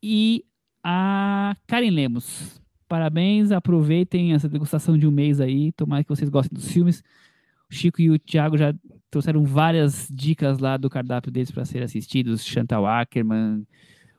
[0.01, 0.45] e
[0.81, 2.61] a Karen Lemos.
[2.87, 5.73] Parabéns, aproveitem essa degustação de um mês aí.
[5.73, 7.03] Tomara que vocês gostem dos filmes.
[7.69, 8.73] O Chico e o Thiago já
[9.09, 12.45] trouxeram várias dicas lá do cardápio deles para serem assistidos.
[12.45, 13.67] Chantal Ackerman,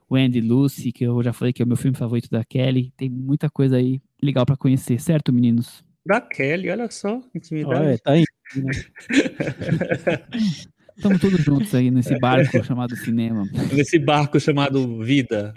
[0.09, 2.93] Wendy Lucy, que eu já falei que é o meu filme favorito da Kelly.
[2.95, 5.83] Tem muita coisa aí legal para conhecer, certo, meninos?
[6.05, 7.85] Da Kelly, olha só, intimidade.
[7.87, 8.23] Olha, tá aí.
[8.55, 8.71] Né?
[10.95, 13.43] Estamos todos juntos aí nesse barco chamado cinema.
[13.71, 15.53] Nesse barco chamado vida.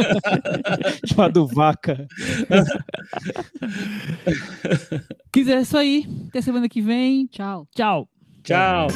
[1.06, 2.06] chamado vaca.
[5.32, 6.06] Quiser é isso aí.
[6.28, 7.26] Até semana que vem.
[7.26, 7.66] Tchau.
[7.74, 8.08] Tchau.
[8.42, 8.88] Tchau.